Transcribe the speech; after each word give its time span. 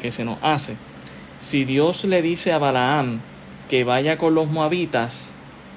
que 0.00 0.10
se 0.10 0.24
nos 0.24 0.38
hace. 0.42 0.74
Si 1.38 1.64
Dios 1.64 2.02
le 2.04 2.22
dice 2.22 2.52
a 2.52 2.58
Balaam 2.58 3.20
que 3.68 3.84
vaya 3.84 4.18
con 4.18 4.34
los 4.34 4.50
moabitas, 4.50 5.32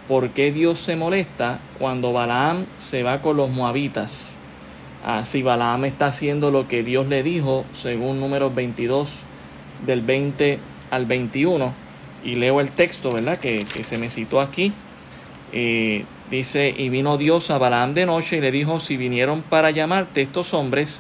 ¿por 0.08 0.32
qué 0.32 0.52
Dios 0.52 0.80
se 0.80 0.96
molesta 0.96 1.60
cuando 1.78 2.12
Balaam 2.12 2.66
se 2.80 3.04
va 3.04 3.22
con 3.22 3.38
los 3.38 3.52
moabitas? 3.52 4.40
Si 5.22 5.44
Balaam 5.44 5.86
está 5.86 6.08
haciendo 6.08 6.50
lo 6.50 6.68
que 6.68 6.82
Dios 6.82 7.06
le 7.06 7.22
dijo, 7.22 7.66
según 7.76 8.20
números 8.20 8.56
22 8.56 9.12
del 9.86 10.02
20 10.02 10.58
al 10.90 11.06
21, 11.06 11.72
y 12.24 12.34
leo 12.34 12.62
el 12.62 12.72
texto, 12.72 13.12
¿verdad? 13.12 13.38
Que, 13.38 13.64
se 13.84 14.00
me 14.00 14.10
citó 14.10 14.42
aquí. 14.42 14.74
Eh, 15.52 16.06
dice, 16.32 16.74
y 16.76 16.90
vino 16.90 17.20
Dios 17.20 17.52
a 17.52 17.60
Balaam 17.60 17.94
de 17.94 18.08
noche 18.08 18.38
y 18.38 18.42
le 18.42 18.50
dijo, 18.50 18.80
si 18.80 18.98
vinieron 18.98 19.44
para 19.44 19.70
llamarte 19.70 20.24
estos 20.24 20.56
hombres, 20.56 21.00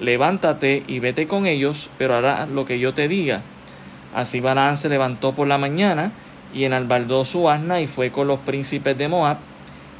levántate 0.00 0.82
y 0.86 0.98
vete 0.98 1.26
con 1.26 1.46
ellos, 1.46 1.88
pero 1.98 2.16
hará 2.16 2.46
lo 2.46 2.66
que 2.66 2.78
yo 2.78 2.94
te 2.94 3.08
diga. 3.08 3.42
Así 4.14 4.40
Balaam 4.40 4.76
se 4.76 4.88
levantó 4.88 5.32
por 5.32 5.48
la 5.48 5.58
mañana 5.58 6.12
y 6.52 6.64
enalbardó 6.64 7.24
su 7.24 7.48
asna 7.50 7.80
y 7.80 7.86
fue 7.86 8.10
con 8.10 8.28
los 8.28 8.38
príncipes 8.40 8.96
de 8.96 9.08
Moab, 9.08 9.38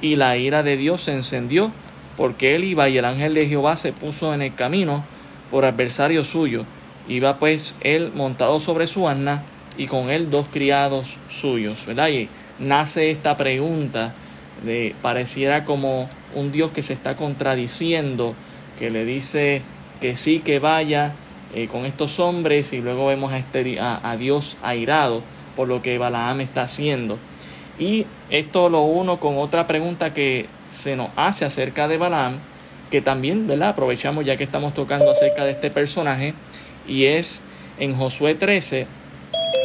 y 0.01 0.17
la 0.17 0.37
ira 0.37 0.63
de 0.63 0.77
Dios 0.77 1.03
se 1.03 1.13
encendió, 1.13 1.73
porque 2.17 2.55
él 2.55 2.65
iba 2.65 2.89
y 2.89 2.99
el 2.99 3.05
ángel 3.05 3.35
de 3.35 3.47
Jehová 3.47 3.77
se 3.77 3.93
puso 3.93 4.35
en 4.35 4.43
el 4.43 4.55
camino 4.55 5.05
por 5.51 5.65
adversario 5.65 6.25
suyo. 6.25 6.65
Iba 7.09 7.37
pues 7.37 7.75
él 7.81 8.13
montado 8.15 8.61
sobre 8.61 8.87
su 8.87 9.09
asna 9.09 9.43
y 9.77 9.87
con 9.87 10.11
él 10.11 10.31
dos 10.31 10.47
criados 10.53 11.17
suyos, 11.29 11.85
¿verdad? 11.87 12.09
Y 12.09 12.29
nace 12.59 13.11
esta 13.11 13.37
pregunta 13.37 14.15
de 14.65 14.95
pareciera 15.03 15.65
como 15.65 16.09
un 16.35 16.53
Dios 16.53 16.71
que 16.71 16.83
se 16.83 16.93
está 16.93 17.17
contradiciendo, 17.17 18.35
que 18.79 18.91
le 18.91 19.05
dice 19.05 19.63
que 20.01 20.17
sí, 20.17 20.41
que 20.41 20.59
vaya 20.59 21.13
eh, 21.55 21.69
con 21.69 21.87
estos 21.87 22.19
hombres 22.19 22.73
y 22.73 22.81
luego 22.81 23.07
vemos 23.07 23.33
a, 23.33 23.39
este, 23.39 23.79
a 23.81 24.17
Dios 24.17 24.57
airado 24.63 25.23
por 25.55 25.69
lo 25.69 25.83
que 25.83 25.99
Balaam 25.99 26.41
está 26.41 26.63
haciendo. 26.63 27.19
Y 27.79 28.07
esto 28.31 28.69
lo 28.69 28.83
uno 28.83 29.19
con 29.19 29.39
otra 29.39 29.67
pregunta 29.67 30.15
que 30.15 30.47
se 30.71 30.97
nos 30.97 31.09
hace 31.17 31.45
acerca 31.45 31.89
de 31.89 31.99
Balaam, 31.99 32.39
que 32.91 33.01
también, 33.01 33.47
¿verdad? 33.47 33.71
Aprovechamos 33.71 34.25
ya 34.25 34.37
que 34.37 34.45
estamos 34.45 34.75
tocando 34.75 35.11
acerca 35.11 35.45
de 35.45 35.53
este 35.53 35.71
personaje, 35.71 36.35
y 36.87 37.07
es 37.07 37.43
en 37.79 37.97
Josué 37.97 38.35
13, 38.35 38.87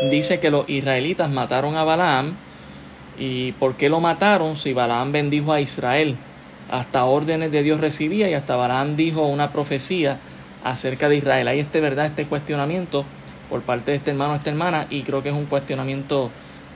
dice 0.09 0.39
que 0.39 0.49
los 0.49 0.67
israelitas 0.69 1.29
mataron 1.29 1.75
a 1.75 1.83
Balaam, 1.83 2.35
y 3.17 3.51
¿por 3.53 3.75
qué 3.75 3.89
lo 3.89 3.99
mataron 3.99 4.55
si 4.55 4.73
Balaam 4.73 5.11
bendijo 5.11 5.51
a 5.51 5.61
Israel? 5.61 6.15
Hasta 6.71 7.05
órdenes 7.05 7.51
de 7.51 7.63
Dios 7.63 7.79
recibía 7.79 8.29
y 8.29 8.33
hasta 8.33 8.55
Balaam 8.55 8.95
dijo 8.95 9.25
una 9.25 9.51
profecía 9.51 10.19
acerca 10.63 11.09
de 11.09 11.17
Israel. 11.17 11.47
Hay 11.47 11.59
este, 11.59 11.79
¿verdad? 11.79 12.05
Este 12.07 12.25
cuestionamiento 12.25 13.05
por 13.49 13.61
parte 13.63 13.91
de 13.91 13.97
este 13.97 14.11
hermano 14.11 14.35
esta 14.35 14.51
hermana 14.51 14.85
y 14.89 15.01
creo 15.01 15.23
que 15.23 15.29
es 15.29 15.35
un 15.35 15.45
cuestionamiento 15.45 16.29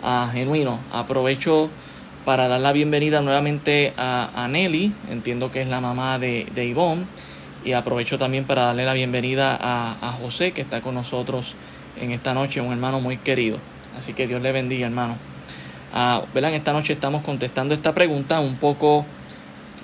ah, 0.04 0.30
genuino. 0.34 0.80
Aprovecho 0.92 1.70
para 2.26 2.48
dar 2.48 2.62
la 2.62 2.72
bienvenida 2.72 3.22
nuevamente 3.22 3.94
a, 3.98 4.48
Nelly, 4.50 4.94
entiendo 5.12 5.52
que 5.52 5.62
es 5.62 5.68
la 5.68 5.82
mamá 5.82 6.18
de, 6.20 6.48
de 6.56 6.66
Ivonne, 6.66 7.06
y 7.66 7.74
aprovecho 7.74 8.18
también 8.18 8.46
para 8.46 8.64
darle 8.66 8.86
la 8.86 8.94
bienvenida 8.94 9.58
a, 9.60 10.12
José, 10.22 10.52
que 10.52 10.62
está 10.62 10.82
con 10.82 10.96
nosotros 10.96 11.56
en 12.02 12.12
esta 12.12 12.34
noche, 12.34 12.62
un 12.62 12.72
hermano 12.72 13.00
muy 13.00 13.18
querido. 13.18 13.58
Así 13.98 14.14
que 14.14 14.28
Dios 14.28 14.42
le 14.42 14.52
bendiga, 14.52 14.86
hermano. 14.86 15.18
Uh, 15.94 16.38
esta 16.40 16.74
noche 16.74 16.94
estamos 16.94 17.24
contestando 17.24 17.74
esta 17.74 17.94
pregunta 17.94 18.40
un 18.40 18.56
poco, 18.56 19.06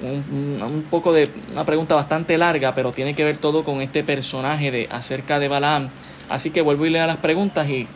un, 0.02 0.86
poco 0.90 1.14
de 1.14 1.30
una 1.52 1.66
pregunta 1.66 1.96
bastante 1.96 2.38
larga, 2.38 2.74
pero 2.74 2.92
tiene 2.92 3.14
que 3.14 3.24
ver 3.24 3.38
todo 3.38 3.64
con 3.64 3.82
este 3.82 4.04
personaje 4.04 4.72
de 4.72 4.88
acerca 4.92 5.40
de 5.40 5.48
Balaam 5.48 5.90
Así 6.30 6.52
que 6.52 6.62
vuelvo 6.62 6.86
y 6.86 6.92
leo 6.92 7.06
las 7.08 7.18
preguntas 7.18 7.68
y, 7.70 7.88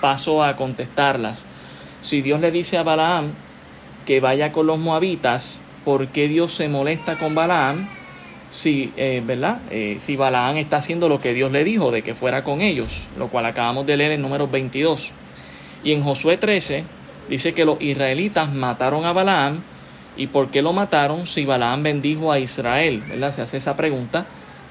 paso 0.00 0.42
a 0.42 0.56
contestarlas. 0.56 1.44
Si 2.00 2.22
Dios 2.22 2.40
le 2.40 2.50
dice 2.50 2.78
a 2.78 2.82
Balaam 2.82 3.32
que 4.06 4.18
vaya 4.20 4.50
con 4.50 4.66
los 4.66 4.78
moabitas, 4.78 5.60
¿por 5.84 6.08
qué 6.08 6.26
Dios 6.26 6.54
se 6.54 6.68
molesta 6.68 7.18
con 7.18 7.34
Balaam? 7.34 7.86
Si, 8.50 8.94
eh, 8.96 9.22
¿verdad? 9.24 9.60
Eh, 9.70 9.96
si 9.98 10.16
Balaam 10.16 10.56
está 10.56 10.78
haciendo 10.78 11.10
lo 11.10 11.20
que 11.20 11.34
Dios 11.34 11.52
le 11.52 11.64
dijo 11.64 11.90
de 11.90 12.00
que 12.00 12.14
fuera 12.14 12.42
con 12.42 12.62
ellos, 12.62 13.06
lo 13.18 13.28
cual 13.28 13.44
acabamos 13.44 13.84
de 13.84 13.98
leer 13.98 14.12
en 14.12 14.22
número 14.22 14.48
22. 14.48 15.12
Y 15.84 15.92
en 15.92 16.02
Josué 16.02 16.38
13 16.38 16.84
dice 17.28 17.52
que 17.52 17.66
los 17.66 17.80
israelitas 17.82 18.50
mataron 18.50 19.04
a 19.04 19.12
Balaam. 19.12 19.62
¿Y 20.20 20.26
por 20.26 20.50
qué 20.50 20.60
lo 20.60 20.74
mataron 20.74 21.26
si 21.26 21.46
Balaam 21.46 21.82
bendijo 21.82 22.30
a 22.30 22.38
Israel? 22.38 23.02
¿verdad? 23.08 23.32
Se 23.32 23.40
hace 23.40 23.56
esa 23.56 23.74
pregunta. 23.74 24.26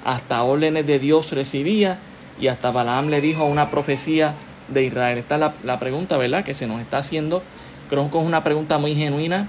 Hasta 0.05 0.43
órdenes 0.43 0.85
de 0.85 0.99
Dios 0.99 1.31
recibía 1.31 1.97
y 2.39 2.49
hasta 2.49 2.69
Balaam 2.69 3.07
le 3.07 3.19
dijo 3.19 3.45
una 3.45 3.71
profecía 3.71 4.35
de 4.67 4.83
Israel. 4.83 5.17
Esta 5.17 5.35
es 5.37 5.51
la, 5.63 5.79
pregunta, 5.79 6.17
¿verdad?, 6.17 6.43
que 6.43 6.53
se 6.53 6.67
nos 6.67 6.79
está 6.81 6.99
haciendo. 6.99 7.41
Creo 7.89 8.11
que 8.11 8.19
es 8.19 8.23
una 8.23 8.43
pregunta 8.43 8.77
muy 8.77 8.93
genuina 8.93 9.47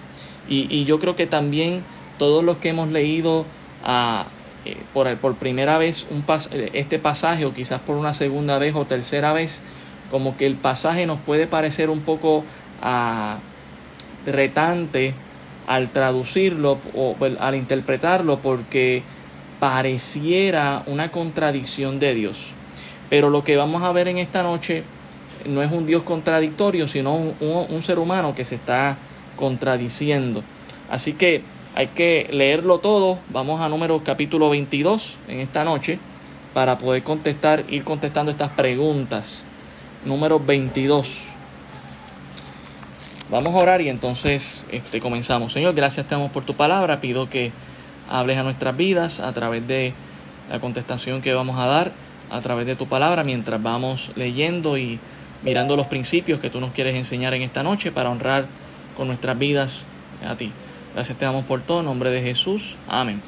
y, 0.48 0.84
yo 0.86 0.98
creo 1.00 1.16
que 1.16 1.26
también 1.26 1.84
todos 2.16 2.42
los 2.42 2.56
que 2.56 2.70
hemos 2.70 2.88
leído 2.88 3.44
ah, 3.84 4.24
eh, 4.64 4.78
por, 4.94 5.34
primera 5.34 5.76
vez 5.76 6.06
eh, 6.50 6.70
este 6.72 6.98
pasaje 6.98 7.44
o 7.44 7.52
quizás 7.52 7.78
por 7.82 7.96
una 7.96 8.14
segunda 8.14 8.56
vez 8.56 8.74
o 8.74 8.86
tercera 8.86 9.34
vez, 9.34 9.62
como 10.10 10.38
que 10.38 10.46
el 10.46 10.54
pasaje 10.54 11.04
nos 11.04 11.20
puede 11.20 11.46
parecer 11.46 11.90
un 11.90 12.00
poco 12.00 12.42
ah, 12.80 13.36
retante 14.24 15.12
al 15.70 15.90
traducirlo 15.90 16.80
o 16.96 17.16
al 17.38 17.54
interpretarlo 17.54 18.40
porque 18.40 19.04
pareciera 19.60 20.82
una 20.86 21.12
contradicción 21.12 22.00
de 22.00 22.12
Dios. 22.12 22.54
Pero 23.08 23.30
lo 23.30 23.44
que 23.44 23.56
vamos 23.56 23.84
a 23.84 23.92
ver 23.92 24.08
en 24.08 24.18
esta 24.18 24.42
noche 24.42 24.82
no 25.46 25.62
es 25.62 25.70
un 25.70 25.86
Dios 25.86 26.02
contradictorio, 26.02 26.88
sino 26.88 27.14
un, 27.14 27.82
ser 27.82 28.00
humano 28.00 28.34
que 28.34 28.44
se 28.44 28.56
está 28.56 28.96
contradiciendo. 29.36 30.42
Así 30.90 31.12
que 31.12 31.42
hay 31.76 31.86
que 31.86 32.26
leerlo 32.32 32.78
todo. 32.80 33.20
Vamos 33.28 33.60
a 33.60 33.68
número 33.68 34.02
capítulo 34.02 34.50
22 34.50 35.18
en 35.28 35.38
esta 35.38 35.62
noche 35.62 36.00
para 36.52 36.78
poder 36.78 37.04
contestar, 37.04 37.62
ir 37.68 37.84
contestando 37.84 38.32
estas 38.32 38.50
preguntas. 38.50 39.46
Número 40.04 40.40
22. 40.40 41.29
Vamos 43.30 43.54
a 43.54 43.58
orar 43.58 43.80
y 43.80 43.88
entonces 43.88 44.66
este, 44.72 45.00
comenzamos. 45.00 45.52
Señor, 45.52 45.72
gracias 45.74 46.04
te 46.04 46.16
damos 46.16 46.32
por 46.32 46.44
tu 46.44 46.54
palabra. 46.54 47.00
Pido 47.00 47.30
que 47.30 47.52
hables 48.10 48.36
a 48.36 48.42
nuestras 48.42 48.76
vidas 48.76 49.20
a 49.20 49.32
través 49.32 49.68
de 49.68 49.92
la 50.50 50.58
contestación 50.58 51.22
que 51.22 51.32
vamos 51.32 51.56
a 51.56 51.66
dar 51.66 51.92
a 52.28 52.40
través 52.40 52.66
de 52.66 52.74
tu 52.74 52.88
palabra 52.88 53.22
mientras 53.22 53.62
vamos 53.62 54.10
leyendo 54.16 54.76
y 54.78 54.98
mirando 55.44 55.76
los 55.76 55.86
principios 55.86 56.40
que 56.40 56.50
tú 56.50 56.60
nos 56.60 56.72
quieres 56.72 56.96
enseñar 56.96 57.32
en 57.34 57.42
esta 57.42 57.62
noche 57.62 57.92
para 57.92 58.10
honrar 58.10 58.46
con 58.96 59.06
nuestras 59.06 59.38
vidas 59.38 59.86
a 60.28 60.34
ti. 60.34 60.50
Gracias 60.94 61.16
te 61.16 61.24
damos 61.24 61.44
por 61.44 61.60
todo, 61.60 61.80
en 61.80 61.86
nombre 61.86 62.10
de 62.10 62.22
Jesús. 62.22 62.74
Amén. 62.88 63.22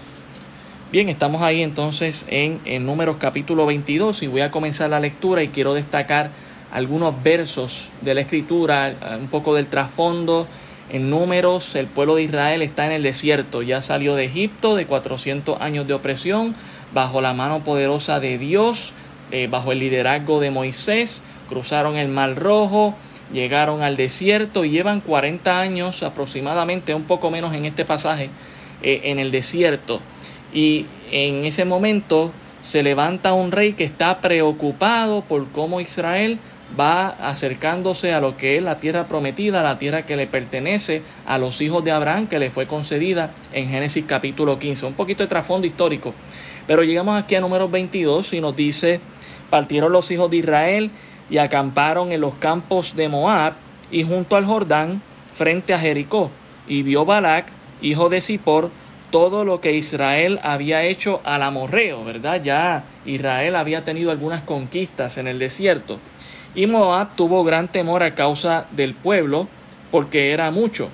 Bien, 0.90 1.10
estamos 1.10 1.42
ahí 1.42 1.62
entonces 1.62 2.26
en, 2.28 2.58
en 2.64 2.86
Números 2.86 3.18
capítulo 3.20 3.66
22 3.66 4.24
y 4.24 4.26
voy 4.26 4.40
a 4.40 4.50
comenzar 4.50 4.90
la 4.90 4.98
lectura 4.98 5.44
y 5.44 5.48
quiero 5.48 5.74
destacar 5.74 6.30
algunos 6.72 7.22
versos 7.22 7.88
de 8.00 8.14
la 8.14 8.22
escritura, 8.22 8.94
un 9.20 9.28
poco 9.28 9.54
del 9.54 9.66
trasfondo. 9.66 10.46
En 10.90 11.10
números, 11.10 11.74
el 11.76 11.86
pueblo 11.86 12.16
de 12.16 12.24
Israel 12.24 12.62
está 12.62 12.86
en 12.86 12.92
el 12.92 13.02
desierto, 13.02 13.62
ya 13.62 13.80
salió 13.80 14.14
de 14.14 14.24
Egipto 14.24 14.74
de 14.74 14.86
400 14.86 15.60
años 15.60 15.86
de 15.86 15.94
opresión, 15.94 16.54
bajo 16.92 17.20
la 17.20 17.32
mano 17.32 17.60
poderosa 17.60 18.20
de 18.20 18.36
Dios, 18.38 18.92
eh, 19.30 19.48
bajo 19.50 19.72
el 19.72 19.78
liderazgo 19.78 20.40
de 20.40 20.50
Moisés, 20.50 21.22
cruzaron 21.48 21.96
el 21.96 22.08
Mar 22.08 22.36
Rojo, 22.36 22.94
llegaron 23.32 23.82
al 23.82 23.96
desierto 23.96 24.64
y 24.64 24.70
llevan 24.70 25.00
40 25.00 25.58
años 25.58 26.02
aproximadamente, 26.02 26.94
un 26.94 27.04
poco 27.04 27.30
menos 27.30 27.54
en 27.54 27.64
este 27.64 27.84
pasaje, 27.84 28.28
eh, 28.82 29.02
en 29.04 29.18
el 29.18 29.30
desierto. 29.30 30.00
Y 30.52 30.86
en 31.10 31.46
ese 31.46 31.64
momento 31.64 32.32
se 32.60 32.82
levanta 32.82 33.32
un 33.32 33.52
rey 33.52 33.72
que 33.72 33.84
está 33.84 34.20
preocupado 34.20 35.22
por 35.22 35.48
cómo 35.48 35.80
Israel 35.80 36.38
va 36.78 37.08
acercándose 37.08 38.12
a 38.12 38.20
lo 38.20 38.36
que 38.36 38.56
es 38.56 38.62
la 38.62 38.78
tierra 38.78 39.06
prometida, 39.06 39.62
la 39.62 39.78
tierra 39.78 40.04
que 40.04 40.16
le 40.16 40.26
pertenece 40.26 41.02
a 41.26 41.38
los 41.38 41.60
hijos 41.60 41.84
de 41.84 41.92
Abraham, 41.92 42.26
que 42.26 42.38
le 42.38 42.50
fue 42.50 42.66
concedida 42.66 43.30
en 43.52 43.68
Génesis 43.68 44.04
capítulo 44.06 44.58
15. 44.58 44.86
Un 44.86 44.94
poquito 44.94 45.22
de 45.22 45.28
trasfondo 45.28 45.66
histórico. 45.66 46.14
Pero 46.66 46.82
llegamos 46.82 47.20
aquí 47.20 47.34
a 47.34 47.40
número 47.40 47.68
22 47.68 48.32
y 48.32 48.40
nos 48.40 48.56
dice, 48.56 49.00
partieron 49.50 49.92
los 49.92 50.10
hijos 50.10 50.30
de 50.30 50.38
Israel 50.38 50.90
y 51.28 51.38
acamparon 51.38 52.12
en 52.12 52.20
los 52.20 52.34
campos 52.34 52.94
de 52.94 53.08
Moab 53.08 53.54
y 53.90 54.04
junto 54.04 54.36
al 54.36 54.46
Jordán 54.46 55.02
frente 55.34 55.74
a 55.74 55.78
Jericó. 55.78 56.30
Y 56.68 56.82
vio 56.82 57.04
Balac, 57.04 57.46
hijo 57.80 58.08
de 58.08 58.20
Zippor, 58.20 58.70
todo 59.10 59.44
lo 59.44 59.60
que 59.60 59.74
Israel 59.74 60.40
había 60.42 60.84
hecho 60.84 61.20
al 61.24 61.42
amorreo, 61.42 62.02
¿verdad? 62.02 62.42
Ya 62.42 62.84
Israel 63.04 63.56
había 63.56 63.84
tenido 63.84 64.10
algunas 64.10 64.42
conquistas 64.42 65.18
en 65.18 65.28
el 65.28 65.38
desierto. 65.38 66.00
Y 66.54 66.66
Moab 66.66 67.14
tuvo 67.16 67.44
gran 67.44 67.68
temor 67.68 68.02
a 68.02 68.14
causa 68.14 68.66
del 68.72 68.94
pueblo, 68.94 69.48
porque 69.90 70.32
era 70.32 70.50
mucho. 70.50 70.88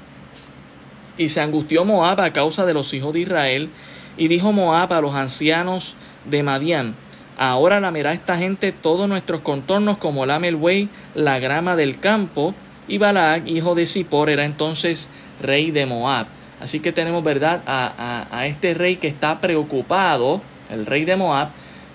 Y 1.17 1.31
se 1.31 1.41
angustió 1.41 1.85
Moab 1.85 2.21
a 2.21 2.33
causa 2.33 2.65
de 2.65 2.75
los 2.75 2.95
hijos 2.95 3.13
de 3.13 3.21
Israel, 3.21 3.71
y 4.17 4.29
dijo 4.29 4.53
Moab 4.53 4.93
a 4.93 5.01
los 5.01 5.15
ancianos 5.15 5.97
de 6.25 6.43
Madián, 6.43 6.95
Ahora 7.41 7.79
lamerá 7.79 8.13
esta 8.13 8.37
gente 8.37 8.73
todos 8.73 9.09
nuestros 9.09 9.43
contornos 9.43 9.99
como 9.99 10.27
lame 10.27 10.49
el 10.49 10.57
buey 10.57 10.89
la 11.15 11.39
grama 11.39 11.77
del 11.77 12.01
campo. 12.01 12.53
Y 12.89 12.99
Balac, 12.99 13.47
hijo 13.47 13.77
de 13.77 13.87
Zippor, 13.87 14.29
era 14.29 14.45
entonces 14.45 15.09
rey 15.41 15.71
de 15.71 15.87
Moab. 15.87 16.27
Así 16.61 16.81
que 16.81 16.91
tenemos, 16.91 17.23
¿verdad?, 17.23 17.63
a, 17.65 18.47
este 18.47 18.75
rey 18.75 18.97
que 18.97 19.07
está 19.07 19.41
preocupado, 19.41 20.43
el 20.69 20.85
rey 20.85 21.05
de 21.05 21.15
Moab, 21.15 21.51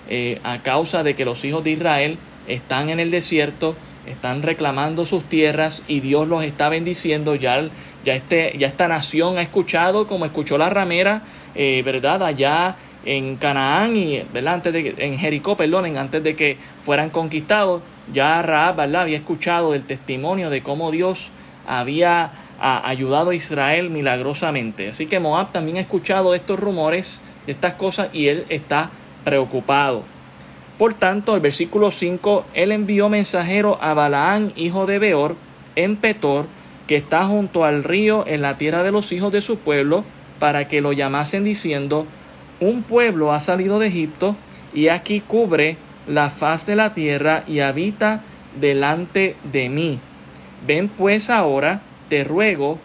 eh, 0.08 0.40
a 0.44 0.62
causa 0.62 1.02
de 1.02 1.14
que 1.14 1.26
los 1.26 1.44
hijos 1.44 1.62
de 1.62 1.72
Israel 1.72 2.18
están 2.46 2.90
en 2.90 3.00
el 3.00 3.10
desierto, 3.10 3.76
están 4.06 4.42
reclamando 4.42 5.06
sus 5.06 5.24
tierras 5.24 5.82
y 5.88 6.00
Dios 6.00 6.28
los 6.28 6.42
está 6.44 6.68
bendiciendo. 6.68 7.34
Ya, 7.34 7.68
ya, 8.04 8.14
este, 8.14 8.54
ya 8.58 8.66
esta 8.66 8.88
nación 8.88 9.38
ha 9.38 9.42
escuchado, 9.42 10.06
como 10.06 10.24
escuchó 10.24 10.58
la 10.58 10.70
ramera, 10.70 11.22
eh, 11.54 11.82
¿verdad? 11.84 12.22
Allá 12.22 12.76
en 13.04 13.36
Canaán 13.36 13.96
y, 13.96 14.22
¿verdad? 14.32 14.54
Antes 14.54 14.72
de, 14.72 14.94
en 14.98 15.18
Jericó, 15.18 15.56
perdón, 15.56 15.96
antes 15.96 16.22
de 16.22 16.36
que 16.36 16.56
fueran 16.84 17.10
conquistados, 17.10 17.82
ya 18.12 18.42
Raab. 18.42 18.80
Había 18.80 19.16
escuchado 19.16 19.74
el 19.74 19.84
testimonio 19.84 20.50
de 20.50 20.62
cómo 20.62 20.90
Dios 20.90 21.30
había 21.66 22.32
ayudado 22.60 23.30
a 23.30 23.34
Israel 23.34 23.90
milagrosamente. 23.90 24.88
Así 24.88 25.06
que 25.06 25.20
Moab 25.20 25.52
también 25.52 25.78
ha 25.78 25.80
escuchado 25.80 26.34
estos 26.34 26.58
rumores, 26.58 27.20
de 27.46 27.52
estas 27.52 27.74
cosas, 27.74 28.08
y 28.12 28.28
él 28.28 28.44
está 28.48 28.90
preocupado. 29.24 30.04
Por 30.78 30.94
tanto, 30.94 31.36
el 31.36 31.40
versículo 31.40 31.90
5, 31.90 32.46
él 32.54 32.72
envió 32.72 33.08
mensajero 33.08 33.78
a 33.80 33.94
Balaán, 33.94 34.52
hijo 34.56 34.86
de 34.86 34.98
Beor, 34.98 35.36
en 35.76 35.96
Petor, 35.96 36.46
que 36.88 36.96
está 36.96 37.26
junto 37.26 37.64
al 37.64 37.84
río 37.84 38.24
en 38.26 38.42
la 38.42 38.58
tierra 38.58 38.82
de 38.82 38.90
los 38.90 39.12
hijos 39.12 39.32
de 39.32 39.40
su 39.40 39.58
pueblo, 39.58 40.04
para 40.40 40.66
que 40.66 40.80
lo 40.80 40.92
llamasen 40.92 41.44
diciendo, 41.44 42.06
un 42.60 42.82
pueblo 42.82 43.32
ha 43.32 43.40
salido 43.40 43.78
de 43.78 43.86
Egipto, 43.86 44.36
y 44.74 44.88
aquí 44.88 45.20
cubre 45.20 45.76
la 46.08 46.30
faz 46.30 46.66
de 46.66 46.74
la 46.76 46.92
tierra 46.92 47.44
y 47.46 47.60
habita 47.60 48.22
delante 48.60 49.36
de 49.52 49.68
mí. 49.68 50.00
Ven 50.66 50.88
pues 50.88 51.30
ahora, 51.30 51.82
te 52.08 52.24
ruego, 52.24 52.80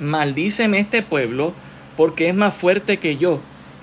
maldíceme 0.00 0.78
este 0.78 1.02
pueblo, 1.02 1.52
porque 1.96 2.30
es 2.30 2.34
más 2.34 2.54
fuerte 2.54 2.96
que 2.96 3.18
yo, 3.18 3.40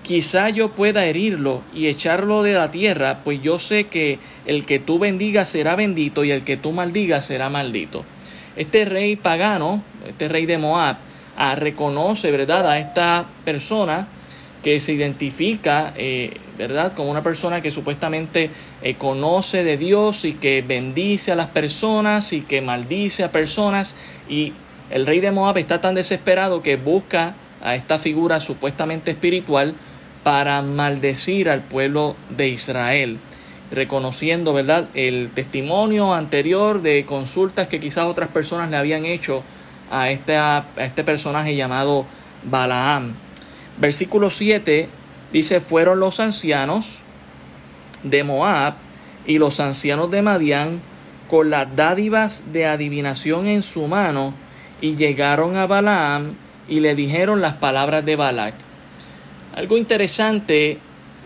quizá 0.10 0.50
yo 0.50 0.70
pueda 0.70 1.06
herirlo 1.06 1.62
y 1.72 1.86
echarlo 1.86 2.42
de 2.42 2.54
la 2.54 2.72
tierra, 2.72 3.20
pues 3.24 3.44
yo 3.44 3.60
sé 3.60 3.84
que 3.84 4.18
el 4.48 4.66
que 4.66 4.80
tú 4.80 4.98
bendigas 4.98 5.50
será 5.50 5.76
bendito 5.76 6.24
y 6.24 6.32
el 6.32 6.44
que 6.44 6.58
tú 6.58 6.72
maldigas 6.72 7.28
será 7.28 7.52
maldito. 7.52 8.04
Este 8.56 8.86
rey 8.86 9.18
pagano, 9.18 9.84
este 10.08 10.28
rey 10.28 10.48
de 10.48 10.58
Moab, 10.58 10.98
ah, 11.38 11.54
reconoce, 11.54 12.32
¿verdad?, 12.32 12.68
a 12.68 12.80
esta 12.80 13.28
persona 13.46 14.08
que 14.64 14.80
se 14.80 14.94
identifica, 14.94 15.94
eh, 15.96 16.38
¿verdad?, 16.58 16.94
como 16.94 17.12
una 17.12 17.22
persona 17.22 17.62
que 17.62 17.70
supuestamente 17.70 18.50
eh, 18.82 18.96
conoce 18.96 19.64
de 19.64 19.78
Dios 19.78 20.26
y 20.26 20.34
que 20.34 20.64
bendice 20.64 21.34
a 21.34 21.36
las 21.36 21.52
personas 21.52 22.34
y 22.34 22.42
que 22.42 22.62
maldice 22.62 23.24
a 23.24 23.32
personas. 23.32 23.96
Y 24.28 24.54
el 24.90 25.06
rey 25.06 25.20
de 25.20 25.30
Moab 25.30 25.60
está 25.60 25.82
tan 25.82 25.94
desesperado 25.94 26.64
que 26.64 26.78
busca 26.78 27.36
a 27.62 27.76
esta 27.76 28.00
figura 28.00 28.40
supuestamente 28.40 29.12
espiritual 29.12 29.76
para 30.24 30.62
maldecir 30.62 31.50
al 31.50 31.62
pueblo 31.62 32.16
de 32.30 32.50
Israel, 32.50 33.20
reconociendo, 33.72 34.54
¿verdad?, 34.54 34.88
el 34.94 35.30
testimonio 35.34 36.14
anterior 36.14 36.82
de 36.82 37.06
consultas 37.06 37.68
que 37.68 37.80
quizás 37.80 38.06
otras 38.06 38.30
personas 38.30 38.70
le 38.70 38.78
habían 38.78 39.06
hecho 39.06 39.44
a 39.92 40.10
este, 40.10 40.36
a 40.36 40.66
este 40.78 41.04
personaje 41.04 41.56
llamado 41.56 42.06
Balaam. 42.44 43.14
Versículo 43.78 44.30
7 44.30 44.90
dice, 45.32 45.62
fueron 45.62 46.00
los 46.00 46.20
ancianos 46.20 47.00
de 48.04 48.24
Moab 48.24 48.76
y 49.26 49.38
los 49.38 49.60
ancianos 49.60 50.12
de 50.12 50.22
Madián 50.22 50.82
con 51.30 51.50
las 51.50 51.76
dádivas 51.76 52.52
de 52.52 52.66
adivinación 52.66 53.48
en 53.48 53.62
su 53.64 53.88
mano 53.88 54.34
y 54.82 54.96
llegaron 54.96 55.58
a 55.58 55.68
Balaam 55.68 56.34
y 56.68 56.80
le 56.80 56.96
dijeron 56.96 57.42
las 57.42 57.54
palabras 57.56 58.06
de 58.06 58.16
Balac 58.16 58.69
algo 59.60 59.78
interesante 59.78 60.78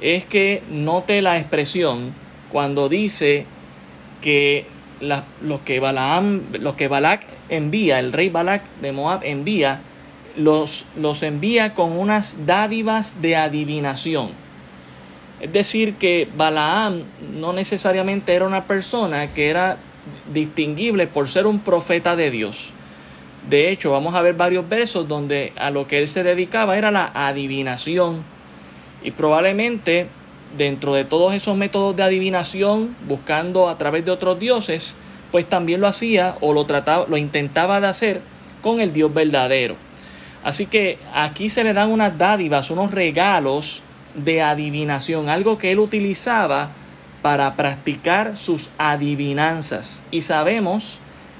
es 0.01 0.25
que 0.25 0.63
note 0.71 1.21
la 1.21 1.37
expresión 1.37 2.15
cuando 2.51 2.89
dice 2.89 3.45
que 4.21 4.65
los 4.99 5.61
que 5.61 5.79
Balaam, 5.79 6.41
los 6.59 6.73
que 6.73 6.87
Balak 6.87 7.21
envía, 7.49 7.99
el 7.99 8.11
rey 8.11 8.29
Balak 8.29 8.63
de 8.81 8.91
Moab 8.91 9.21
envía, 9.23 9.81
los, 10.35 10.85
los 10.97 11.21
envía 11.21 11.75
con 11.75 11.91
unas 11.91 12.47
dádivas 12.47 13.21
de 13.21 13.35
adivinación. 13.35 14.29
Es 15.39 15.53
decir, 15.53 15.93
que 15.93 16.27
Balaam 16.35 17.03
no 17.35 17.53
necesariamente 17.53 18.33
era 18.33 18.47
una 18.47 18.63
persona 18.63 19.27
que 19.27 19.49
era 19.49 19.77
distinguible 20.33 21.05
por 21.05 21.29
ser 21.29 21.45
un 21.45 21.59
profeta 21.59 22.15
de 22.15 22.31
Dios. 22.31 22.71
De 23.49 23.71
hecho, 23.71 23.91
vamos 23.91 24.15
a 24.15 24.21
ver 24.21 24.35
varios 24.35 24.67
versos 24.67 25.07
donde 25.07 25.51
a 25.57 25.69
lo 25.69 25.85
que 25.85 25.99
él 25.99 26.07
se 26.07 26.23
dedicaba 26.23 26.77
era 26.77 26.91
la 26.91 27.11
adivinación. 27.13 28.23
Y 29.03 29.11
probablemente 29.11 30.07
dentro 30.57 30.93
de 30.93 31.03
todos 31.03 31.33
esos 31.33 31.57
métodos 31.57 31.95
de 31.95 32.03
adivinación, 32.03 32.95
buscando 33.07 33.67
a 33.69 33.77
través 33.77 34.05
de 34.05 34.11
otros 34.11 34.39
dioses, 34.39 34.95
pues 35.31 35.47
también 35.47 35.81
lo 35.81 35.87
hacía 35.87 36.35
o 36.41 36.53
lo 36.53 36.65
trataba, 36.65 37.05
lo 37.07 37.17
intentaba 37.17 37.81
de 37.81 37.87
hacer 37.87 38.21
con 38.61 38.79
el 38.79 38.93
Dios 38.93 39.13
verdadero. 39.13 39.75
Así 40.43 40.65
que 40.65 40.99
aquí 41.13 41.49
se 41.49 41.63
le 41.63 41.73
dan 41.73 41.91
unas 41.91 42.17
dádivas, 42.17 42.69
unos 42.69 42.91
regalos 42.91 43.81
de 44.15 44.41
adivinación, 44.41 45.29
algo 45.29 45.57
que 45.57 45.71
él 45.71 45.79
utilizaba 45.79 46.69
para 47.21 47.55
practicar 47.55 48.37
sus 48.37 48.69
adivinanzas. 48.77 50.03
Y 50.11 50.21
sabemos 50.21 50.99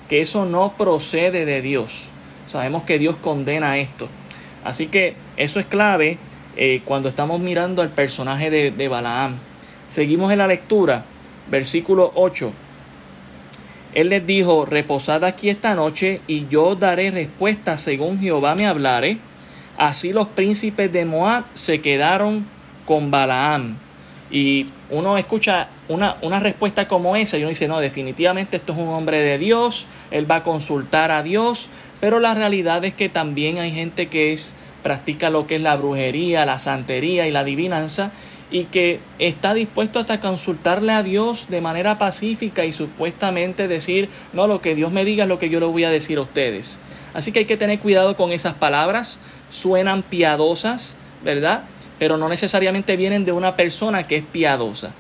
que 0.10 0.22
eso 0.22 0.46
no 0.46 0.74
procede 0.78 1.46
de 1.46 1.62
Dios. 1.62 2.06
Sabemos 2.48 2.84
que 2.84 3.00
Dios 3.00 3.16
condena 3.18 3.78
esto. 3.78 4.08
Así 4.64 4.88
que 4.88 5.16
eso 5.38 5.60
es 5.60 5.66
clave 5.66 6.18
eh, 6.56 6.82
cuando 6.86 7.10
estamos 7.10 7.40
mirando 7.40 7.82
al 7.82 7.90
personaje 7.90 8.50
de, 8.50 8.72
de 8.72 8.88
Balaam. 8.88 9.38
Seguimos 9.90 10.32
en 10.32 10.40
la 10.40 10.48
lectura, 10.48 11.06
versículo 11.50 12.12
8. 12.16 12.54
Él 13.94 14.10
les 14.10 14.26
dijo, 14.26 14.66
reposad 14.66 15.24
aquí 15.24 15.50
esta 15.50 15.76
noche 15.76 16.22
y 16.28 16.48
yo 16.48 16.76
daré 16.76 17.12
respuesta 17.12 17.78
según 17.78 18.20
Jehová 18.20 18.56
me 18.56 18.66
hablare. 18.66 19.18
Así 19.78 20.14
los 20.14 20.28
príncipes 20.28 20.92
de 20.92 21.06
Moab 21.06 21.46
se 21.54 21.82
quedaron 21.82 22.46
con 22.86 23.12
Balaam. 23.12 23.78
Y 24.34 24.66
uno 24.90 25.18
escucha 25.18 25.68
una, 25.88 26.18
una, 26.24 26.40
respuesta 26.40 26.88
como 26.88 27.16
esa 27.16 27.38
y 27.38 27.42
uno 27.42 27.50
dice, 27.50 27.68
no, 27.68 27.80
definitivamente 27.80 28.58
esto 28.58 28.74
es 28.74 28.80
un 28.80 28.90
hombre 28.90 29.20
de 29.20 29.38
Dios, 29.38 29.86
él 30.10 30.30
va 30.30 30.38
a 30.38 30.44
consultar 30.44 31.12
a 31.12 31.22
Dios, 31.22 31.68
pero 32.02 32.20
la 32.20 32.34
realidad 32.34 32.84
es 32.84 32.96
que 32.96 33.10
también 33.10 33.60
hay 33.60 33.72
gente 33.72 34.08
que 34.08 34.34
es, 34.34 34.56
practica 34.82 35.30
lo 35.30 35.46
que 35.46 35.56
es 35.56 35.62
la 35.62 35.76
brujería, 35.76 36.48
la 36.48 36.58
santería 36.58 37.28
y 37.28 37.32
la 37.32 37.42
adivinanza 37.42 38.12
y 38.52 38.66
que 38.66 39.00
está 39.18 39.54
dispuesto 39.54 40.00
hasta 40.00 40.20
consultarle 40.20 40.94
a 40.94 41.02
Dios 41.02 41.48
de 41.50 41.62
manera 41.62 41.98
pacífica 41.98 42.66
y 42.66 42.74
supuestamente 42.74 43.68
decir, 43.68 44.10
no, 44.34 44.48
lo 44.48 44.62
que 44.62 44.76
Dios 44.76 44.92
me 44.92 45.06
diga 45.06 45.24
es 45.24 45.30
lo 45.30 45.40
que 45.40 45.50
yo 45.50 45.60
le 45.60 45.66
voy 45.66 45.84
a 45.84 45.90
decir 45.90 46.18
a 46.18 46.22
ustedes. 46.22 46.78
Así 47.14 47.32
que 47.32 47.40
hay 47.40 47.46
que 47.46 47.58
tener 47.58 47.80
cuidado 47.80 48.16
con 48.16 48.32
esas 48.32 48.54
palabras, 48.56 49.20
suenan 49.50 50.04
piadosas, 50.04 50.96
¿verdad? 51.24 51.64
Pero 52.00 52.18
no 52.18 52.30
necesariamente 52.30 52.96
vienen 52.96 53.26
de 53.26 53.32
una 53.32 53.56
persona 53.56 54.08
que 54.08 54.18
es 54.18 54.26
piadosa. 54.26 54.92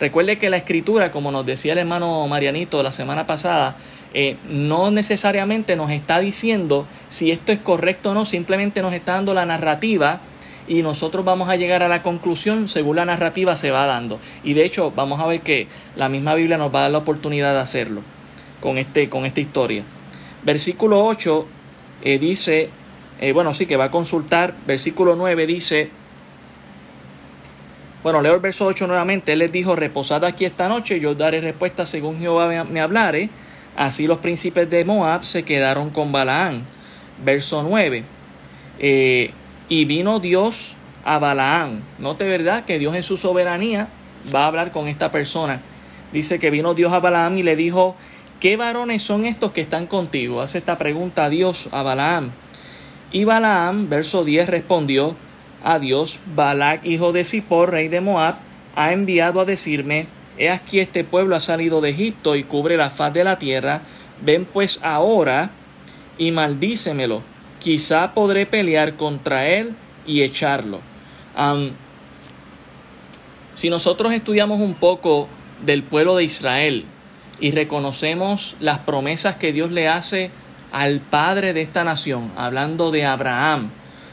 Recuerde 0.00 0.38
que 0.38 0.50
la 0.50 0.56
escritura, 0.56 1.12
como 1.12 1.30
nos 1.30 1.46
decía 1.46 1.72
el 1.72 1.78
hermano 1.78 2.26
Marianito 2.26 2.82
la 2.82 2.92
semana 2.92 3.26
pasada, 3.26 3.76
eh, 4.14 4.36
no 4.48 4.90
necesariamente 4.90 5.76
nos 5.76 5.90
está 5.90 6.18
diciendo 6.18 6.86
si 7.08 7.30
esto 7.30 7.52
es 7.52 7.60
correcto 7.60 8.10
o 8.10 8.14
no, 8.14 8.26
simplemente 8.26 8.82
nos 8.82 8.92
está 8.92 9.12
dando 9.12 9.32
la 9.32 9.46
narrativa 9.46 10.20
y 10.68 10.82
nosotros 10.82 11.24
vamos 11.24 11.48
a 11.48 11.56
llegar 11.56 11.82
a 11.82 11.88
la 11.88 12.02
conclusión 12.02 12.68
según 12.68 12.96
la 12.96 13.04
narrativa 13.04 13.56
se 13.56 13.70
va 13.70 13.86
dando. 13.86 14.18
Y 14.44 14.54
de 14.54 14.64
hecho 14.64 14.90
vamos 14.90 15.20
a 15.20 15.26
ver 15.26 15.40
que 15.40 15.66
la 15.96 16.08
misma 16.08 16.34
Biblia 16.34 16.58
nos 16.58 16.74
va 16.74 16.80
a 16.80 16.82
dar 16.82 16.90
la 16.90 16.98
oportunidad 16.98 17.52
de 17.52 17.60
hacerlo 17.60 18.02
con, 18.60 18.78
este, 18.78 19.08
con 19.08 19.24
esta 19.24 19.40
historia. 19.40 19.84
Versículo 20.42 21.04
8 21.04 21.46
eh, 22.02 22.18
dice, 22.18 22.70
eh, 23.20 23.32
bueno, 23.32 23.54
sí 23.54 23.66
que 23.66 23.76
va 23.76 23.84
a 23.84 23.90
consultar, 23.90 24.54
versículo 24.66 25.16
9 25.16 25.46
dice, 25.46 25.90
bueno, 28.02 28.20
leo 28.20 28.34
el 28.34 28.40
verso 28.40 28.66
8 28.66 28.86
nuevamente, 28.86 29.32
él 29.32 29.38
les 29.40 29.52
dijo, 29.52 29.76
reposad 29.76 30.24
aquí 30.24 30.44
esta 30.44 30.68
noche, 30.68 30.98
yo 30.98 31.14
daré 31.14 31.40
respuesta 31.40 31.86
según 31.86 32.18
Jehová 32.18 32.64
me 32.64 32.80
hablare. 32.80 33.30
Así 33.76 34.06
los 34.06 34.18
príncipes 34.18 34.68
de 34.68 34.84
Moab 34.84 35.24
se 35.24 35.44
quedaron 35.44 35.90
con 35.90 36.12
Balaán. 36.12 36.64
Verso 37.24 37.62
9. 37.62 38.04
Eh, 38.78 39.30
y 39.68 39.84
vino 39.84 40.20
Dios 40.20 40.74
a 41.04 41.18
Balaán. 41.18 41.82
Note 41.98 42.26
verdad 42.26 42.64
que 42.64 42.78
Dios 42.78 42.94
en 42.94 43.02
su 43.02 43.16
soberanía 43.16 43.88
va 44.34 44.44
a 44.44 44.46
hablar 44.48 44.72
con 44.72 44.88
esta 44.88 45.10
persona. 45.10 45.60
Dice 46.12 46.38
que 46.38 46.50
vino 46.50 46.74
Dios 46.74 46.92
a 46.92 46.98
Balaam 46.98 47.38
y 47.38 47.42
le 47.42 47.56
dijo, 47.56 47.96
¿qué 48.40 48.56
varones 48.56 49.02
son 49.02 49.24
estos 49.24 49.52
que 49.52 49.62
están 49.62 49.86
contigo? 49.86 50.42
Hace 50.42 50.58
esta 50.58 50.76
pregunta 50.76 51.24
a 51.24 51.30
Dios, 51.30 51.68
a 51.72 51.82
Balaam. 51.82 52.30
Y 53.10 53.24
Balaam, 53.24 53.88
verso 53.88 54.24
10, 54.24 54.48
respondió 54.48 55.16
a 55.64 55.78
Dios, 55.78 56.18
Balac, 56.34 56.84
hijo 56.84 57.12
de 57.12 57.24
Zippor, 57.24 57.70
rey 57.70 57.88
de 57.88 58.00
Moab, 58.00 58.36
ha 58.74 58.92
enviado 58.92 59.40
a 59.40 59.44
decirme, 59.44 60.06
he 60.38 60.50
aquí 60.50 60.80
este 60.80 61.04
pueblo 61.04 61.36
ha 61.36 61.40
salido 61.40 61.80
de 61.80 61.90
Egipto 61.90 62.36
y 62.36 62.44
cubre 62.44 62.76
la 62.76 62.90
faz 62.90 63.12
de 63.12 63.24
la 63.24 63.38
tierra, 63.38 63.82
ven 64.20 64.44
pues 64.44 64.80
ahora 64.82 65.50
y 66.18 66.30
maldícemelo, 66.30 67.22
quizá 67.58 68.12
podré 68.14 68.46
pelear 68.46 68.94
contra 68.94 69.48
él 69.48 69.74
y 70.06 70.22
echarlo. 70.22 70.80
si 73.54 73.70
nosotros 73.70 74.12
estudiamos 74.12 74.60
un 74.60 74.74
poco 74.74 75.28
del 75.64 75.82
pueblo 75.82 76.16
de 76.16 76.24
Israel 76.24 76.84
y 77.40 77.50
reconocemos 77.50 78.56
las 78.60 78.78
promesas 78.78 79.36
que 79.36 79.52
Dios 79.52 79.70
le 79.70 79.88
hace 79.88 80.30
al 80.72 81.00
padre 81.00 81.52
de 81.52 81.62
esta 81.62 81.84
nación, 81.84 82.32
hablando 82.36 82.90
de 82.90 83.04
Abraham, 83.04 83.70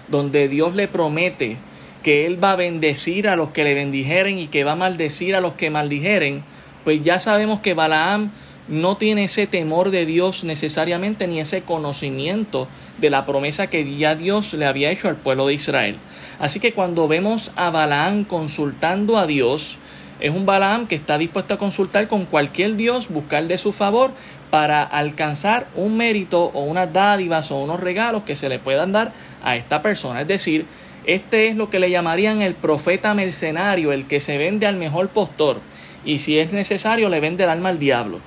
donde 0.09 0.47
Dios 0.47 0.75
le 0.75 0.87
promete 0.87 1.57
que 2.03 2.25
Él 2.25 2.41
va 2.41 2.51
a 2.51 2.55
bendecir 2.55 3.27
a 3.27 3.35
los 3.35 3.49
que 3.49 3.63
le 3.63 3.73
bendijeren 3.73 4.39
y 4.39 4.47
que 4.47 4.63
va 4.63 4.73
a 4.73 4.75
maldecir 4.75 5.35
a 5.35 5.41
los 5.41 5.53
que 5.53 5.69
maldijeren, 5.69 6.43
pues 6.83 7.03
ya 7.03 7.19
sabemos 7.19 7.59
que 7.59 7.73
Balaam 7.73 8.31
no 8.69 8.97
tiene 8.97 9.25
ese 9.25 9.47
temor 9.47 9.89
de 9.89 10.05
Dios 10.05 10.43
necesariamente 10.43 11.27
ni 11.27 11.39
ese 11.39 11.61
conocimiento 11.63 12.67
de 12.99 13.09
la 13.09 13.25
promesa 13.25 13.67
que 13.67 13.97
ya 13.97 14.15
Dios 14.15 14.53
le 14.53 14.65
había 14.65 14.91
hecho 14.91 15.09
al 15.09 15.15
pueblo 15.15 15.47
de 15.47 15.55
Israel. 15.55 15.97
Así 16.39 16.59
que 16.59 16.73
cuando 16.73 17.07
vemos 17.07 17.51
a 17.55 17.69
Balaam 17.69 18.23
consultando 18.23 19.17
a 19.17 19.27
Dios, 19.27 19.77
es 20.19 20.31
un 20.31 20.45
Balaam 20.45 20.87
que 20.87 20.95
está 20.95 21.17
dispuesto 21.17 21.53
a 21.53 21.57
consultar 21.57 22.07
con 22.07 22.25
cualquier 22.25 22.75
Dios, 22.75 23.09
buscar 23.09 23.47
de 23.47 23.57
su 23.57 23.71
favor 23.71 24.11
para 24.49 24.83
alcanzar 24.83 25.67
un 25.75 25.97
mérito 25.97 26.45
o 26.45 26.63
unas 26.63 26.91
dádivas 26.91 27.51
o 27.51 27.57
unos 27.57 27.79
regalos 27.79 28.23
que 28.23 28.35
se 28.35 28.49
le 28.49 28.59
puedan 28.59 28.91
dar 28.91 29.13
a 29.43 29.55
esta 29.55 29.81
persona. 29.81 30.21
Es 30.21 30.27
decir, 30.27 30.65
este 31.05 31.47
es 31.47 31.55
lo 31.55 31.69
que 31.69 31.79
le 31.79 31.89
llamarían 31.89 32.41
el 32.41 32.55
profeta 32.55 33.13
mercenario, 33.13 33.91
el 33.91 34.05
que 34.05 34.19
se 34.19 34.37
vende 34.37 34.67
al 34.67 34.75
mejor 34.75 35.09
postor. 35.09 35.59
Y 36.05 36.19
si 36.19 36.39
es 36.39 36.51
necesario, 36.51 37.09
le 37.09 37.19
vende 37.19 37.43
el 37.43 37.49
alma 37.49 37.69
al 37.69 37.79
diablo. 37.79 38.19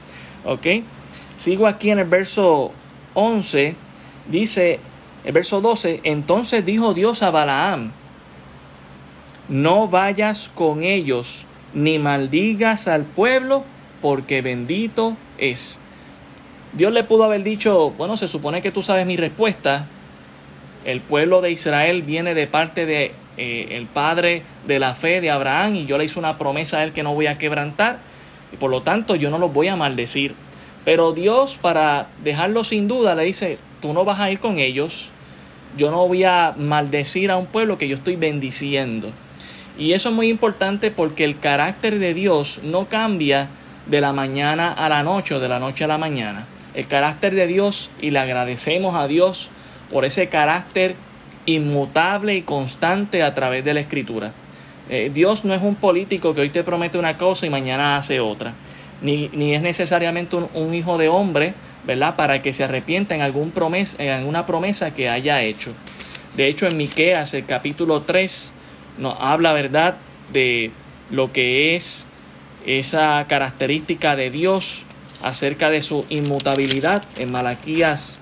¿Ok? 0.44 0.66
Sigo 1.38 1.66
aquí 1.66 1.90
en 1.90 1.98
el 1.98 2.08
verso 2.08 2.72
11. 3.14 3.74
Dice, 4.28 4.78
el 5.24 5.32
verso 5.32 5.60
12, 5.60 6.00
entonces 6.04 6.64
dijo 6.64 6.94
Dios 6.94 7.22
a 7.22 7.30
Balaam, 7.30 7.92
no 9.48 9.88
vayas 9.88 10.50
con 10.54 10.82
ellos, 10.82 11.44
ni 11.74 11.98
maldigas 11.98 12.88
al 12.88 13.02
pueblo, 13.02 13.64
porque 14.00 14.42
bendito 14.42 15.16
es. 15.38 15.78
Dios 16.72 16.92
le 16.92 17.04
pudo 17.04 17.24
haber 17.24 17.42
dicho, 17.42 17.90
bueno, 17.90 18.16
se 18.16 18.28
supone 18.28 18.62
que 18.62 18.72
tú 18.72 18.82
sabes 18.82 19.06
mi 19.06 19.16
respuesta. 19.16 19.86
El 20.86 21.00
pueblo 21.00 21.42
de 21.42 21.50
Israel 21.50 22.02
viene 22.02 22.34
de 22.34 22.46
parte 22.46 22.86
de 22.86 23.12
eh, 23.36 23.68
el 23.72 23.86
padre 23.86 24.42
de 24.66 24.78
la 24.78 24.94
fe 24.94 25.20
de 25.20 25.30
Abraham 25.30 25.76
y 25.76 25.86
yo 25.86 25.98
le 25.98 26.06
hice 26.06 26.18
una 26.18 26.38
promesa 26.38 26.78
a 26.78 26.84
él 26.84 26.92
que 26.92 27.02
no 27.02 27.14
voy 27.14 27.26
a 27.26 27.38
quebrantar 27.38 27.98
y 28.52 28.56
por 28.56 28.70
lo 28.70 28.82
tanto 28.82 29.16
yo 29.16 29.30
no 29.30 29.38
los 29.38 29.52
voy 29.52 29.68
a 29.68 29.76
maldecir. 29.76 30.34
Pero 30.84 31.12
Dios 31.12 31.58
para 31.60 32.08
dejarlo 32.24 32.64
sin 32.64 32.88
duda 32.88 33.14
le 33.14 33.24
dice, 33.24 33.58
tú 33.80 33.92
no 33.92 34.04
vas 34.04 34.18
a 34.20 34.30
ir 34.30 34.40
con 34.40 34.58
ellos, 34.58 35.10
yo 35.76 35.90
no 35.90 36.08
voy 36.08 36.24
a 36.24 36.54
maldecir 36.56 37.30
a 37.30 37.36
un 37.36 37.46
pueblo 37.46 37.78
que 37.78 37.88
yo 37.88 37.96
estoy 37.96 38.16
bendiciendo. 38.16 39.10
Y 39.78 39.92
eso 39.92 40.08
es 40.08 40.14
muy 40.14 40.28
importante 40.28 40.90
porque 40.90 41.24
el 41.24 41.38
carácter 41.38 41.98
de 41.98 42.14
Dios 42.14 42.60
no 42.62 42.86
cambia 42.86 43.48
de 43.86 44.00
la 44.00 44.12
mañana 44.12 44.72
a 44.72 44.88
la 44.88 45.02
noche 45.02 45.34
o 45.34 45.40
de 45.40 45.48
la 45.48 45.58
noche 45.58 45.84
a 45.84 45.88
la 45.88 45.98
mañana. 45.98 46.46
El 46.74 46.86
carácter 46.86 47.34
de 47.34 47.46
Dios 47.46 47.90
y 48.00 48.10
le 48.10 48.18
agradecemos 48.18 48.94
a 48.94 49.06
Dios 49.06 49.48
por 49.90 50.04
ese 50.04 50.28
carácter 50.28 50.94
inmutable 51.44 52.34
y 52.34 52.42
constante 52.42 53.22
a 53.22 53.34
través 53.34 53.64
de 53.64 53.74
la 53.74 53.80
escritura. 53.80 54.32
Eh, 54.88 55.10
Dios 55.12 55.44
no 55.44 55.54
es 55.54 55.62
un 55.62 55.74
político 55.74 56.34
que 56.34 56.40
hoy 56.40 56.50
te 56.50 56.64
promete 56.64 56.98
una 56.98 57.16
cosa 57.16 57.46
y 57.46 57.50
mañana 57.50 57.96
hace 57.96 58.20
otra. 58.20 58.54
Ni, 59.00 59.28
ni 59.32 59.54
es 59.54 59.62
necesariamente 59.62 60.36
un, 60.36 60.74
hijo 60.74 60.96
de 60.96 61.08
hombre, 61.08 61.54
¿verdad? 61.84 62.14
Para 62.16 62.40
que 62.40 62.52
se 62.52 62.64
arrepienta 62.64 63.14
en, 63.14 63.20
algún 63.20 63.50
promesa, 63.50 64.02
en 64.02 64.10
alguna 64.10 64.46
promesa 64.46 64.94
que 64.94 65.08
haya 65.08 65.42
hecho. 65.42 65.72
De 66.36 66.48
hecho, 66.48 66.66
en 66.66 66.76
Miqueas, 66.76 67.34
el 67.34 67.44
capítulo 67.44 68.02
3, 68.02 68.52
nos 68.98 69.16
habla, 69.20 69.52
¿verdad?, 69.52 69.96
de 70.32 70.70
lo 71.10 71.32
que 71.32 71.74
es 71.74 72.06
esa 72.64 73.26
característica 73.28 74.16
de 74.16 74.30
Dios 74.30 74.84
acerca 75.22 75.70
de 75.70 75.82
su 75.82 76.04
inmutabilidad. 76.08 77.02
En 77.18 77.32
Malaquías 77.32 78.18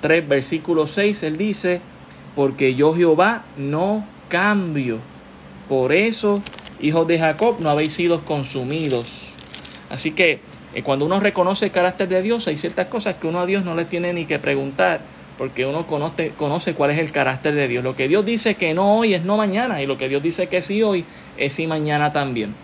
3, 0.00 0.28
versículo 0.28 0.86
6, 0.86 1.22
él 1.24 1.36
dice, 1.36 1.80
porque 2.34 2.74
yo 2.74 2.94
Jehová 2.94 3.44
no 3.56 4.06
cambio. 4.28 4.98
Por 5.68 5.92
eso, 5.92 6.42
hijos 6.80 7.06
de 7.06 7.18
Jacob, 7.18 7.56
no 7.60 7.70
habéis 7.70 7.92
sido 7.92 8.24
consumidos. 8.24 9.10
Así 9.90 10.12
que 10.12 10.40
eh, 10.74 10.82
cuando 10.82 11.04
uno 11.06 11.20
reconoce 11.20 11.66
el 11.66 11.72
carácter 11.72 12.08
de 12.08 12.22
Dios, 12.22 12.46
hay 12.48 12.58
ciertas 12.58 12.88
cosas 12.88 13.16
que 13.16 13.26
uno 13.26 13.40
a 13.40 13.46
Dios 13.46 13.64
no 13.64 13.74
le 13.74 13.84
tiene 13.84 14.12
ni 14.12 14.26
que 14.26 14.38
preguntar 14.38 15.00
porque 15.38 15.66
uno 15.66 15.86
conoce, 15.86 16.30
conoce 16.36 16.74
cuál 16.74 16.92
es 16.92 16.98
el 16.98 17.10
carácter 17.10 17.54
de 17.54 17.68
Dios. 17.68 17.82
Lo 17.82 17.96
que 17.96 18.08
Dios 18.08 18.24
dice 18.24 18.54
que 18.54 18.74
no 18.74 18.96
hoy 18.96 19.14
es 19.14 19.24
no 19.24 19.36
mañana, 19.36 19.82
y 19.82 19.86
lo 19.86 19.98
que 19.98 20.08
Dios 20.08 20.22
dice 20.22 20.46
que 20.46 20.62
sí 20.62 20.82
hoy 20.82 21.04
es 21.36 21.54
sí 21.54 21.66
mañana 21.66 22.12
también. 22.12 22.54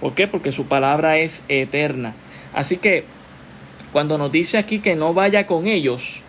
¿Por 0.00 0.14
qué? 0.14 0.26
Porque 0.26 0.52
su 0.52 0.66
palabra 0.66 1.18
es 1.18 1.42
eterna. 1.48 2.14
Así 2.52 2.78
que 2.78 3.04
cuando 3.92 4.18
nos 4.18 4.32
dice 4.32 4.58
aquí 4.58 4.80
que 4.80 4.96
no 4.96 5.14
vaya 5.14 5.46
con 5.46 5.66
ellos, 5.66 6.22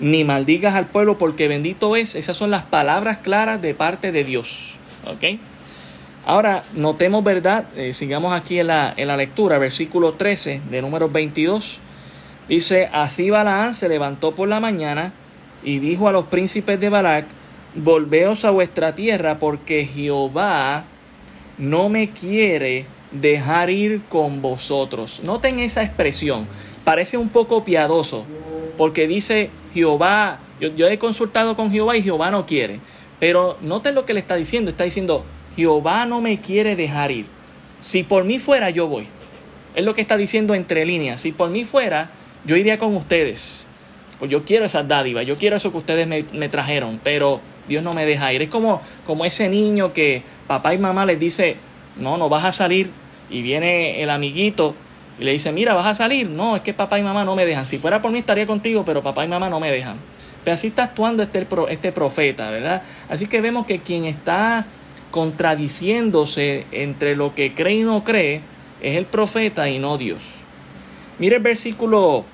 ni 0.00 0.24
maldigas 0.24 0.74
al 0.74 0.86
pueblo 0.86 1.18
porque 1.18 1.48
bendito 1.48 1.96
es, 1.96 2.14
esas 2.14 2.36
son 2.36 2.50
las 2.50 2.64
palabras 2.64 3.18
claras 3.18 3.60
de 3.60 3.74
parte 3.74 4.12
de 4.12 4.24
Dios. 4.24 4.74
¿Ok? 5.06 5.38
Ahora, 6.24 6.62
notemos, 6.74 7.24
¿verdad? 7.24 7.64
Eh, 7.76 7.92
sigamos 7.92 8.32
aquí 8.32 8.58
en 8.58 8.68
la, 8.68 8.92
en 8.96 9.08
la 9.08 9.16
lectura, 9.16 9.58
versículo 9.58 10.12
13 10.12 10.60
de 10.70 10.82
número 10.82 11.08
22. 11.08 11.80
Dice, 12.48 12.88
así 12.92 13.30
Balaán 13.30 13.74
se 13.74 13.88
levantó 13.88 14.32
por 14.32 14.48
la 14.48 14.60
mañana 14.60 15.12
y 15.62 15.78
dijo 15.78 16.08
a 16.08 16.12
los 16.12 16.26
príncipes 16.26 16.78
de 16.80 16.88
Balac, 16.88 17.26
volveos 17.74 18.44
a 18.44 18.50
vuestra 18.50 18.94
tierra 18.94 19.38
porque 19.38 19.86
Jehová 19.86 20.84
no 21.58 21.88
me 21.88 22.10
quiere 22.10 22.86
dejar 23.10 23.70
ir 23.70 24.02
con 24.08 24.42
vosotros. 24.42 25.20
Noten 25.24 25.58
esa 25.60 25.82
expresión, 25.82 26.46
parece 26.88 27.18
un 27.18 27.28
poco 27.28 27.64
piadoso, 27.64 28.24
porque 28.78 29.06
dice 29.06 29.50
Jehová, 29.74 30.38
yo, 30.58 30.88
he 30.88 30.98
consultado 30.98 31.54
con 31.54 31.70
Jehová 31.70 31.98
y 31.98 32.02
Jehová 32.02 32.30
no 32.30 32.46
quiere. 32.46 32.80
Pero 33.20 33.58
noten 33.60 33.94
lo 33.94 34.06
que 34.06 34.14
le 34.14 34.20
está 34.20 34.36
diciendo, 34.36 34.70
está 34.70 34.84
diciendo, 34.84 35.22
Jehová 35.54 36.06
no 36.06 36.22
me 36.22 36.40
quiere 36.40 36.76
dejar 36.76 37.10
ir. 37.10 37.26
Si 37.80 38.04
por 38.04 38.24
mí 38.24 38.38
fuera, 38.38 38.70
yo 38.70 38.86
voy. 38.86 39.06
Es 39.74 39.84
lo 39.84 39.94
que 39.94 40.00
está 40.00 40.16
diciendo 40.16 40.54
entre 40.54 40.86
líneas. 40.86 41.20
Si 41.20 41.30
por 41.30 41.50
mí 41.50 41.66
fuera, 41.66 42.08
yo 42.46 42.56
iría 42.56 42.78
con 42.78 42.96
ustedes 42.96 43.66
pues 44.18 44.30
yo 44.30 44.44
quiero 44.44 44.64
esas 44.64 44.88
dádivas, 44.88 45.26
yo 45.26 45.36
quiero 45.36 45.56
eso 45.56 45.70
que 45.70 45.78
ustedes 45.78 46.08
me, 46.08 46.48
trajeron, 46.48 47.00
pero 47.04 47.40
Dios 47.68 47.84
no 47.84 47.92
me 47.92 48.06
deja 48.06 48.32
ir. 48.32 48.40
Es 48.40 48.48
como, 48.48 48.80
como 49.06 49.26
ese 49.26 49.50
niño 49.50 49.92
que 49.92 50.22
papá 50.46 50.72
y 50.72 50.78
mamá 50.78 51.04
les 51.04 51.20
dice, 51.20 51.56
no, 51.98 52.16
no 52.16 52.30
vas 52.30 52.46
a 52.46 52.52
salir, 52.52 52.90
y 53.30 53.42
viene 53.42 54.02
el 54.02 54.10
amiguito 54.10 54.74
y 55.18 55.24
le 55.24 55.32
dice, 55.32 55.52
mira, 55.52 55.74
vas 55.74 55.86
a 55.86 55.94
salir. 55.94 56.28
No, 56.28 56.56
es 56.56 56.62
que 56.62 56.74
papá 56.74 56.98
y 56.98 57.02
mamá 57.02 57.24
no 57.24 57.34
me 57.34 57.44
dejan. 57.44 57.66
Si 57.66 57.78
fuera 57.78 58.00
por 58.00 58.10
mí 58.10 58.20
estaría 58.20 58.46
contigo, 58.46 58.84
pero 58.84 59.02
papá 59.02 59.24
y 59.24 59.28
mamá 59.28 59.48
no 59.48 59.60
me 59.60 59.70
dejan. 59.70 59.96
Pero 60.44 60.54
así 60.54 60.68
está 60.68 60.84
actuando 60.84 61.22
este, 61.22 61.46
este 61.70 61.92
profeta, 61.92 62.50
¿verdad? 62.50 62.82
Así 63.08 63.26
que 63.26 63.40
vemos 63.40 63.66
que 63.66 63.80
quien 63.80 64.04
está 64.04 64.66
contradiciéndose 65.10 66.66
entre 66.70 67.16
lo 67.16 67.34
que 67.34 67.52
cree 67.52 67.76
y 67.76 67.82
no 67.82 68.04
cree 68.04 68.42
es 68.80 68.96
el 68.96 69.06
profeta 69.06 69.68
y 69.68 69.78
no 69.78 69.98
Dios. 69.98 70.22
Mire 71.18 71.36
el 71.36 71.42
versículo 71.42 72.24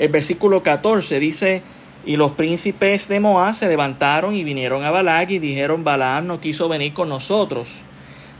el 0.00 0.08
versículo 0.08 0.62
14 0.62 1.20
dice, 1.20 1.62
y 2.06 2.16
los 2.16 2.32
príncipes 2.32 3.06
de 3.06 3.20
Moab 3.20 3.54
se 3.54 3.68
levantaron 3.68 4.34
y 4.34 4.42
vinieron 4.42 4.82
a 4.82 4.90
Balac 4.90 5.28
y 5.28 5.38
dijeron, 5.38 5.84
Balaam 5.84 6.26
no 6.26 6.40
quiso 6.40 6.70
venir 6.70 6.94
con 6.94 7.10
nosotros. 7.10 7.82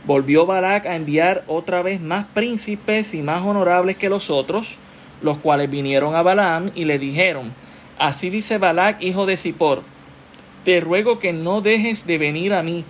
Volvió 0.03 0.45
Balac 0.45 0.85
a 0.87 0.95
enviar 0.95 1.43
otra 1.47 1.81
vez 1.83 2.01
más 2.01 2.25
príncipes 2.33 3.13
y 3.13 3.21
más 3.21 3.43
honorables 3.43 3.97
que 3.97 4.09
los 4.09 4.29
otros, 4.29 4.77
los 5.21 5.37
cuales 5.37 5.69
vinieron 5.69 6.15
a 6.15 6.23
Balaam 6.23 6.71
y 6.73 6.85
le 6.85 6.97
dijeron, 6.97 7.53
Así 7.99 8.31
dice 8.31 8.57
Balac, 8.57 9.01
hijo 9.03 9.27
de 9.27 9.37
Zippor, 9.37 9.83
te 10.65 10.79
ruego 10.79 11.19
que 11.19 11.33
no 11.33 11.61
dejes 11.61 12.07
de 12.07 12.17
venir 12.17 12.53
a 12.53 12.63
mí, 12.63 12.83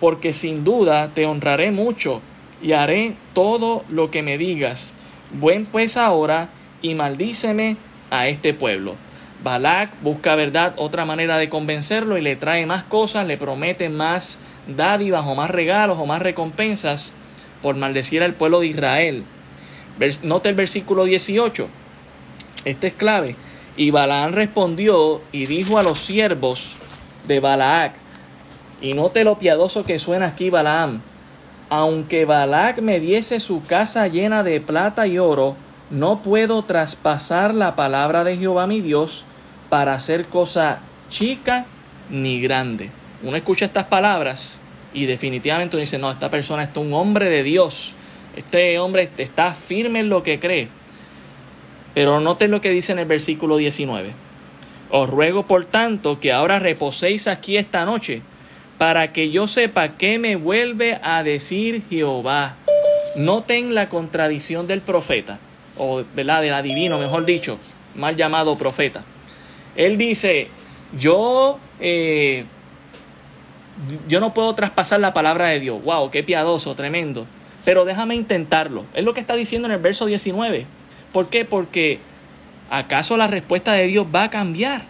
porque 0.00 0.32
sin 0.32 0.64
duda 0.64 1.10
te 1.14 1.26
honraré 1.26 1.70
mucho 1.70 2.22
y 2.62 2.72
haré 2.72 3.14
todo 3.34 3.84
lo 3.90 4.10
que 4.10 4.22
me 4.22 4.38
digas. 4.38 4.94
Buen 5.32 5.66
pues 5.66 5.98
ahora 5.98 6.48
y 6.80 6.94
maldíceme 6.94 7.76
a 8.10 8.28
este 8.28 8.54
pueblo. 8.54 8.94
Balak 9.44 9.90
busca 10.00 10.34
verdad, 10.36 10.72
otra 10.78 11.04
manera 11.04 11.36
de 11.36 11.50
convencerlo 11.50 12.16
y 12.16 12.22
le 12.22 12.34
trae 12.34 12.64
más 12.64 12.82
cosas, 12.84 13.26
le 13.26 13.36
promete 13.36 13.90
más 13.90 14.38
dádivas 14.66 15.26
o 15.26 15.34
más 15.34 15.50
regalos 15.50 15.98
o 16.00 16.06
más 16.06 16.22
recompensas 16.22 17.12
por 17.60 17.76
maldecir 17.76 18.22
al 18.22 18.32
pueblo 18.32 18.60
de 18.60 18.68
Israel. 18.68 19.24
Nota 20.22 20.48
el 20.48 20.54
versículo 20.54 21.04
18. 21.04 21.68
Este 22.64 22.86
es 22.86 22.94
clave. 22.94 23.36
Y 23.76 23.90
Balaam 23.90 24.32
respondió 24.32 25.20
y 25.30 25.44
dijo 25.44 25.76
a 25.76 25.82
los 25.82 26.00
siervos 26.00 26.74
de 27.28 27.40
Balaak, 27.40 27.92
y 28.80 28.94
note 28.94 29.24
lo 29.24 29.38
piadoso 29.38 29.84
que 29.84 29.98
suena 29.98 30.28
aquí 30.28 30.48
Balaam, 30.48 31.02
aunque 31.68 32.24
Balac 32.24 32.80
me 32.80 32.98
diese 32.98 33.40
su 33.40 33.62
casa 33.62 34.08
llena 34.08 34.42
de 34.42 34.60
plata 34.62 35.06
y 35.06 35.18
oro, 35.18 35.54
no 35.90 36.22
puedo 36.22 36.62
traspasar 36.62 37.54
la 37.54 37.76
palabra 37.76 38.24
de 38.24 38.38
Jehová 38.38 38.66
mi 38.66 38.80
Dios 38.80 39.24
para 39.74 39.94
hacer 39.94 40.26
cosa 40.26 40.78
chica 41.08 41.66
ni 42.08 42.40
grande. 42.40 42.90
Uno 43.24 43.36
escucha 43.36 43.64
estas 43.64 43.88
palabras 43.88 44.60
y 44.92 45.06
definitivamente 45.06 45.74
uno 45.74 45.80
dice, 45.80 45.98
no, 45.98 46.12
esta 46.12 46.30
persona 46.30 46.62
es 46.62 46.76
un 46.76 46.94
hombre 46.94 47.28
de 47.28 47.42
Dios. 47.42 47.92
Este 48.36 48.78
hombre 48.78 49.10
está 49.18 49.52
firme 49.52 49.98
en 49.98 50.10
lo 50.10 50.22
que 50.22 50.38
cree. 50.38 50.68
Pero 51.92 52.20
noten 52.20 52.52
lo 52.52 52.60
que 52.60 52.70
dice 52.70 52.92
en 52.92 53.00
el 53.00 53.06
versículo 53.06 53.56
19. 53.56 54.12
Os 54.90 55.10
ruego, 55.10 55.48
por 55.48 55.64
tanto, 55.64 56.20
que 56.20 56.32
ahora 56.32 56.60
reposéis 56.60 57.26
aquí 57.26 57.56
esta 57.56 57.84
noche, 57.84 58.22
para 58.78 59.12
que 59.12 59.32
yo 59.32 59.48
sepa 59.48 59.96
qué 59.98 60.20
me 60.20 60.36
vuelve 60.36 61.00
a 61.02 61.24
decir 61.24 61.82
Jehová. 61.90 62.54
Noten 63.16 63.74
la 63.74 63.88
contradicción 63.88 64.68
del 64.68 64.82
profeta, 64.82 65.40
o 65.76 66.04
¿verdad? 66.14 66.42
del 66.42 66.54
adivino, 66.54 67.00
mejor 67.00 67.24
dicho, 67.24 67.58
mal 67.96 68.14
llamado 68.14 68.56
profeta. 68.56 69.02
Él 69.76 69.98
dice, 69.98 70.48
yo, 70.98 71.58
eh, 71.80 72.44
yo 74.08 74.20
no 74.20 74.34
puedo 74.34 74.54
traspasar 74.54 75.00
la 75.00 75.12
palabra 75.12 75.48
de 75.48 75.60
Dios. 75.60 75.82
Wow, 75.82 76.10
qué 76.10 76.22
piadoso, 76.22 76.74
tremendo. 76.74 77.26
Pero 77.64 77.84
déjame 77.84 78.14
intentarlo. 78.14 78.84
Es 78.94 79.04
lo 79.04 79.14
que 79.14 79.20
está 79.20 79.34
diciendo 79.34 79.66
en 79.66 79.72
el 79.72 79.80
verso 79.80 80.06
19. 80.06 80.66
¿Por 81.12 81.28
qué? 81.28 81.44
Porque 81.44 81.98
¿acaso 82.70 83.16
la 83.16 83.26
respuesta 83.26 83.72
de 83.72 83.86
Dios 83.86 84.06
va 84.14 84.24
a 84.24 84.30
cambiar? 84.30 84.82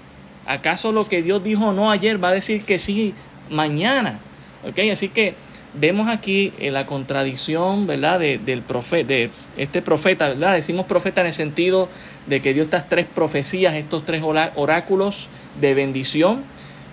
¿Acaso 0.46 0.92
lo 0.92 1.06
que 1.06 1.22
Dios 1.22 1.42
dijo 1.42 1.72
no 1.72 1.90
ayer 1.90 2.22
va 2.22 2.28
a 2.28 2.32
decir 2.32 2.64
que 2.64 2.78
sí 2.78 3.14
mañana? 3.48 4.18
¿Ok? 4.66 4.78
Así 4.92 5.08
que 5.08 5.34
vemos 5.74 6.08
aquí 6.08 6.52
eh, 6.58 6.70
la 6.70 6.86
contradicción, 6.86 7.86
¿verdad? 7.86 8.20
De, 8.20 8.38
del 8.38 8.62
profeta, 8.62 9.08
de 9.08 9.30
este 9.56 9.82
profeta, 9.82 10.28
¿verdad? 10.28 10.54
Decimos 10.54 10.86
profeta 10.86 11.20
en 11.20 11.28
el 11.28 11.32
sentido 11.32 11.88
de 12.26 12.40
que 12.40 12.54
dio 12.54 12.62
estas 12.62 12.88
tres 12.88 13.06
profecías, 13.06 13.74
estos 13.74 14.04
tres 14.04 14.22
oráculos 14.22 15.28
de 15.60 15.74
bendición. 15.74 16.42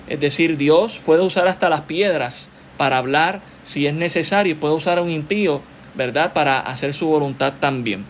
Es 0.08 0.20
decir, 0.20 0.58
Dios 0.58 1.00
puede 1.06 1.22
usar 1.22 1.48
hasta 1.48 1.70
las 1.70 1.82
piedras 1.82 2.50
para 2.78 2.98
hablar 2.98 3.42
si 3.64 3.86
es 3.88 3.94
necesario, 3.94 4.58
puede 4.58 4.74
usar 4.74 4.98
a 4.98 5.02
un 5.02 5.10
impío, 5.10 5.62
¿verdad? 5.96 6.34
Para 6.34 6.60
hacer 6.60 6.94
su 6.94 7.08
voluntad 7.08 7.54
también. 7.60 8.06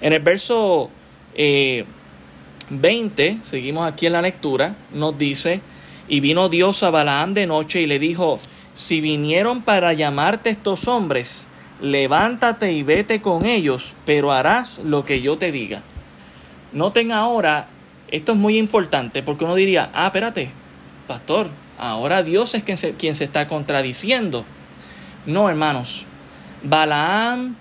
En 0.00 0.12
el 0.12 0.20
verso 0.20 0.90
20, 1.36 3.26
eh, 3.26 3.38
seguimos 3.42 3.86
aquí 3.86 4.06
en 4.06 4.12
la 4.12 4.22
lectura, 4.22 4.74
nos 4.92 5.18
dice, 5.18 5.60
y 6.08 6.20
vino 6.20 6.48
Dios 6.48 6.82
a 6.82 6.90
Balaam 6.90 7.34
de 7.34 7.46
noche 7.46 7.82
y 7.82 7.86
le 7.86 7.98
dijo, 7.98 8.40
si 8.78 9.00
vinieron 9.00 9.62
para 9.62 9.92
llamarte 9.92 10.50
estos 10.50 10.86
hombres, 10.86 11.48
levántate 11.80 12.70
y 12.72 12.84
vete 12.84 13.20
con 13.20 13.44
ellos, 13.44 13.92
pero 14.06 14.30
harás 14.30 14.78
lo 14.84 15.04
que 15.04 15.20
yo 15.20 15.36
te 15.36 15.50
diga. 15.50 15.82
Noten 16.72 17.10
ahora, 17.10 17.66
esto 18.08 18.32
es 18.34 18.38
muy 18.38 18.56
importante, 18.56 19.24
porque 19.24 19.44
uno 19.44 19.56
diría, 19.56 19.90
ah, 19.92 20.06
espérate, 20.06 20.50
pastor, 21.08 21.48
ahora 21.76 22.22
Dios 22.22 22.54
es 22.54 22.62
quien 22.62 22.78
se, 22.78 22.92
quien 22.92 23.16
se 23.16 23.24
está 23.24 23.48
contradiciendo. 23.48 24.44
No, 25.26 25.50
hermanos, 25.50 26.04
Balaam 26.62 27.56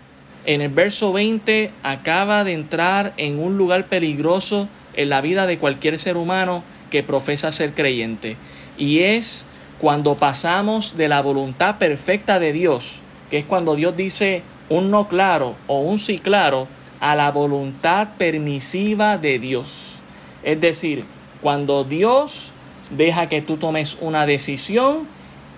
en 0.45 0.61
el 0.61 0.69
verso 0.69 1.13
20 1.13 1.71
acaba 1.81 2.43
de 2.43 2.53
entrar 2.53 3.13
en 3.17 3.39
un 3.39 3.57
lugar 3.57 3.87
peligroso 3.87 4.69
en 4.93 5.09
la 5.09 5.21
vida 5.21 5.47
de 5.47 5.57
cualquier 5.57 5.97
ser 5.97 6.15
humano 6.15 6.63
que 6.91 7.01
profesa 7.01 7.51
ser 7.51 7.73
creyente. 7.73 8.37
Y 8.77 8.99
es 8.99 9.46
cuando 9.79 10.15
pasamos 10.15 10.97
de 10.97 11.07
la 11.07 11.21
voluntad 11.21 11.77
perfecta 11.77 12.39
de 12.39 12.53
Dios, 12.53 12.99
que 13.29 13.39
es 13.39 13.45
cuando 13.45 13.75
Dios 13.75 13.95
dice 13.95 14.41
un 14.69 14.91
no 14.91 15.07
claro 15.07 15.55
o 15.67 15.81
un 15.81 15.99
sí 15.99 16.19
claro, 16.19 16.67
a 16.99 17.15
la 17.15 17.31
voluntad 17.31 18.09
permisiva 18.17 19.17
de 19.17 19.39
Dios. 19.39 19.99
Es 20.43 20.59
decir, 20.59 21.05
cuando 21.41 21.83
Dios 21.83 22.51
deja 22.89 23.29
que 23.29 23.41
tú 23.41 23.57
tomes 23.57 23.97
una 24.01 24.25
decisión 24.25 25.07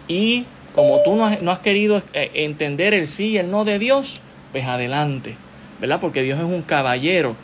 y 0.08 0.46
como 0.76 1.02
tú 1.04 1.16
no 1.16 1.52
has, 1.52 1.60
querido 1.60 2.02
eh, 2.14 2.32
entender 2.34 2.94
el 2.94 3.08
sí 3.08 3.30
y 3.30 3.38
el 3.38 3.50
no 3.52 3.66
de 3.66 3.80
Dios, 3.80 4.22
pues 4.52 4.66
adelante, 4.66 5.36
¿verdad? 5.80 6.00
Porque 6.00 6.22
Dios 6.22 6.40
es 6.40 6.46
un 6.46 6.62
caballero. 6.62 7.36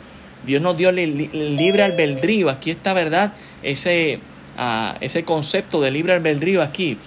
Dios 0.44 0.62
nos 0.62 0.76
dio 0.76 0.92
libre 0.92 1.82
albedrío. 1.82 2.50
Aquí 2.50 2.70
está, 2.70 2.92
¿verdad? 2.92 3.32
Ese, 3.62 4.20
ah, 4.56 4.96
ese 5.00 5.24
concepto 5.24 5.80
de 5.80 5.90
libre 5.90 6.14
albedrío 6.14 6.62
aquí. 6.62 6.98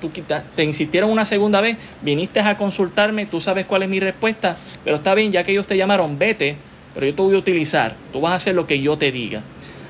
Tú 0.00 0.10
te 0.56 0.64
insistieron 0.64 1.10
una 1.10 1.24
segunda 1.24 1.60
vez, 1.60 1.76
viniste 2.02 2.40
a 2.40 2.56
consultarme, 2.56 3.26
tú 3.26 3.40
sabes 3.40 3.66
cuál 3.66 3.82
es 3.82 3.88
mi 3.88 4.00
respuesta, 4.00 4.56
pero 4.84 4.96
está 4.96 5.14
bien, 5.14 5.32
ya 5.32 5.44
que 5.44 5.52
ellos 5.52 5.66
te 5.66 5.76
llamaron, 5.76 6.18
vete, 6.18 6.56
pero 6.94 7.06
yo 7.06 7.14
te 7.14 7.22
voy 7.22 7.34
a 7.34 7.38
utilizar. 7.38 7.94
Tú 8.12 8.20
vas 8.20 8.32
a 8.32 8.36
hacer 8.36 8.54
lo 8.54 8.66
que 8.66 8.80
yo 8.80 8.96
te 8.98 9.12
diga. 9.12 9.42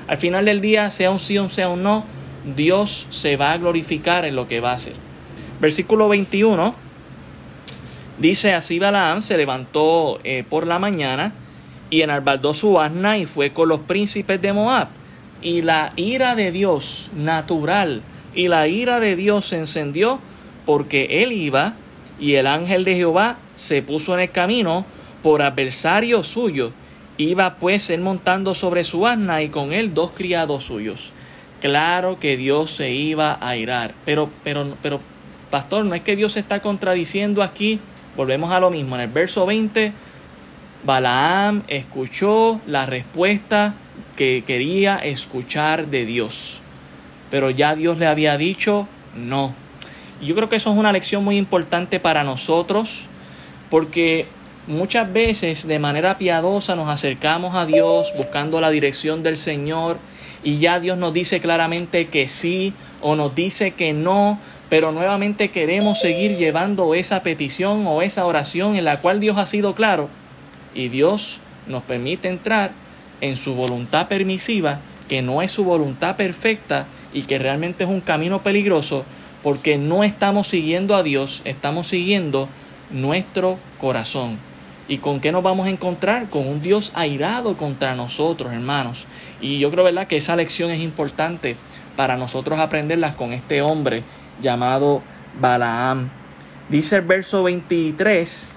Al 0.07 0.17
final 0.17 0.45
del 0.45 0.61
día, 0.61 0.89
sea 0.89 1.11
un 1.11 1.19
sí 1.19 1.37
o 1.37 1.49
sea 1.49 1.69
un 1.69 1.83
no, 1.83 2.03
Dios 2.55 3.07
se 3.09 3.37
va 3.37 3.51
a 3.51 3.57
glorificar 3.57 4.25
en 4.25 4.35
lo 4.35 4.47
que 4.47 4.59
va 4.59 4.71
a 4.71 4.75
hacer. 4.75 4.93
Versículo 5.59 6.07
21 6.09 6.89
Dice 8.19 8.53
así 8.53 8.79
Balaam 8.79 9.21
se 9.21 9.37
levantó 9.37 10.19
eh, 10.25 10.43
por 10.47 10.67
la 10.67 10.77
mañana 10.77 11.31
y 11.89 12.01
enarbaldó 12.01 12.53
su 12.53 12.77
asna 12.77 13.17
y 13.17 13.25
fue 13.25 13.51
con 13.51 13.69
los 13.69 13.79
príncipes 13.79 14.41
de 14.41 14.51
Moab. 14.51 14.89
Y 15.41 15.61
la 15.61 15.93
ira 15.95 16.35
de 16.35 16.51
Dios 16.51 17.09
natural 17.15 18.01
y 18.35 18.47
la 18.47 18.67
ira 18.67 18.99
de 18.99 19.15
Dios 19.15 19.47
se 19.47 19.57
encendió 19.57 20.19
porque 20.65 21.23
él 21.23 21.31
iba 21.31 21.73
y 22.19 22.35
el 22.35 22.47
ángel 22.47 22.83
de 22.83 22.95
Jehová 22.95 23.37
se 23.55 23.81
puso 23.81 24.13
en 24.13 24.21
el 24.21 24.31
camino 24.31 24.85
por 25.23 25.41
adversario 25.41 26.23
suyo. 26.23 26.71
Iba 27.17 27.55
pues 27.55 27.89
él 27.89 28.01
montando 28.01 28.53
sobre 28.55 28.83
su 28.83 29.07
asna 29.07 29.41
y 29.41 29.49
con 29.49 29.73
él 29.73 29.93
dos 29.93 30.11
criados 30.11 30.65
suyos. 30.65 31.11
Claro 31.61 32.19
que 32.19 32.37
Dios 32.37 32.71
se 32.71 32.91
iba 32.91 33.37
a 33.41 33.57
irar. 33.57 33.93
Pero, 34.05 34.29
pero, 34.43 34.75
pero, 34.81 35.01
pastor, 35.49 35.85
no 35.85 35.95
es 35.95 36.01
que 36.01 36.15
Dios 36.15 36.33
se 36.33 36.39
está 36.39 36.61
contradiciendo 36.61 37.43
aquí 37.43 37.79
Volvemos 38.19 38.51
a 38.51 38.59
lo 38.59 38.69
mismo. 38.69 38.95
En 38.95 39.01
el 39.01 39.07
verso 39.07 39.45
20, 39.45 39.93
Balaam 40.83 41.63
escuchó 41.69 42.59
la 42.67 42.85
respuesta 42.85 43.75
que 44.15 44.43
quería 44.45 44.97
escuchar 44.97 45.87
de 45.87 46.05
Dios. 46.05 46.61
Pero 47.31 47.49
ya 47.49 47.75
Dios 47.75 47.97
le 47.97 48.07
había 48.07 48.37
dicho 48.37 48.87
no. 49.15 49.53
Yo 50.21 50.35
creo 50.35 50.49
que 50.49 50.57
eso 50.57 50.71
es 50.71 50.77
una 50.77 50.91
lección 50.91 51.23
muy 51.23 51.37
importante 51.37 51.99
para 51.99 52.23
nosotros, 52.23 53.01
porque 53.69 54.27
muchas 54.67 55.11
veces 55.11 55.65
de 55.65 55.79
manera 55.79 56.17
piadosa 56.17 56.75
nos 56.75 56.89
acercamos 56.89 57.55
a 57.55 57.65
Dios 57.65 58.11
buscando 58.17 58.59
la 58.59 58.69
dirección 58.69 59.23
del 59.23 59.37
Señor 59.37 59.97
y 60.43 60.59
ya 60.59 60.79
Dios 60.79 60.97
nos 60.97 61.13
dice 61.13 61.39
claramente 61.39 62.07
que 62.07 62.27
sí 62.27 62.73
o 63.01 63.15
nos 63.15 63.33
dice 63.33 63.71
que 63.71 63.93
no, 63.93 64.39
pero 64.69 64.91
nuevamente 64.91 65.49
queremos 65.49 65.99
seguir 65.99 66.37
llevando 66.37 66.93
esa 66.93 67.23
petición 67.23 67.87
o 67.87 68.01
esa 68.01 68.25
oración 68.25 68.75
en 68.75 68.85
la 68.85 68.99
cual 68.99 69.19
Dios 69.19 69.37
ha 69.37 69.45
sido 69.45 69.73
claro 69.73 70.09
y 70.75 70.89
Dios 70.89 71.39
nos 71.67 71.83
permite 71.83 72.27
entrar 72.27 72.71
en 73.21 73.37
su 73.37 73.53
voluntad 73.53 74.07
permisiva, 74.07 74.79
que 75.07 75.21
no 75.21 75.41
es 75.41 75.51
su 75.51 75.63
voluntad 75.63 76.15
perfecta 76.15 76.87
y 77.13 77.23
que 77.23 77.39
realmente 77.39 77.83
es 77.83 77.89
un 77.89 78.01
camino 78.01 78.43
peligroso 78.43 79.05
porque 79.43 79.77
no 79.77 80.03
estamos 80.03 80.47
siguiendo 80.47 80.95
a 80.95 81.03
Dios, 81.03 81.41
estamos 81.45 81.87
siguiendo 81.87 82.49
nuestro 82.91 83.57
corazón. 83.79 84.37
¿Y 84.87 84.97
con 84.97 85.19
qué 85.19 85.31
nos 85.31 85.43
vamos 85.43 85.67
a 85.67 85.69
encontrar? 85.69 86.29
Con 86.29 86.47
un 86.47 86.61
Dios 86.61 86.91
airado 86.95 87.55
contra 87.55 87.95
nosotros, 87.95 88.51
hermanos. 88.51 89.05
Y 89.39 89.59
yo 89.59 89.69
creo, 89.69 89.83
¿verdad?, 89.83 90.07
que 90.07 90.17
esa 90.17 90.35
lección 90.35 90.71
es 90.71 90.79
importante 90.79 91.55
para 91.95 92.17
nosotros 92.17 92.59
aprenderlas 92.59 93.15
con 93.15 93.31
este 93.31 93.61
hombre 93.61 94.03
llamado 94.41 95.01
Balaam. 95.39 96.09
Dice 96.69 96.97
el 96.97 97.01
verso 97.03 97.43
23, 97.43 98.49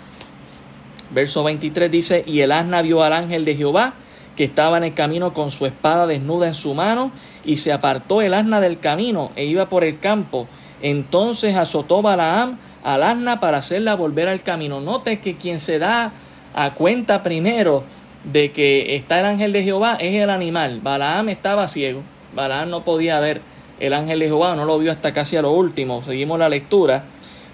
verso 1.10 1.44
23 1.44 1.90
dice, 1.90 2.24
y 2.26 2.40
el 2.40 2.52
asna 2.52 2.82
vio 2.82 3.02
al 3.02 3.12
ángel 3.12 3.44
de 3.44 3.56
Jehová 3.56 3.94
que 4.36 4.44
estaba 4.44 4.78
en 4.78 4.84
el 4.84 4.94
camino 4.94 5.34
con 5.34 5.50
su 5.50 5.66
espada 5.66 6.06
desnuda 6.06 6.48
en 6.48 6.54
su 6.54 6.74
mano, 6.74 7.10
y 7.44 7.56
se 7.56 7.72
apartó 7.72 8.22
el 8.22 8.34
asna 8.34 8.60
del 8.60 8.78
camino 8.78 9.30
e 9.36 9.44
iba 9.44 9.66
por 9.66 9.84
el 9.84 9.98
campo. 9.98 10.46
Entonces 10.80 11.56
azotó 11.56 12.02
Balaam 12.02 12.58
al 12.82 13.02
asna 13.02 13.40
para 13.40 13.58
hacerla 13.58 13.94
volver 13.94 14.28
al 14.28 14.42
camino. 14.42 14.80
Note 14.80 15.20
que 15.20 15.36
quien 15.36 15.58
se 15.58 15.78
da 15.78 16.12
a 16.54 16.74
cuenta 16.74 17.22
primero 17.22 17.84
de 18.24 18.52
que 18.52 18.96
está 18.96 19.20
el 19.20 19.26
ángel 19.26 19.52
de 19.52 19.64
Jehová 19.64 19.96
es 20.00 20.14
el 20.14 20.30
animal. 20.30 20.80
Balaam 20.82 21.28
estaba 21.28 21.68
ciego, 21.68 22.02
Balaam 22.34 22.70
no 22.70 22.82
podía 22.82 23.18
ver 23.20 23.40
el 23.82 23.94
ángel 23.94 24.20
de 24.20 24.26
Jehová 24.26 24.54
no 24.54 24.64
lo 24.64 24.78
vio 24.78 24.92
hasta 24.92 25.12
casi 25.12 25.36
a 25.36 25.42
lo 25.42 25.50
último. 25.50 26.04
Seguimos 26.04 26.38
la 26.38 26.48
lectura. 26.48 27.02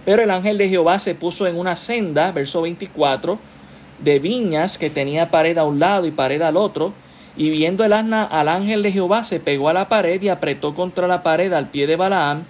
Pero 0.05 0.23
el 0.23 0.31
ángel 0.31 0.59
de 0.59 0.69
Jehová 0.69 0.99
se 0.99 1.14
puso 1.14 1.47
en 1.47 1.59
una 1.59 1.75
senda, 1.75 2.33
verso 2.33 2.61
24, 2.61 3.38
de 3.99 4.19
viñas 4.19 4.79
que 4.79 4.91
tenía 4.91 5.31
pared 5.31 5.57
a 5.59 5.65
un 5.65 5.79
lado 5.79 6.07
y 6.07 6.11
pared 6.11 6.41
al 6.43 6.57
otro. 6.57 6.93
Y 7.37 7.51
viendo 7.51 7.85
el 7.85 7.93
asna 7.93 8.25
al 8.25 8.49
ángel 8.49 8.83
de 8.83 8.93
Jehová, 8.93 9.23
se 9.23 9.39
pegó 9.41 9.69
a 9.69 9.73
la 9.73 9.89
pared 9.89 10.21
y 10.21 10.29
apretó 10.29 10.75
contra 10.75 11.07
la 11.07 11.23
pared 11.23 11.53
al 11.53 11.69
pie 11.69 11.87
de 11.87 11.97
Balaam, 11.97 12.43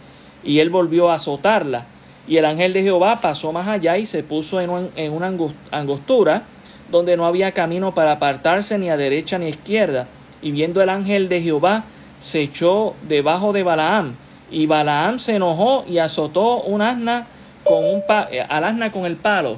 y 0.42 0.60
él 0.60 0.70
volvió 0.70 1.10
a 1.10 1.14
azotarla. 1.14 1.86
Y 2.26 2.36
el 2.36 2.44
ángel 2.44 2.72
de 2.72 2.82
Jehová 2.82 3.20
pasó 3.20 3.52
más 3.52 3.68
allá 3.68 3.96
y 3.98 4.06
se 4.06 4.22
puso 4.22 4.60
en, 4.60 4.70
una 5.12 5.32
angostura 5.70 6.42
donde 6.90 7.16
no 7.16 7.26
había 7.26 7.52
camino 7.52 7.92
para 7.94 8.12
apartarse 8.12 8.78
ni 8.78 8.90
a 8.90 8.96
derecha 8.96 9.38
ni 9.38 9.46
a 9.46 9.50
izquierda. 9.50 10.06
Y 10.40 10.52
viendo 10.52 10.82
el 10.82 10.90
ángel 10.90 11.28
de 11.28 11.40
Jehová, 11.40 11.84
se 12.20 12.42
echó 12.42 12.94
debajo 13.02 13.52
de 13.52 13.62
Balaam. 13.62 14.16
Y 14.50 14.66
Balaam 14.66 15.18
se 15.18 15.36
enojó 15.36 15.84
y 15.86 15.98
azotó 15.98 16.62
un 16.62 16.80
asna 16.80 17.26
con 17.64 17.84
un 17.84 18.02
eh, 18.30 18.44
al 18.48 18.64
asna 18.64 18.90
con 18.90 19.04
el 19.04 19.16
palo. 19.16 19.56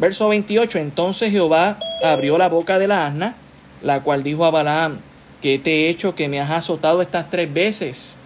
Verso 0.00 0.30
28. 0.30 0.78
Entonces 0.78 1.30
Jehová 1.30 1.78
abrió 2.02 2.38
la 2.38 2.48
boca 2.48 2.78
de 2.78 2.88
la 2.88 3.06
asna, 3.06 3.34
la 3.82 4.00
cual 4.00 4.22
dijo 4.22 4.46
a 4.46 4.50
Balaam, 4.50 4.98
que 5.42 5.58
te 5.58 5.84
he 5.86 5.90
hecho 5.90 6.14
que 6.14 6.28
me 6.28 6.40
has 6.40 6.50
azotado 6.50 7.02
estas 7.02 7.28
tres 7.28 7.52
veces. 7.52 8.16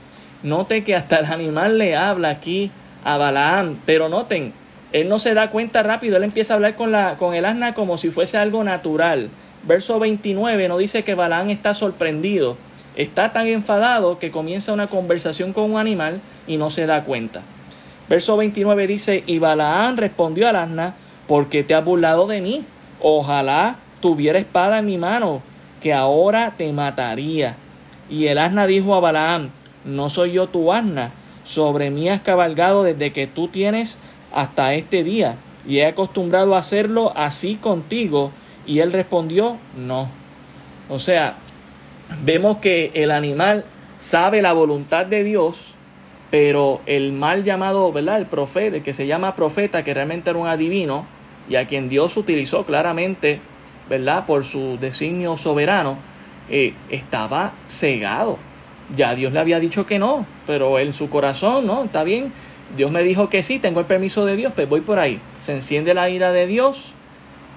Note 0.44 0.84
que 0.84 0.94
hasta 0.94 1.18
el 1.18 1.26
animal 1.26 1.78
le 1.78 1.96
habla 1.96 2.30
aquí 2.30 2.70
a 3.02 3.16
Balaam, 3.16 3.76
pero 3.84 4.08
noten, 4.08 4.52
él 4.92 5.08
no 5.08 5.18
se 5.18 5.34
da 5.34 5.50
cuenta 5.50 5.82
rápido, 5.82 6.16
él 6.16 6.22
empieza 6.22 6.54
a 6.54 6.56
hablar 6.56 6.76
con, 6.76 6.92
la, 6.92 7.16
con 7.16 7.34
el 7.34 7.44
asna 7.44 7.74
como 7.74 7.98
si 7.98 8.10
fuese 8.10 8.38
algo 8.38 8.62
natural. 8.62 9.28
Verso 9.64 9.98
29 9.98 10.68
nos 10.68 10.78
dice 10.78 11.02
que 11.02 11.14
Balaam 11.14 11.50
está 11.50 11.74
sorprendido, 11.74 12.56
está 12.94 13.32
tan 13.32 13.48
enfadado 13.48 14.20
que 14.20 14.30
comienza 14.30 14.72
una 14.72 14.86
conversación 14.86 15.52
con 15.52 15.72
un 15.72 15.78
animal 15.78 16.20
y 16.46 16.56
no 16.56 16.70
se 16.70 16.86
da 16.86 17.02
cuenta. 17.02 17.42
Verso 18.08 18.36
29 18.36 18.86
dice, 18.86 19.24
y 19.26 19.38
Balaam 19.40 19.96
respondió 19.96 20.48
al 20.48 20.56
asna, 20.56 20.94
porque 21.26 21.62
te 21.62 21.74
has 21.74 21.84
burlado 21.84 22.26
de 22.26 22.40
mí? 22.40 22.64
Ojalá 23.00 23.76
tuviera 24.00 24.38
espada 24.38 24.78
en 24.78 24.86
mi 24.86 24.98
mano, 24.98 25.42
que 25.80 25.92
ahora 25.92 26.54
te 26.56 26.72
mataría. 26.72 27.56
Y 28.08 28.26
el 28.26 28.38
asna 28.38 28.66
dijo 28.66 28.94
a 28.94 29.00
Balaam, 29.00 29.50
no 29.84 30.08
soy 30.08 30.32
yo 30.32 30.46
tu 30.46 30.72
asna, 30.72 31.10
sobre 31.44 31.90
mí 31.90 32.08
has 32.08 32.22
cabalgado 32.22 32.82
desde 32.82 33.12
que 33.12 33.26
tú 33.26 33.48
tienes 33.48 33.98
hasta 34.32 34.74
este 34.74 35.04
día, 35.04 35.36
y 35.66 35.78
he 35.78 35.86
acostumbrado 35.86 36.54
a 36.54 36.58
hacerlo 36.58 37.12
así 37.16 37.56
contigo. 37.56 38.32
Y 38.66 38.80
él 38.80 38.92
respondió, 38.92 39.56
no. 39.76 40.08
O 40.88 40.98
sea, 40.98 41.34
vemos 42.24 42.58
que 42.58 42.90
el 42.94 43.10
animal 43.10 43.64
sabe 43.98 44.42
la 44.42 44.52
voluntad 44.52 45.06
de 45.06 45.22
Dios, 45.22 45.73
pero 46.34 46.80
el 46.86 47.12
mal 47.12 47.44
llamado, 47.44 47.92
¿verdad? 47.92 48.18
El 48.18 48.26
profeta, 48.26 48.80
que 48.80 48.92
se 48.92 49.06
llama 49.06 49.36
profeta, 49.36 49.84
que 49.84 49.94
realmente 49.94 50.30
era 50.30 50.38
un 50.40 50.48
adivino, 50.48 51.06
y 51.48 51.54
a 51.54 51.68
quien 51.68 51.88
Dios 51.88 52.16
utilizó 52.16 52.64
claramente, 52.66 53.38
¿verdad? 53.88 54.26
Por 54.26 54.44
su 54.44 54.76
designio 54.80 55.38
soberano, 55.38 55.96
eh, 56.50 56.74
estaba 56.90 57.52
cegado 57.68 58.36
ya 58.96 59.14
Dios 59.14 59.32
le 59.32 59.38
había 59.38 59.60
dicho 59.60 59.86
que 59.86 60.00
no, 60.00 60.26
pero 60.44 60.80
en 60.80 60.92
su 60.92 61.08
corazón, 61.08 61.68
no, 61.68 61.84
está 61.84 62.02
bien. 62.02 62.32
Dios 62.76 62.90
me 62.90 63.04
dijo 63.04 63.28
que 63.28 63.44
sí, 63.44 63.60
tengo 63.60 63.78
el 63.78 63.86
permiso 63.86 64.26
de 64.26 64.34
Dios, 64.34 64.52
pues 64.56 64.68
voy 64.68 64.80
por 64.80 64.98
ahí. 64.98 65.20
Se 65.40 65.52
enciende 65.52 65.94
la 65.94 66.10
ira 66.10 66.32
de 66.32 66.48
Dios, 66.48 66.92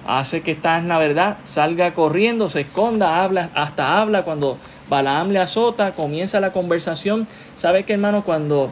hace 0.06 0.42
que 0.42 0.52
esta 0.52 0.80
la 0.82 0.98
verdad 0.98 1.38
salga 1.44 1.94
corriendo, 1.94 2.48
se 2.48 2.60
esconda, 2.60 3.24
habla, 3.24 3.50
hasta 3.54 4.00
habla 4.00 4.22
cuando 4.22 4.56
Balaam 4.88 5.30
le 5.30 5.38
azota, 5.38 5.92
comienza 5.92 6.40
la 6.40 6.52
conversación. 6.52 7.26
¿Sabe 7.56 7.84
qué 7.84 7.94
hermano? 7.94 8.24
Cuando 8.24 8.70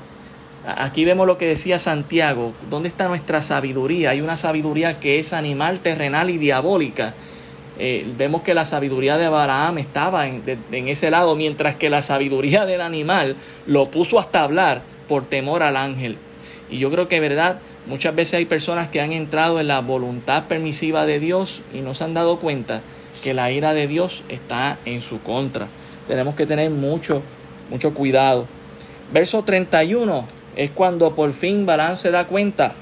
aquí 0.66 1.04
vemos 1.04 1.26
lo 1.26 1.38
que 1.38 1.46
decía 1.46 1.78
Santiago, 1.78 2.52
¿dónde 2.70 2.88
está 2.88 3.06
nuestra 3.08 3.42
sabiduría? 3.42 4.10
Hay 4.10 4.20
una 4.20 4.36
sabiduría 4.36 4.98
que 4.98 5.18
es 5.18 5.32
animal, 5.32 5.80
terrenal 5.80 6.30
y 6.30 6.38
diabólica. 6.38 7.14
Eh, 7.78 8.06
vemos 8.16 8.42
que 8.42 8.54
la 8.54 8.64
sabiduría 8.64 9.18
de 9.18 9.26
Abraham 9.26 9.78
estaba 9.78 10.26
en, 10.26 10.42
ese 10.70 11.10
lado, 11.10 11.36
mientras 11.36 11.74
que 11.74 11.90
la 11.90 12.00
sabiduría 12.00 12.64
del 12.64 12.80
animal 12.80 13.36
lo 13.66 13.90
puso 13.90 14.18
hasta 14.18 14.42
hablar 14.42 14.82
por 15.08 15.26
temor 15.26 15.62
al 15.62 15.76
ángel. 15.76 16.16
Y 16.70 16.78
yo 16.78 16.90
creo 16.90 17.08
que, 17.08 17.20
verdad, 17.20 17.58
muchas 17.86 18.14
veces 18.14 18.34
hay 18.34 18.46
personas 18.46 18.88
que 18.88 19.02
han 19.02 19.12
entrado 19.12 19.60
en 19.60 19.68
la 19.68 19.80
voluntad 19.80 20.44
permisiva 20.44 21.04
de 21.04 21.20
Dios 21.20 21.60
y 21.74 21.80
no 21.80 21.94
se 21.94 22.04
han 22.04 22.14
dado 22.14 22.38
cuenta 22.38 22.80
que 23.22 23.34
la 23.34 23.50
ira 23.52 23.74
de 23.74 23.86
Dios 23.86 24.22
está 24.28 24.78
en 24.86 25.02
su 25.02 25.20
contra. 25.20 25.68
Tenemos 26.08 26.34
que 26.34 26.46
tener 26.46 26.70
mucho, 26.70 27.22
mucho 27.70 27.94
cuidado. 27.94 28.46
Verso 29.12 29.42
31 29.42 30.26
es 30.56 30.70
cuando 30.70 31.14
por 31.14 31.32
fin 31.32 31.66
Balaam 31.66 31.96
se 31.96 32.10
da 32.10 32.26
cuenta 32.26 32.74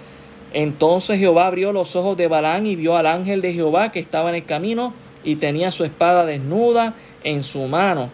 entonces 0.54 1.18
Jehová 1.18 1.48
abrió 1.48 1.72
los 1.72 1.96
ojos 1.96 2.16
de 2.16 2.28
Balán 2.28 2.64
y 2.64 2.76
vio 2.76 2.96
al 2.96 3.08
ángel 3.08 3.42
de 3.42 3.52
Jehová 3.52 3.90
que 3.90 3.98
estaba 3.98 4.30
en 4.30 4.36
el 4.36 4.44
camino 4.44 4.94
y 5.24 5.36
tenía 5.36 5.72
su 5.72 5.84
espada 5.84 6.24
desnuda 6.24 6.94
en 7.24 7.42
su 7.42 7.62
mano. 7.66 8.08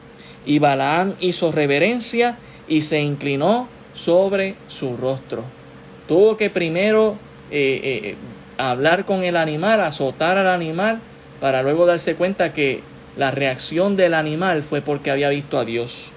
Y 0.46 0.58
Balaam 0.58 1.14
hizo 1.20 1.52
reverencia 1.52 2.38
y 2.66 2.80
se 2.80 2.98
inclinó 2.98 3.68
sobre 3.94 4.54
su 4.68 4.96
rostro. 4.96 5.44
Tuvo 6.08 6.38
que 6.38 6.48
primero 6.48 7.14
eh, 7.50 7.80
eh, 7.84 8.14
hablar 8.56 9.04
con 9.04 9.22
el 9.22 9.36
animal, 9.36 9.82
azotar 9.82 10.38
al 10.38 10.48
animal, 10.48 11.00
para 11.40 11.62
luego 11.62 11.84
darse 11.84 12.14
cuenta 12.14 12.54
que 12.54 12.80
la 13.16 13.30
reacción 13.30 13.96
del 13.96 14.14
animal 14.14 14.62
fue 14.62 14.82
porque 14.82 15.10
había 15.10 15.28
visto 15.28 15.58
a 15.58 15.64
Dios. 15.64 16.10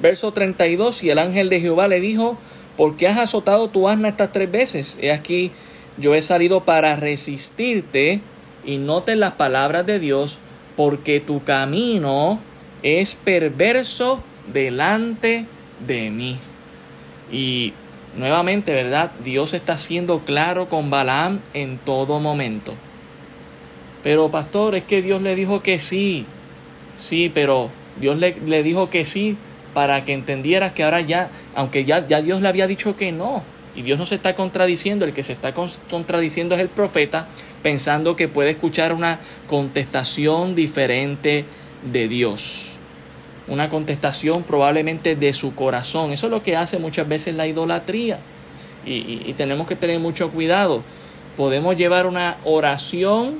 Verso 0.00 0.32
32, 0.32 1.02
y 1.04 1.10
el 1.10 1.18
ángel 1.18 1.48
de 1.48 1.60
Jehová 1.60 1.88
le 1.88 2.00
dijo, 2.00 2.38
¿Por 2.76 2.96
qué 2.96 3.08
has 3.08 3.18
azotado 3.18 3.68
tu 3.68 3.88
asna 3.88 4.08
estas 4.08 4.32
tres 4.32 4.50
veces? 4.50 4.98
He 5.00 5.12
aquí, 5.12 5.52
yo 5.98 6.14
he 6.14 6.22
salido 6.22 6.64
para 6.64 6.96
resistirte, 6.96 8.20
y 8.64 8.78
noten 8.78 9.20
las 9.20 9.34
palabras 9.34 9.84
de 9.86 9.98
Dios, 9.98 10.38
porque 10.76 11.20
tu 11.20 11.42
camino 11.44 12.40
es 12.82 13.14
perverso 13.14 14.22
delante 14.52 15.44
de 15.86 16.10
mí. 16.10 16.38
Y 17.30 17.74
nuevamente, 18.16 18.72
¿verdad? 18.72 19.10
Dios 19.22 19.52
está 19.52 19.76
siendo 19.76 20.20
claro 20.20 20.68
con 20.68 20.90
Balaam 20.90 21.40
en 21.54 21.78
todo 21.78 22.20
momento. 22.20 22.74
Pero 24.02 24.30
pastor, 24.30 24.74
es 24.74 24.84
que 24.84 25.02
Dios 25.02 25.22
le 25.22 25.34
dijo 25.34 25.62
que 25.62 25.78
sí. 25.78 26.26
Sí, 26.98 27.30
pero 27.32 27.70
Dios 28.00 28.18
le, 28.18 28.36
le 28.46 28.62
dijo 28.62 28.90
que 28.90 29.04
sí 29.04 29.36
para 29.74 30.04
que 30.04 30.12
entendieras 30.12 30.72
que 30.72 30.84
ahora 30.84 31.00
ya, 31.00 31.30
aunque 31.54 31.84
ya, 31.84 32.06
ya 32.06 32.20
Dios 32.20 32.40
le 32.40 32.48
había 32.48 32.66
dicho 32.66 32.96
que 32.96 33.12
no, 33.12 33.42
y 33.74 33.82
Dios 33.82 33.98
no 33.98 34.06
se 34.06 34.16
está 34.16 34.34
contradiciendo, 34.34 35.04
el 35.04 35.14
que 35.14 35.22
se 35.22 35.32
está 35.32 35.54
contradiciendo 35.54 36.54
es 36.54 36.60
el 36.60 36.68
profeta, 36.68 37.26
pensando 37.62 38.16
que 38.16 38.28
puede 38.28 38.50
escuchar 38.50 38.92
una 38.92 39.18
contestación 39.48 40.54
diferente 40.54 41.46
de 41.90 42.08
Dios. 42.08 42.66
Una 43.48 43.70
contestación 43.70 44.42
probablemente 44.42 45.16
de 45.16 45.32
su 45.32 45.54
corazón. 45.54 46.12
Eso 46.12 46.26
es 46.26 46.30
lo 46.30 46.42
que 46.42 46.54
hace 46.54 46.78
muchas 46.78 47.08
veces 47.08 47.34
la 47.34 47.46
idolatría. 47.46 48.18
Y, 48.84 49.22
y 49.24 49.34
tenemos 49.36 49.66
que 49.66 49.74
tener 49.74 49.98
mucho 50.00 50.30
cuidado. 50.30 50.82
Podemos 51.36 51.76
llevar 51.76 52.06
una 52.06 52.36
oración 52.44 53.38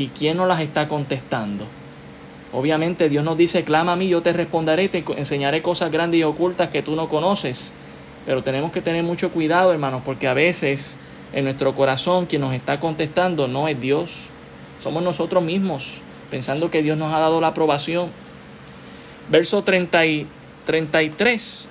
y 0.00 0.08
quién 0.08 0.38
nos 0.38 0.48
las 0.48 0.60
está 0.60 0.88
contestando. 0.88 1.66
Obviamente 2.52 3.10
Dios 3.10 3.22
nos 3.22 3.36
dice, 3.36 3.64
clama 3.64 3.92
a 3.92 3.96
mí, 3.96 4.08
yo 4.08 4.22
te 4.22 4.32
responderé, 4.32 4.88
te 4.88 5.04
enseñaré 5.16 5.60
cosas 5.60 5.92
grandes 5.92 6.20
y 6.20 6.22
ocultas 6.22 6.70
que 6.70 6.82
tú 6.82 6.96
no 6.96 7.08
conoces. 7.08 7.74
Pero 8.24 8.42
tenemos 8.42 8.72
que 8.72 8.80
tener 8.80 9.02
mucho 9.02 9.30
cuidado, 9.30 9.72
hermanos, 9.72 10.00
porque 10.02 10.26
a 10.26 10.32
veces 10.32 10.98
en 11.34 11.44
nuestro 11.44 11.74
corazón 11.74 12.24
quien 12.24 12.40
nos 12.40 12.54
está 12.54 12.80
contestando 12.80 13.46
no 13.46 13.68
es 13.68 13.78
Dios, 13.78 14.10
somos 14.82 15.02
nosotros 15.02 15.42
mismos, 15.42 15.84
pensando 16.30 16.70
que 16.70 16.82
Dios 16.82 16.96
nos 16.96 17.12
ha 17.12 17.18
dado 17.18 17.42
la 17.42 17.48
aprobación. 17.48 18.08
Verso 19.28 19.62
30 19.62 20.06
y 20.06 20.26
33. 20.64 21.68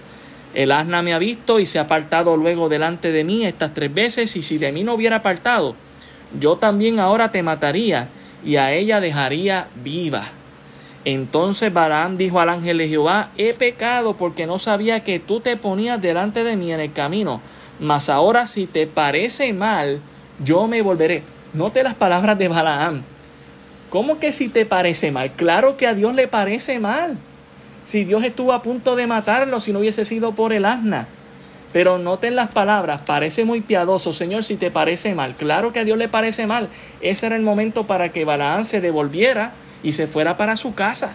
El 0.54 0.72
asna 0.72 1.02
me 1.02 1.14
ha 1.14 1.20
visto 1.20 1.60
y 1.60 1.66
se 1.66 1.80
ha 1.80 1.84
apartado 1.84 2.38
luego 2.38 2.70
delante 2.70 3.12
de 3.12 3.24
mí 3.24 3.44
estas 3.46 3.74
tres 3.74 3.92
veces, 3.92 4.36
y 4.36 4.44
si 4.44 4.60
de 4.60 4.72
mí 4.72 4.84
no 4.84 4.94
hubiera 4.94 5.18
apartado, 5.18 5.76
yo 6.40 6.58
también 6.58 7.00
ahora 7.00 7.32
te 7.32 7.42
mataría 7.42 8.10
y 8.44 8.56
a 8.58 8.74
ella 8.74 9.00
dejaría 9.00 9.68
viva. 9.84 10.30
Entonces 11.06 11.72
Balaam 11.74 12.18
dijo 12.18 12.40
al 12.40 12.50
ángel 12.50 12.78
de 12.80 12.88
Jehová, 12.88 13.30
he 13.38 13.54
pecado 13.54 14.16
porque 14.16 14.46
no 14.46 14.60
sabía 14.60 15.02
que 15.02 15.20
tú 15.20 15.40
te 15.40 15.58
ponías 15.58 16.02
delante 16.02 16.44
de 16.44 16.56
mí 16.56 16.72
en 16.72 16.80
el 16.80 16.92
camino, 16.92 17.42
mas 17.80 18.10
ahora 18.10 18.46
si 18.46 18.68
te 18.68 18.86
parece 18.86 19.54
mal, 19.54 20.02
yo 20.44 20.68
me 20.68 20.82
volveré. 20.82 21.24
Note 21.54 21.84
las 21.84 21.96
palabras 21.96 22.38
de 22.38 22.48
Balaam. 22.48 23.04
¿Cómo 23.90 24.20
que 24.20 24.32
si 24.32 24.50
te 24.50 24.66
parece 24.66 25.12
mal? 25.12 25.32
Claro 25.32 25.78
que 25.78 25.88
a 25.88 25.96
Dios 25.96 26.14
le 26.16 26.28
parece 26.28 26.80
mal. 26.80 27.18
Si 27.86 28.04
Dios 28.04 28.24
estuvo 28.24 28.54
a 28.54 28.62
punto 28.62 28.96
de 28.96 29.08
matarlo 29.08 29.60
si 29.60 29.74
no 29.74 29.80
hubiese 29.80 30.06
sido 30.06 30.34
por 30.34 30.54
el 30.54 30.66
asna. 30.66 31.08
Pero 31.72 32.00
noten 32.00 32.36
las 32.36 32.50
palabras, 32.50 33.02
parece 33.04 33.46
muy 33.46 33.62
piadoso, 33.62 34.12
Señor, 34.12 34.44
si 34.44 34.56
te 34.56 34.72
parece 34.72 35.14
mal. 35.14 35.36
Claro 35.36 35.72
que 35.72 35.80
a 35.80 35.84
Dios 35.84 35.98
le 35.98 36.08
parece 36.08 36.48
mal. 36.48 36.70
Ese 37.02 37.28
era 37.28 37.36
el 37.36 37.44
momento 37.44 37.86
para 37.86 38.10
que 38.10 38.26
Balaam 38.26 38.64
se 38.64 38.82
devolviera 38.82 39.52
y 39.84 39.92
se 39.92 40.08
fuera 40.08 40.36
para 40.36 40.58
su 40.58 40.74
casa. 40.74 41.14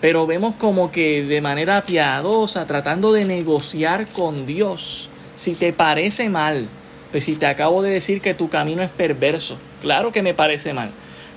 Pero 0.00 0.26
vemos 0.26 0.54
como 0.54 0.90
que 0.90 1.24
de 1.24 1.40
manera 1.40 1.82
piadosa, 1.82 2.66
tratando 2.66 3.12
de 3.12 3.24
negociar 3.24 4.06
con 4.06 4.46
Dios. 4.46 5.10
Si 5.34 5.54
te 5.54 5.72
parece 5.72 6.28
mal, 6.30 6.68
pues 7.10 7.24
si 7.24 7.36
te 7.36 7.46
acabo 7.46 7.82
de 7.82 7.90
decir 7.90 8.20
que 8.20 8.32
tu 8.32 8.48
camino 8.48 8.82
es 8.82 8.90
perverso, 8.90 9.58
claro 9.82 10.12
que 10.12 10.22
me 10.22 10.34
parece 10.34 10.72
mal, 10.72 10.90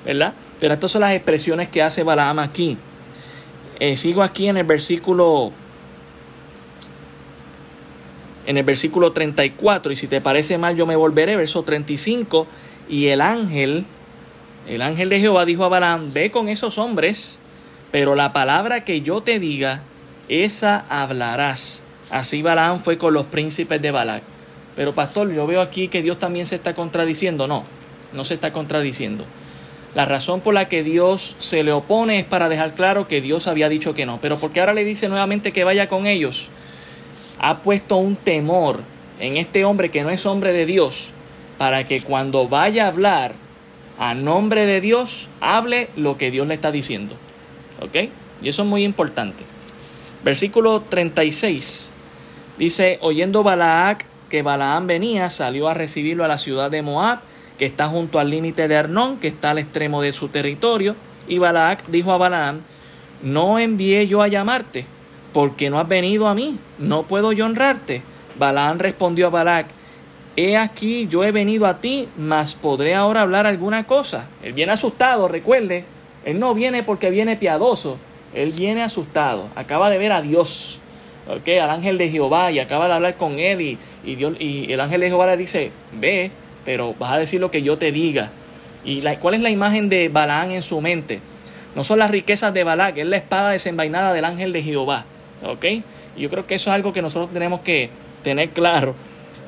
¿verdad? 0.06 0.34
Pero 0.60 0.74
estas 0.74 0.92
son 0.92 1.02
las 1.02 1.14
expresiones 1.14 1.70
que 1.70 1.82
hace 1.82 2.04
Balaam 2.04 2.40
aquí. 2.40 2.78
Eh, 3.80 3.98
sigo 3.98 4.22
aquí 4.22 4.48
en 4.48 4.58
el 4.58 4.64
versículo 4.64 5.52
en 8.46 8.58
el 8.58 8.64
versículo 8.64 9.12
34, 9.12 9.92
y 9.92 9.96
si 9.96 10.08
te 10.08 10.22
parece 10.22 10.58
mal 10.58 10.76
yo 10.76 10.86
me 10.86 10.96
volveré, 10.96 11.36
verso 11.36 11.64
35, 11.64 12.48
y 12.90 13.08
el 13.08 13.22
ángel, 13.22 13.86
el 14.68 14.82
ángel 14.82 15.10
de 15.10 15.20
Jehová 15.20 15.46
dijo 15.46 15.64
a 15.64 15.70
Balaam, 15.70 16.12
ve 16.14 16.32
con 16.32 16.50
esos 16.50 16.78
hombres, 16.78 17.40
pero 17.92 18.16
la 18.16 18.34
palabra 18.34 18.84
que 18.84 19.02
yo 19.02 19.22
te 19.22 19.40
diga, 19.40 19.82
esa 20.30 20.86
hablarás. 20.90 21.84
Así 22.10 22.42
Balaam 22.42 22.82
fue 22.82 22.98
con 22.98 23.14
los 23.14 23.26
príncipes 23.26 23.82
de 23.82 23.92
Balac. 23.92 24.24
Pero 24.76 24.94
pastor, 24.94 25.32
yo 25.34 25.46
veo 25.48 25.62
aquí 25.62 25.88
que 25.88 26.02
Dios 26.02 26.20
también 26.20 26.46
se 26.46 26.56
está 26.56 26.74
contradiciendo. 26.74 27.48
No, 27.48 27.64
no 28.14 28.26
se 28.26 28.34
está 28.34 28.54
contradiciendo. 28.54 29.26
La 29.94 30.06
razón 30.06 30.40
por 30.40 30.54
la 30.54 30.70
que 30.70 30.84
Dios 30.84 31.36
se 31.40 31.64
le 31.64 31.74
opone 31.74 32.20
es 32.20 32.26
para 32.26 32.48
dejar 32.48 32.74
claro 32.74 33.08
que 33.08 33.20
Dios 33.20 33.48
había 33.48 33.68
dicho 33.68 33.94
que 33.94 34.06
no. 34.06 34.20
Pero 34.22 34.38
porque 34.38 34.62
ahora 34.62 34.74
le 34.74 34.86
dice 34.86 35.10
nuevamente 35.10 35.52
que 35.52 35.66
vaya 35.66 35.90
con 35.90 36.08
ellos, 36.08 36.48
ha 37.44 37.58
puesto 37.58 37.98
un 37.98 38.16
temor 38.16 38.82
en 39.20 39.36
este 39.36 39.66
hombre 39.66 39.90
que 39.90 40.04
no 40.04 40.12
es 40.12 40.26
hombre 40.28 40.54
de 40.54 40.68
Dios, 40.68 41.10
para 41.58 41.84
que 41.86 42.02
cuando 42.02 42.48
vaya 42.48 42.86
a 42.86 42.90
hablar 42.90 43.34
a 43.98 44.14
nombre 44.14 44.68
de 44.68 44.80
Dios, 44.80 45.28
hable 45.42 45.90
lo 45.96 46.18
que 46.18 46.30
Dios 46.30 46.48
le 46.48 46.54
está 46.54 46.72
diciendo. 46.72 47.16
¿Ok? 47.82 48.10
Y 48.44 48.50
eso 48.50 48.62
es 48.62 48.68
muy 48.68 48.84
importante. 48.84 49.44
Versículo 50.24 50.82
36 50.82 51.92
dice, 52.60 53.00
oyendo 53.02 53.42
Balaak 53.42 54.06
que 54.30 54.44
Balaam 54.44 54.86
venía, 54.86 55.32
salió 55.32 55.68
a 55.68 55.74
recibirlo 55.74 56.24
a 56.24 56.28
la 56.28 56.38
ciudad 56.38 56.70
de 56.70 56.84
Moab 56.84 57.20
que 57.58 57.66
está 57.66 57.88
junto 57.88 58.20
al 58.20 58.30
límite 58.30 58.68
de 58.68 58.78
Arnón, 58.78 59.18
que 59.18 59.28
está 59.28 59.52
al 59.52 59.58
extremo 59.58 60.02
de 60.02 60.14
su 60.14 60.30
territorio. 60.30 60.96
Y 61.28 61.40
Balac 61.40 61.86
dijo 61.88 62.12
a 62.12 62.18
Balaam, 62.18 62.62
no 63.24 63.60
envié 63.60 64.08
yo 64.08 64.22
a 64.22 64.28
llamarte, 64.28 64.86
porque 65.34 65.70
no 65.70 65.80
has 65.80 65.88
venido 65.88 66.28
a 66.28 66.36
mí, 66.36 66.58
no 66.78 67.04
puedo 67.04 67.32
yo 67.32 67.46
honrarte. 67.46 68.02
Balaam 68.38 68.80
respondió 68.80 69.28
a 69.28 69.30
Balac, 69.30 69.68
he 70.36 70.58
aquí 70.58 71.08
yo 71.08 71.24
he 71.24 71.32
venido 71.32 71.66
a 71.68 71.80
ti, 71.80 72.08
mas 72.18 72.56
podré 72.56 72.96
ahora 72.96 73.22
hablar 73.22 73.46
alguna 73.46 73.86
cosa. 73.86 74.28
Él 74.44 74.54
viene 74.54 74.72
asustado, 74.72 75.28
recuerde, 75.28 75.86
él 76.26 76.40
no 76.40 76.54
viene 76.54 76.84
porque 76.84 77.10
viene 77.10 77.36
piadoso, 77.36 77.98
él 78.34 78.52
viene 78.52 78.84
asustado, 78.84 79.48
acaba 79.56 79.90
de 79.90 79.98
ver 79.98 80.12
a 80.12 80.22
Dios. 80.22 80.80
Okay, 81.28 81.60
al 81.60 81.70
ángel 81.70 82.00
de 82.00 82.10
Jehová 82.10 82.52
y 82.52 82.58
acaba 82.58 82.88
de 82.88 82.94
hablar 82.94 83.16
con 83.16 83.40
él 83.40 83.62
y, 83.62 83.78
y, 84.04 84.16
Dios, 84.16 84.34
y 84.40 84.74
el 84.74 84.82
ángel 84.82 85.02
de 85.02 85.08
Jehová 85.08 85.28
le 85.28 85.38
dice, 85.38 85.72
ve, 85.94 86.32
pero 86.66 86.96
vas 86.98 87.14
a 87.14 87.18
decir 87.18 87.40
lo 87.40 87.52
que 87.52 87.62
yo 87.62 87.78
te 87.78 87.92
diga. 87.92 88.32
¿Y 88.84 89.02
la, 89.02 89.20
cuál 89.20 89.36
es 89.36 89.42
la 89.42 89.52
imagen 89.52 89.88
de 89.88 90.10
Balaán 90.10 90.52
en 90.52 90.64
su 90.64 90.82
mente? 90.82 91.20
No 91.76 91.84
son 91.84 92.00
las 92.00 92.12
riquezas 92.12 92.54
de 92.54 92.64
Balac, 92.64 92.98
es 92.98 93.06
la 93.06 93.18
espada 93.18 93.52
desenvainada 93.52 94.14
del 94.14 94.26
ángel 94.26 94.52
de 94.52 94.64
Jehová. 94.64 95.06
¿Ok? 95.44 95.66
yo 96.18 96.30
creo 96.30 96.46
que 96.46 96.56
eso 96.56 96.70
es 96.70 96.76
algo 96.76 96.94
que 96.94 97.02
nosotros 97.02 97.32
tenemos 97.32 97.62
que 97.62 97.90
tener 98.24 98.50
claro 98.50 98.96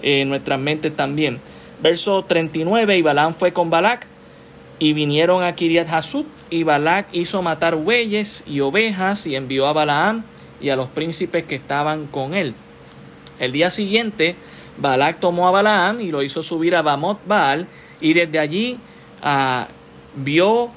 en 0.02 0.30
nuestras 0.30 0.60
mentes 0.60 0.96
también. 0.96 1.40
Verso 1.82 2.24
39, 2.24 2.98
y 2.98 3.02
Balaam 3.02 3.34
fue 3.34 3.52
con 3.52 3.70
Balac 3.70 4.08
y 4.80 4.94
vinieron 4.94 5.44
a 5.44 5.54
Kiriat 5.54 5.88
Hasut 5.90 6.26
y 6.50 6.64
Balac 6.64 7.08
hizo 7.12 7.42
matar 7.42 7.76
bueyes 7.76 8.44
y 8.48 8.62
ovejas 8.62 9.28
y 9.28 9.36
envió 9.36 9.68
a 9.68 9.74
Balaam 9.74 10.24
y 10.62 10.70
a 10.70 10.76
los 10.76 10.88
príncipes 10.90 11.44
que 11.44 11.56
estaban 11.56 12.08
con 12.08 12.34
él. 12.34 12.56
El 13.40 13.52
día 13.52 13.70
siguiente 13.70 14.36
Balak 14.78 15.20
tomó 15.20 15.48
a 15.48 15.52
Balaam 15.52 16.02
y 16.02 16.12
lo 16.12 16.24
hizo 16.24 16.44
subir 16.44 16.76
a 16.76 16.82
Bamot 16.82 17.20
Baal 17.28 17.68
y 18.00 18.14
desde 18.14 18.40
allí 18.40 18.78
ah, 19.22 19.68
vio 20.16 20.72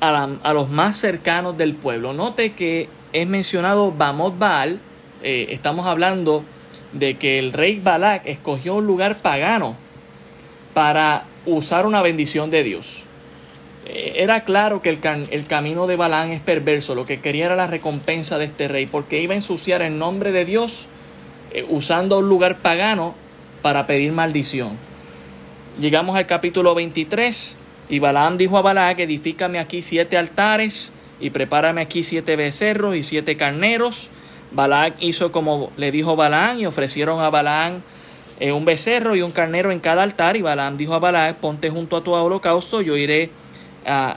a, 0.00 0.52
los 0.52 0.70
más 0.70 0.96
cercanos 0.96 1.56
del 1.56 1.74
pueblo. 1.74 2.12
Note 2.12 2.52
que 2.52 2.88
es 3.12 3.26
mencionado 3.26 3.92
Bamot 3.92 4.38
Baal, 4.38 4.78
eh, 5.22 5.48
estamos 5.50 5.86
hablando 5.86 6.44
de 6.92 7.16
que 7.16 7.38
el 7.38 7.52
rey 7.52 7.80
Balak 7.80 8.26
escogió 8.26 8.76
un 8.76 8.86
lugar 8.86 9.16
pagano 9.18 9.76
para 10.74 11.24
usar 11.46 11.86
una 11.86 12.02
bendición 12.02 12.50
de 12.50 12.62
Dios. 12.62 13.04
Eh, 13.86 14.14
era 14.16 14.44
claro 14.44 14.82
que 14.82 14.90
el, 14.90 14.98
el, 15.30 15.46
camino 15.46 15.86
de 15.86 15.96
Balaam 15.96 16.30
es 16.32 16.40
perverso, 16.40 16.94
lo 16.94 17.06
que 17.06 17.20
quería 17.20 17.46
era 17.46 17.56
la 17.56 17.66
recompensa 17.66 18.38
de 18.38 18.46
este 18.46 18.68
rey, 18.68 18.86
porque 18.86 19.20
iba 19.20 19.34
a 19.34 19.36
ensuciar 19.36 19.82
el 19.82 19.98
nombre 19.98 20.32
de 20.32 20.44
Dios 20.44 20.86
eh, 21.52 21.64
usando 21.68 22.18
un 22.18 22.28
lugar 22.28 22.58
pagano 22.58 23.14
para 23.62 23.86
pedir 23.86 24.12
maldición. 24.12 24.76
Llegamos 25.80 26.16
al 26.16 26.26
capítulo 26.26 26.74
23 26.74 27.56
y 27.88 27.98
Balaam 27.98 28.36
dijo 28.36 28.58
a 28.58 28.62
Balaam, 28.62 28.98
edifícame 28.98 29.58
aquí 29.58 29.82
siete 29.82 30.16
altares 30.16 30.92
y 31.20 31.30
prepárame 31.30 31.82
aquí 31.82 32.02
siete 32.02 32.36
becerros 32.36 32.96
y 32.96 33.02
siete 33.02 33.36
carneros. 33.36 34.08
Balaam 34.52 34.94
hizo 35.00 35.30
como 35.30 35.70
le 35.76 35.92
dijo 35.92 36.16
Balaam 36.16 36.58
y 36.58 36.66
ofrecieron 36.66 37.20
a 37.20 37.30
Balaam 37.30 37.82
eh, 38.40 38.52
un 38.52 38.64
becerro 38.64 39.14
y 39.14 39.22
un 39.22 39.30
carnero 39.30 39.70
en 39.70 39.80
cada 39.80 40.02
altar 40.02 40.36
y 40.36 40.42
Balaam 40.42 40.76
dijo 40.76 40.94
a 40.94 40.98
Balaam, 40.98 41.36
ponte 41.40 41.70
junto 41.70 41.96
a 41.96 42.02
tu 42.02 42.12
holocausto, 42.12 42.80
yo 42.80 42.96
iré 42.96 43.30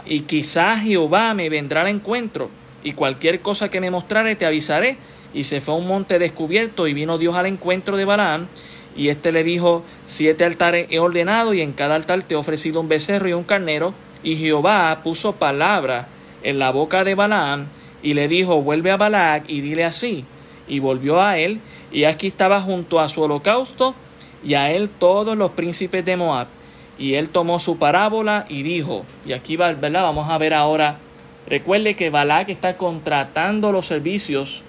y 0.05 0.21
quizás 0.21 0.83
Jehová 0.83 1.33
me 1.33 1.49
vendrá 1.49 1.81
al 1.81 1.87
encuentro 1.87 2.49
y 2.83 2.93
cualquier 2.93 3.39
cosa 3.39 3.69
que 3.69 3.79
me 3.79 3.91
mostrare 3.91 4.35
te 4.35 4.45
avisaré. 4.45 4.97
Y 5.33 5.45
se 5.45 5.61
fue 5.61 5.73
a 5.73 5.77
un 5.77 5.87
monte 5.87 6.19
descubierto 6.19 6.87
y 6.87 6.93
vino 6.93 7.17
Dios 7.17 7.35
al 7.35 7.47
encuentro 7.47 7.97
de 7.97 8.05
Balaam 8.05 8.47
y 8.95 9.09
éste 9.09 9.31
le 9.31 9.43
dijo, 9.43 9.83
siete 10.05 10.45
altares 10.45 10.87
he 10.89 10.99
ordenado 10.99 11.53
y 11.53 11.61
en 11.61 11.73
cada 11.73 11.95
altar 11.95 12.21
te 12.23 12.35
he 12.35 12.37
ofrecido 12.37 12.79
un 12.79 12.87
becerro 12.87 13.27
y 13.27 13.33
un 13.33 13.43
carnero. 13.43 13.93
Y 14.21 14.37
Jehová 14.37 15.01
puso 15.03 15.33
palabra 15.33 16.07
en 16.43 16.59
la 16.59 16.71
boca 16.71 17.03
de 17.03 17.15
Balaam 17.15 17.67
y 18.01 18.13
le 18.13 18.27
dijo, 18.27 18.61
vuelve 18.61 18.91
a 18.91 18.97
Balac 18.97 19.45
y 19.47 19.61
dile 19.61 19.85
así. 19.85 20.25
Y 20.67 20.79
volvió 20.79 21.21
a 21.21 21.37
él 21.37 21.59
y 21.91 22.03
aquí 22.03 22.27
estaba 22.27 22.61
junto 22.61 22.99
a 22.99 23.09
su 23.09 23.21
holocausto 23.21 23.95
y 24.43 24.53
a 24.55 24.71
él 24.71 24.89
todos 24.89 25.37
los 25.37 25.51
príncipes 25.51 26.05
de 26.05 26.17
Moab. 26.17 26.47
Y 26.97 27.15
él 27.15 27.29
tomó 27.29 27.59
su 27.59 27.77
parábola 27.77 28.45
y 28.49 28.63
dijo, 28.63 29.05
y 29.25 29.33
aquí 29.33 29.57
¿verdad? 29.57 30.03
Vamos 30.03 30.29
a 30.29 30.37
ver 30.37 30.53
ahora, 30.53 30.97
recuerde 31.47 31.95
que 31.95 32.09
Balac 32.09 32.49
está 32.49 32.77
contratando 32.77 33.71
los 33.71 33.87
servicios 33.87 34.63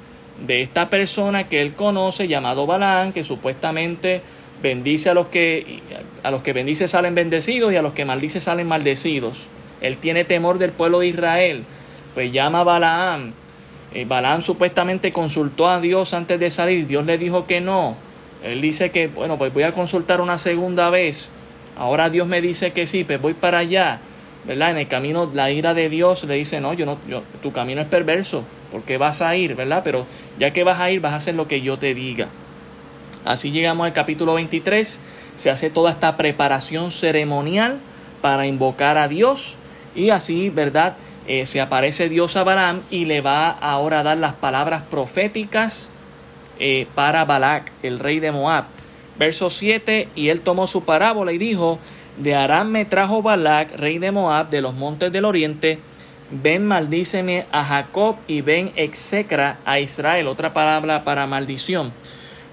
de 0.46 0.62
esta 0.62 0.88
persona 0.88 1.48
que 1.48 1.60
él 1.60 1.74
conoce 1.74 2.28
llamado 2.28 2.66
Balaán, 2.66 3.12
que 3.12 3.24
supuestamente 3.24 4.22
bendice 4.62 5.10
a 5.10 5.14
los 5.14 5.26
que 5.26 5.80
a 6.22 6.30
los 6.30 6.42
que 6.42 6.52
bendice 6.52 6.88
salen 6.88 7.14
bendecidos 7.14 7.72
y 7.72 7.76
a 7.76 7.82
los 7.82 7.92
que 7.92 8.04
maldice 8.04 8.40
salen 8.40 8.66
maldecidos. 8.66 9.46
Él 9.84 9.98
tiene 9.98 10.24
temor 10.24 10.56
del 10.56 10.72
pueblo 10.72 11.00
de 11.00 11.08
Israel, 11.08 11.64
pues 12.14 12.32
llama 12.32 12.60
a 12.60 12.64
Balaam. 12.64 13.34
Eh, 13.92 14.06
Balaam 14.06 14.40
supuestamente 14.40 15.12
consultó 15.12 15.68
a 15.68 15.78
Dios 15.78 16.14
antes 16.14 16.40
de 16.40 16.50
salir, 16.50 16.86
Dios 16.86 17.04
le 17.04 17.18
dijo 17.18 17.46
que 17.46 17.60
no. 17.60 17.94
Él 18.42 18.62
dice 18.62 18.90
que, 18.90 19.08
bueno, 19.08 19.36
pues 19.36 19.52
voy 19.52 19.64
a 19.64 19.72
consultar 19.72 20.22
una 20.22 20.38
segunda 20.38 20.88
vez. 20.88 21.28
Ahora 21.76 22.08
Dios 22.08 22.26
me 22.26 22.40
dice 22.40 22.72
que 22.72 22.86
sí, 22.86 23.04
pues 23.04 23.20
voy 23.20 23.34
para 23.34 23.58
allá. 23.58 24.00
¿Verdad? 24.46 24.70
En 24.70 24.78
el 24.78 24.88
camino 24.88 25.30
la 25.34 25.50
ira 25.50 25.74
de 25.74 25.90
Dios 25.90 26.24
le 26.24 26.36
dice, 26.36 26.62
no, 26.62 26.72
yo 26.72 26.86
no, 26.86 26.96
yo, 27.06 27.22
tu 27.42 27.52
camino 27.52 27.82
es 27.82 27.86
perverso 27.86 28.42
porque 28.72 28.96
vas 28.96 29.20
a 29.20 29.36
ir, 29.36 29.54
¿verdad? 29.54 29.82
Pero 29.84 30.06
ya 30.38 30.54
que 30.54 30.64
vas 30.64 30.80
a 30.80 30.90
ir, 30.90 31.00
vas 31.00 31.12
a 31.12 31.16
hacer 31.16 31.34
lo 31.34 31.46
que 31.46 31.60
yo 31.60 31.76
te 31.76 31.92
diga. 31.92 32.28
Así 33.26 33.50
llegamos 33.50 33.84
al 33.84 33.92
capítulo 33.92 34.32
23, 34.34 34.98
se 35.36 35.50
hace 35.50 35.68
toda 35.68 35.90
esta 35.90 36.16
preparación 36.16 36.90
ceremonial 36.90 37.80
para 38.22 38.46
invocar 38.46 38.96
a 38.96 39.08
Dios 39.08 39.56
y 39.94 40.10
así, 40.10 40.50
¿verdad? 40.50 40.96
Eh, 41.26 41.46
se 41.46 41.60
aparece 41.60 42.08
Dios 42.08 42.36
a 42.36 42.44
Balaam 42.44 42.82
y 42.90 43.06
le 43.06 43.20
va 43.20 43.50
ahora 43.50 44.00
a 44.00 44.02
dar 44.02 44.18
las 44.18 44.34
palabras 44.34 44.82
proféticas 44.82 45.90
eh, 46.58 46.86
para 46.94 47.24
Balac, 47.24 47.72
el 47.82 47.98
rey 47.98 48.20
de 48.20 48.30
Moab. 48.30 48.64
Verso 49.18 49.48
7, 49.48 50.08
y 50.14 50.28
él 50.28 50.40
tomó 50.40 50.66
su 50.66 50.84
parábola 50.84 51.32
y 51.32 51.38
dijo, 51.38 51.78
de 52.18 52.34
Aram 52.34 52.68
me 52.68 52.84
trajo 52.84 53.22
Balac, 53.22 53.76
rey 53.76 53.98
de 53.98 54.10
Moab, 54.10 54.50
de 54.50 54.60
los 54.60 54.74
montes 54.74 55.12
del 55.12 55.24
oriente, 55.24 55.78
ven 56.30 56.66
maldíceme 56.66 57.46
a 57.52 57.64
Jacob 57.64 58.16
y 58.26 58.40
ven 58.40 58.72
execra 58.76 59.58
a 59.64 59.80
Israel, 59.80 60.26
otra 60.26 60.52
palabra 60.52 61.04
para 61.04 61.26
maldición. 61.26 61.92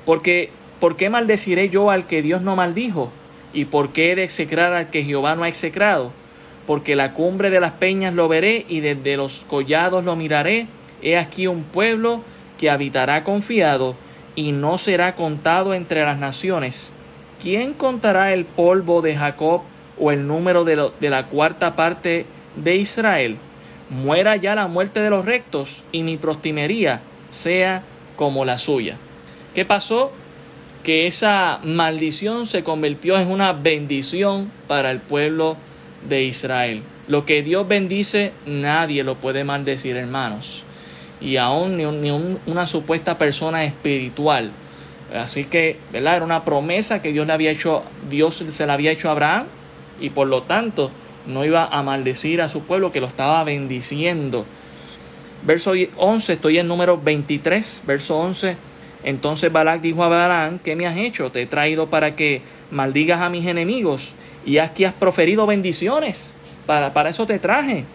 Porque, 0.05 0.49
¿por 0.79 0.95
qué 0.95 1.09
maldeciré 1.09 1.69
yo 1.69 1.91
al 1.91 2.07
que 2.07 2.21
Dios 2.21 2.41
no 2.41 2.55
maldijo? 2.55 3.11
¿Y 3.53 3.65
por 3.65 3.91
qué 3.91 4.11
he 4.11 4.15
de 4.15 4.23
execrar 4.23 4.73
al 4.73 4.89
que 4.89 5.03
Jehová 5.03 5.35
no 5.35 5.43
ha 5.43 5.49
execrado? 5.49 6.13
Porque 6.71 6.95
la 6.95 7.11
cumbre 7.11 7.49
de 7.49 7.59
las 7.59 7.73
peñas 7.73 8.13
lo 8.13 8.29
veré 8.29 8.65
y 8.69 8.79
desde 8.79 9.17
los 9.17 9.43
collados 9.49 10.05
lo 10.05 10.15
miraré. 10.15 10.67
He 11.01 11.17
aquí 11.17 11.45
un 11.45 11.63
pueblo 11.63 12.23
que 12.57 12.69
habitará 12.69 13.25
confiado 13.25 13.97
y 14.37 14.53
no 14.53 14.77
será 14.77 15.17
contado 15.17 15.73
entre 15.73 16.05
las 16.05 16.17
naciones. 16.17 16.89
¿Quién 17.43 17.73
contará 17.73 18.31
el 18.31 18.45
polvo 18.45 19.01
de 19.01 19.17
Jacob 19.17 19.63
o 19.99 20.13
el 20.13 20.25
número 20.25 20.63
de, 20.63 20.91
de 20.97 21.09
la 21.09 21.25
cuarta 21.25 21.75
parte 21.75 22.25
de 22.55 22.77
Israel? 22.77 23.35
muera 23.89 24.37
ya 24.37 24.55
la 24.55 24.67
muerte 24.67 25.01
de 25.01 25.09
los 25.09 25.25
rectos 25.25 25.83
y 25.91 26.03
mi 26.03 26.15
prostimería 26.15 27.01
sea 27.31 27.83
como 28.15 28.45
la 28.45 28.59
suya. 28.59 28.95
¿Qué 29.53 29.65
pasó? 29.65 30.13
Que 30.85 31.05
esa 31.05 31.59
maldición 31.65 32.45
se 32.45 32.63
convirtió 32.63 33.19
en 33.19 33.29
una 33.29 33.51
bendición 33.51 34.49
para 34.69 34.89
el 34.91 34.99
pueblo 34.99 35.57
de 36.07 36.23
Israel. 36.23 36.81
Lo 37.07 37.25
que 37.25 37.43
Dios 37.43 37.67
bendice, 37.67 38.31
nadie 38.45 39.03
lo 39.03 39.15
puede 39.15 39.43
maldecir, 39.43 39.95
hermanos. 39.95 40.63
Y 41.19 41.37
aún 41.37 41.77
ni, 41.77 42.11
una 42.45 42.67
supuesta 42.67 43.17
persona 43.17 43.63
espiritual 43.63 44.51
Así 45.13 45.43
que, 45.43 45.77
¿verdad? 45.91 46.17
Era 46.17 46.25
una 46.25 46.45
promesa 46.45 47.01
que 47.01 47.11
Dios 47.11 47.27
le 47.27 47.33
había 47.33 47.51
hecho, 47.51 47.83
Dios 48.09 48.43
se 48.49 48.65
la 48.65 48.73
había 48.73 48.91
hecho 48.91 49.09
a 49.09 49.11
Abraham 49.11 49.45
y 49.99 50.09
por 50.09 50.27
lo 50.27 50.43
tanto 50.43 50.89
no 51.27 51.43
iba 51.43 51.65
a 51.65 51.83
maldecir 51.83 52.41
a 52.41 52.49
su 52.49 52.63
pueblo 52.63 52.91
que 52.91 53.01
lo 53.01 53.07
estaba 53.07 53.43
bendiciendo. 53.43 54.45
Verso 55.43 55.73
11, 55.97 56.33
estoy 56.33 56.59
en 56.59 56.67
número 56.67 56.97
23, 56.97 57.83
verso 57.85 58.17
11. 58.19 58.55
Entonces 59.03 59.51
Balak 59.51 59.81
dijo 59.81 60.03
a 60.03 60.07
Balaam, 60.07 60.59
¿qué 60.59 60.75
me 60.75 60.87
has 60.87 60.95
hecho? 60.95 61.31
Te 61.31 61.41
he 61.41 61.45
traído 61.45 61.89
para 61.89 62.15
que 62.15 62.41
maldigas 62.69 63.19
a 63.19 63.29
mis 63.29 63.45
enemigos 63.45 64.13
y 64.45 64.57
aquí 64.57 64.85
has 64.85 64.93
proferido 64.93 65.45
bendiciones. 65.45 66.33
Para, 66.65 66.93
para 66.93 67.09
eso 67.09 67.25
te 67.25 67.39
traje. 67.39 67.85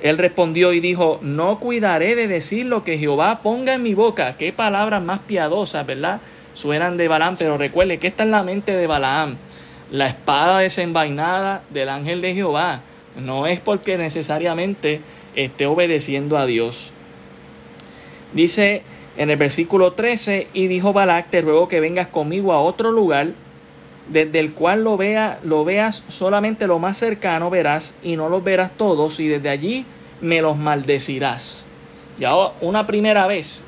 Él 0.00 0.18
respondió 0.18 0.72
y 0.72 0.80
dijo, 0.80 1.18
no 1.22 1.58
cuidaré 1.58 2.14
de 2.14 2.28
decir 2.28 2.66
lo 2.66 2.84
que 2.84 2.98
Jehová 2.98 3.40
ponga 3.42 3.74
en 3.74 3.82
mi 3.82 3.94
boca. 3.94 4.36
Qué 4.36 4.52
palabras 4.52 5.02
más 5.02 5.20
piadosas, 5.20 5.84
¿verdad? 5.84 6.20
Suenan 6.54 6.96
de 6.96 7.08
Balaam, 7.08 7.36
pero 7.36 7.58
recuerde 7.58 7.98
que 7.98 8.06
está 8.06 8.22
en 8.22 8.30
la 8.30 8.42
mente 8.42 8.72
de 8.72 8.86
Balaam. 8.86 9.36
La 9.90 10.06
espada 10.06 10.60
desenvainada 10.60 11.62
del 11.70 11.88
ángel 11.88 12.20
de 12.20 12.34
Jehová. 12.34 12.82
No 13.16 13.46
es 13.46 13.60
porque 13.60 13.98
necesariamente 13.98 15.00
esté 15.34 15.66
obedeciendo 15.66 16.38
a 16.38 16.46
Dios. 16.46 16.92
Dice 18.32 18.82
en 19.16 19.30
el 19.30 19.36
versículo 19.36 19.94
13, 19.94 20.46
y 20.52 20.68
dijo 20.68 20.92
Balac, 20.92 21.28
te 21.28 21.40
ruego 21.40 21.66
que 21.66 21.80
vengas 21.80 22.06
conmigo 22.06 22.52
a 22.52 22.60
otro 22.60 22.92
lugar 22.92 23.28
desde 24.08 24.40
el 24.40 24.52
cual 24.52 24.84
lo, 24.84 24.96
vea, 24.96 25.38
lo 25.44 25.64
veas 25.64 26.04
solamente 26.08 26.66
lo 26.66 26.78
más 26.78 26.96
cercano 26.96 27.50
verás 27.50 27.94
y 28.02 28.16
no 28.16 28.28
los 28.28 28.42
verás 28.42 28.72
todos 28.76 29.20
y 29.20 29.28
desde 29.28 29.50
allí 29.50 29.84
me 30.20 30.40
los 30.40 30.56
maldecirás. 30.56 31.66
Ya 32.18 32.32
una 32.60 32.86
primera 32.86 33.26
vez 33.26 33.64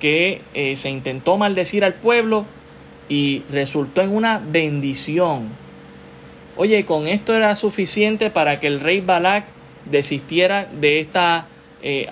que 0.00 0.42
eh, 0.54 0.76
se 0.76 0.90
intentó 0.90 1.36
maldecir 1.36 1.84
al 1.84 1.94
pueblo 1.94 2.46
y 3.08 3.42
resultó 3.50 4.00
en 4.00 4.14
una 4.14 4.38
bendición. 4.38 5.48
Oye, 6.56 6.84
con 6.84 7.06
esto 7.06 7.34
era 7.34 7.54
suficiente 7.56 8.30
para 8.30 8.60
que 8.60 8.66
el 8.66 8.80
rey 8.80 9.00
Balak 9.00 9.44
desistiera 9.84 10.66
de 10.72 11.00
esta, 11.00 11.46
eh, 11.82 12.08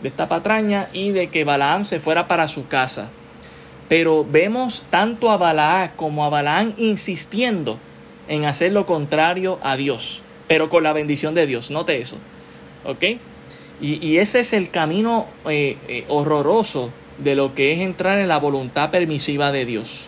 de 0.00 0.08
esta 0.08 0.28
patraña 0.28 0.88
y 0.92 1.10
de 1.10 1.28
que 1.28 1.44
Balaam 1.44 1.84
se 1.84 2.00
fuera 2.00 2.28
para 2.28 2.48
su 2.48 2.66
casa. 2.66 3.10
Pero 3.92 4.24
vemos 4.24 4.82
tanto 4.88 5.30
a 5.30 5.36
Balaam 5.36 5.90
como 5.96 6.24
a 6.24 6.30
Balaam 6.30 6.72
insistiendo 6.78 7.78
en 8.26 8.46
hacer 8.46 8.72
lo 8.72 8.86
contrario 8.86 9.58
a 9.62 9.76
Dios, 9.76 10.22
pero 10.48 10.70
con 10.70 10.82
la 10.82 10.94
bendición 10.94 11.34
de 11.34 11.46
Dios. 11.46 11.70
Note 11.70 12.00
eso. 12.00 12.16
¿Ok? 12.84 13.04
Y, 13.82 14.16
ese 14.16 14.40
es 14.40 14.54
el 14.54 14.70
camino 14.70 15.26
eh, 15.44 15.76
eh, 15.88 16.06
horroroso 16.08 16.90
de 17.18 17.34
lo 17.34 17.54
que 17.54 17.74
es 17.74 17.80
entrar 17.80 18.18
en 18.18 18.28
la 18.28 18.38
voluntad 18.38 18.90
permisiva 18.90 19.52
de 19.52 19.66
Dios. 19.66 20.06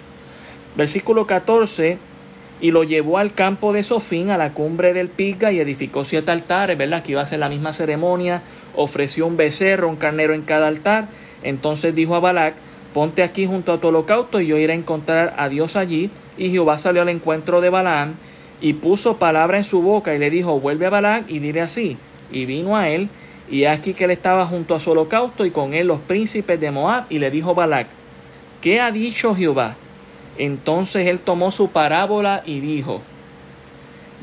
Versículo 0.76 1.26
14. 1.26 1.98
Y 2.62 2.70
lo 2.70 2.84
llevó 2.84 3.18
al 3.18 3.34
campo 3.34 3.74
de 3.74 3.82
Sofín, 3.82 4.30
a 4.30 4.38
la 4.38 4.54
cumbre 4.54 4.94
del 4.94 5.08
Piga, 5.08 5.52
y 5.52 5.60
edificó 5.60 6.06
siete 6.06 6.30
altares, 6.30 6.78
¿verdad? 6.78 7.02
Que 7.02 7.12
iba 7.12 7.20
a 7.20 7.26
ser 7.26 7.38
la 7.38 7.50
misma 7.50 7.74
ceremonia. 7.74 8.40
Ofreció 8.76 9.26
un 9.26 9.36
becerro, 9.36 9.90
un 9.90 9.96
carnero 9.96 10.32
en 10.32 10.40
cada 10.40 10.68
altar. 10.68 11.08
Entonces 11.42 11.94
dijo 11.94 12.14
a 12.14 12.20
Balac, 12.20 12.54
ponte 12.94 13.22
aquí 13.22 13.46
junto 13.46 13.72
a 13.72 13.78
tu 13.78 13.88
holocausto 13.88 14.40
y 14.40 14.46
yo 14.46 14.56
iré 14.56 14.72
a 14.72 14.76
encontrar 14.76 15.34
a 15.36 15.50
Dios 15.50 15.76
allí. 15.76 16.10
Y 16.38 16.50
Jehová 16.50 16.78
salió 16.78 17.02
al 17.02 17.10
encuentro 17.10 17.60
de 17.60 17.68
Balaam 17.68 18.14
y 18.60 18.72
puso 18.72 19.18
palabra 19.18 19.58
en 19.58 19.64
su 19.64 19.82
boca 19.82 20.14
y 20.14 20.18
le 20.18 20.30
dijo, 20.30 20.58
vuelve 20.60 20.86
a 20.86 20.90
Balaam 20.90 21.24
y 21.28 21.40
dile 21.40 21.60
así. 21.60 21.98
Y 22.30 22.46
vino 22.46 22.76
a 22.76 22.88
él 22.88 23.08
y 23.50 23.66
aquí 23.66 23.92
que 23.92 24.04
él 24.04 24.10
estaba 24.10 24.46
junto 24.46 24.74
a 24.74 24.80
su 24.80 24.92
holocausto 24.92 25.44
y 25.44 25.50
con 25.50 25.74
él 25.74 25.88
los 25.88 26.00
príncipes 26.00 26.58
de 26.58 26.70
Moab 26.70 27.04
y 27.10 27.18
le 27.18 27.30
dijo 27.30 27.54
Balac, 27.54 27.88
¿qué 28.62 28.80
ha 28.80 28.90
dicho 28.90 29.34
Jehová? 29.34 29.74
Entonces 30.38 31.06
él 31.06 31.18
tomó 31.18 31.50
su 31.50 31.68
parábola 31.70 32.42
y 32.46 32.60
dijo, 32.60 33.02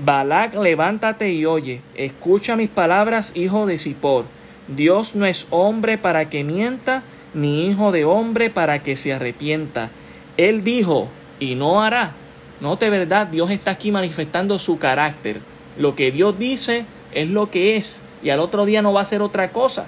Balac, 0.04 0.56
levántate 0.56 1.32
y 1.32 1.46
oye, 1.46 1.82
escucha 1.96 2.56
mis 2.56 2.70
palabras, 2.70 3.32
hijo 3.36 3.66
de 3.66 3.78
Zippor. 3.78 4.26
Dios 4.68 5.16
no 5.16 5.26
es 5.26 5.46
hombre 5.50 5.98
para 5.98 6.30
que 6.30 6.44
mienta, 6.44 7.04
ni 7.34 7.68
hijo 7.68 7.92
de 7.92 8.06
hombre 8.06 8.50
para 8.50 8.84
que 8.84 8.96
se 8.96 9.14
arrepienta. 9.14 9.90
Él 10.38 10.64
dijo 10.64 11.10
y 11.40 11.56
no 11.56 11.82
hará. 11.82 12.14
Note 12.60 12.90
verdad, 12.90 13.28
Dios 13.28 13.50
está 13.50 13.72
aquí 13.72 13.92
manifestando 13.92 14.60
su 14.60 14.78
carácter. 14.78 15.42
Lo 15.78 15.96
que 15.96 16.12
Dios 16.12 16.38
dice 16.38 16.86
es 17.14 17.30
lo 17.30 17.50
que 17.50 17.76
es 17.76 18.02
y 18.24 18.30
al 18.30 18.40
otro 18.40 18.66
día 18.66 18.82
no 18.82 18.94
va 18.94 19.02
a 19.02 19.06
ser 19.06 19.22
otra 19.22 19.52
cosa. 19.52 19.86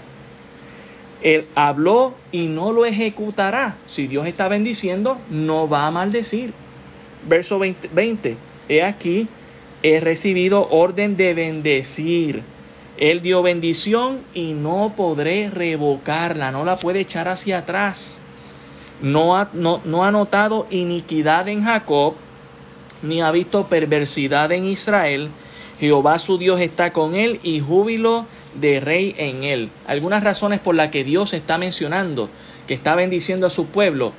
Él 1.22 1.46
habló 1.56 2.14
y 2.32 2.48
no 2.48 2.74
lo 2.74 2.86
ejecutará. 2.86 3.78
Si 3.88 4.08
Dios 4.08 4.28
está 4.28 4.48
bendiciendo, 4.48 5.18
no 5.30 5.70
va 5.70 5.88
a 5.88 5.92
maldecir. 5.92 6.54
Verso 7.28 7.60
20. 7.60 7.90
20 7.94 8.38
He 8.68 8.82
aquí, 8.84 9.28
he 9.84 10.00
recibido 10.00 10.68
orden 10.70 11.16
de 11.16 11.34
bendecir 11.34 12.44
él 12.98 13.22
dio 13.22 13.42
bendición 13.42 14.20
y 14.34 14.54
no 14.54 14.94
podré 14.96 15.50
revocarla, 15.50 16.52
no 16.52 16.66
la 16.66 16.78
puede 16.78 17.02
echar 17.02 17.28
hacia 17.28 17.60
atrás. 17.60 18.20
No 19.02 19.36
ha, 19.36 19.50
no, 19.54 19.82
no 19.84 20.06
ha 20.06 20.12
notado 20.12 20.66
iniquidad 20.70 21.48
en 21.48 21.64
Jacob, 21.64 22.14
ni 23.02 23.22
ha 23.22 23.32
visto 23.32 23.68
perversidad 23.68 24.52
en 24.52 24.66
Israel. 24.66 25.30
Jehová 25.80 26.20
su 26.20 26.38
Dios 26.38 26.62
está 26.62 26.94
con 26.94 27.16
él 27.16 27.40
y 27.44 27.60
júbilo 27.60 28.26
de 28.56 28.80
rey 28.80 29.16
en 29.18 29.44
él. 29.44 29.70
Algunas 29.88 30.24
razones 30.24 30.62
por 30.62 30.76
las 30.76 30.90
que 30.90 31.04
Dios 31.04 31.34
está 31.34 31.58
mencionando 31.58 32.30
que 32.68 32.74
está 32.74 32.96
bendiciendo 32.96 33.48
a 33.48 33.50
su 33.50 33.68
pueblo, 33.68 34.14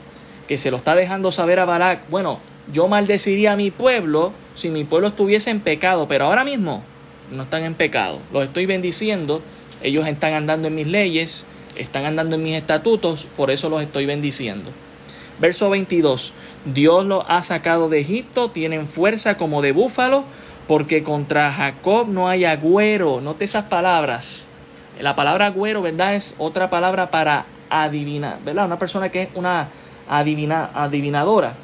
que 0.48 0.58
se 0.58 0.70
lo 0.70 0.78
está 0.78 0.94
dejando 0.94 1.32
saber 1.32 1.60
a 1.60 1.64
Barak. 1.64 2.08
Bueno, 2.10 2.40
yo 2.72 2.88
maldeciría 2.88 3.52
a 3.52 3.56
mi 3.56 3.70
pueblo 3.70 4.32
si 4.54 4.68
mi 4.70 4.84
pueblo 4.84 5.08
estuviese 5.08 5.50
en 5.50 5.60
pecado, 5.60 6.06
pero 6.08 6.26
ahora 6.26 6.44
mismo 6.44 6.82
no 7.30 7.44
están 7.44 7.64
en 7.64 7.74
pecado. 7.74 8.20
Los 8.32 8.44
estoy 8.44 8.66
bendiciendo, 8.66 9.42
ellos 9.82 10.06
están 10.06 10.32
andando 10.34 10.68
en 10.68 10.74
mis 10.74 10.87
leyes, 10.87 11.46
están 11.76 12.06
andando 12.06 12.37
en 12.37 12.42
mis 12.42 12.56
estatutos, 12.56 13.26
por 13.37 13.50
eso 13.50 13.68
los 13.68 13.82
estoy 13.82 14.06
bendiciendo. 14.06 14.70
Verso 15.40 15.70
22. 15.70 16.32
Dios 16.64 17.06
los 17.06 17.24
ha 17.28 17.42
sacado 17.42 17.88
de 17.88 18.00
Egipto, 18.00 18.50
tienen 18.50 18.87
fuerza 18.87 19.37
como 19.37 19.62
de 19.62 19.72
búfalo, 19.72 20.24
porque 20.66 21.02
contra 21.02 21.52
Jacob 21.52 22.08
no 22.08 22.28
hay 22.28 22.44
agüero. 22.44 23.20
Note 23.20 23.44
esas 23.44 23.64
palabras. 23.64 24.48
La 25.00 25.16
palabra 25.16 25.46
agüero, 25.46 25.82
¿verdad? 25.82 26.14
Es 26.14 26.34
otra 26.38 26.70
palabra 26.70 27.10
para 27.10 27.46
adivinar, 27.68 28.38
¿verdad? 28.44 28.66
Una 28.66 28.78
persona 28.78 29.08
que 29.08 29.22
es 29.22 29.28
una 29.34 29.68
adivina, 30.08 30.70
adivinadora. 30.72 31.54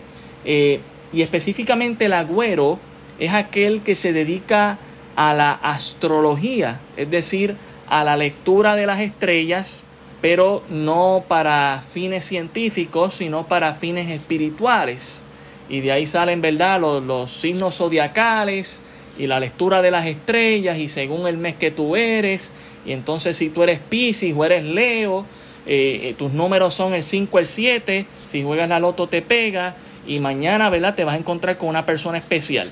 Eh, 0.44 0.80
y 1.12 1.22
específicamente 1.22 2.06
el 2.06 2.12
agüero 2.12 2.78
es 3.18 3.32
aquel 3.32 3.82
que 3.82 3.94
se 3.94 4.12
dedica 4.12 4.72
a 4.72 4.78
la 5.16 5.52
astrología, 5.52 6.80
es 6.96 7.10
decir, 7.10 7.56
a 7.88 8.04
la 8.04 8.16
lectura 8.16 8.76
de 8.76 8.86
las 8.86 9.00
estrellas, 9.00 9.84
pero 10.20 10.62
no 10.68 11.24
para 11.26 11.82
fines 11.92 12.24
científicos, 12.24 13.14
sino 13.14 13.46
para 13.46 13.74
fines 13.74 14.10
espirituales. 14.10 15.22
Y 15.68 15.80
de 15.80 15.92
ahí 15.92 16.06
salen, 16.06 16.40
¿verdad?, 16.40 16.80
los, 16.80 17.32
signos 17.32 17.76
zodiacales 17.76 18.82
y 19.18 19.26
la 19.26 19.40
lectura 19.40 19.82
de 19.82 19.90
las 19.90 20.06
estrellas 20.06 20.78
y 20.78 20.88
según 20.88 21.26
el 21.26 21.36
mes 21.36 21.56
que 21.56 21.70
tú 21.70 21.96
eres. 21.96 22.52
Y 22.84 22.92
entonces 22.92 23.36
si 23.36 23.50
tú 23.50 23.62
eres 23.62 23.78
Pisces 23.78 24.34
o 24.36 24.44
eres 24.44 24.64
Leo, 24.64 25.26
eh, 25.66 26.00
eh, 26.04 26.14
tus 26.16 26.32
números 26.32 26.74
son 26.74 26.94
el 26.94 27.04
5, 27.04 27.38
el 27.38 27.46
7, 27.46 28.06
si 28.24 28.42
juegas 28.42 28.68
la 28.68 28.80
loto 28.80 29.06
te 29.06 29.22
pega 29.22 29.74
y 30.06 30.18
mañana, 30.18 30.70
¿verdad?, 30.70 30.94
te 30.94 31.04
vas 31.04 31.14
a 31.14 31.18
encontrar 31.18 31.58
con 31.58 31.68
una 31.68 31.86
persona 31.86 32.18
especial. 32.18 32.68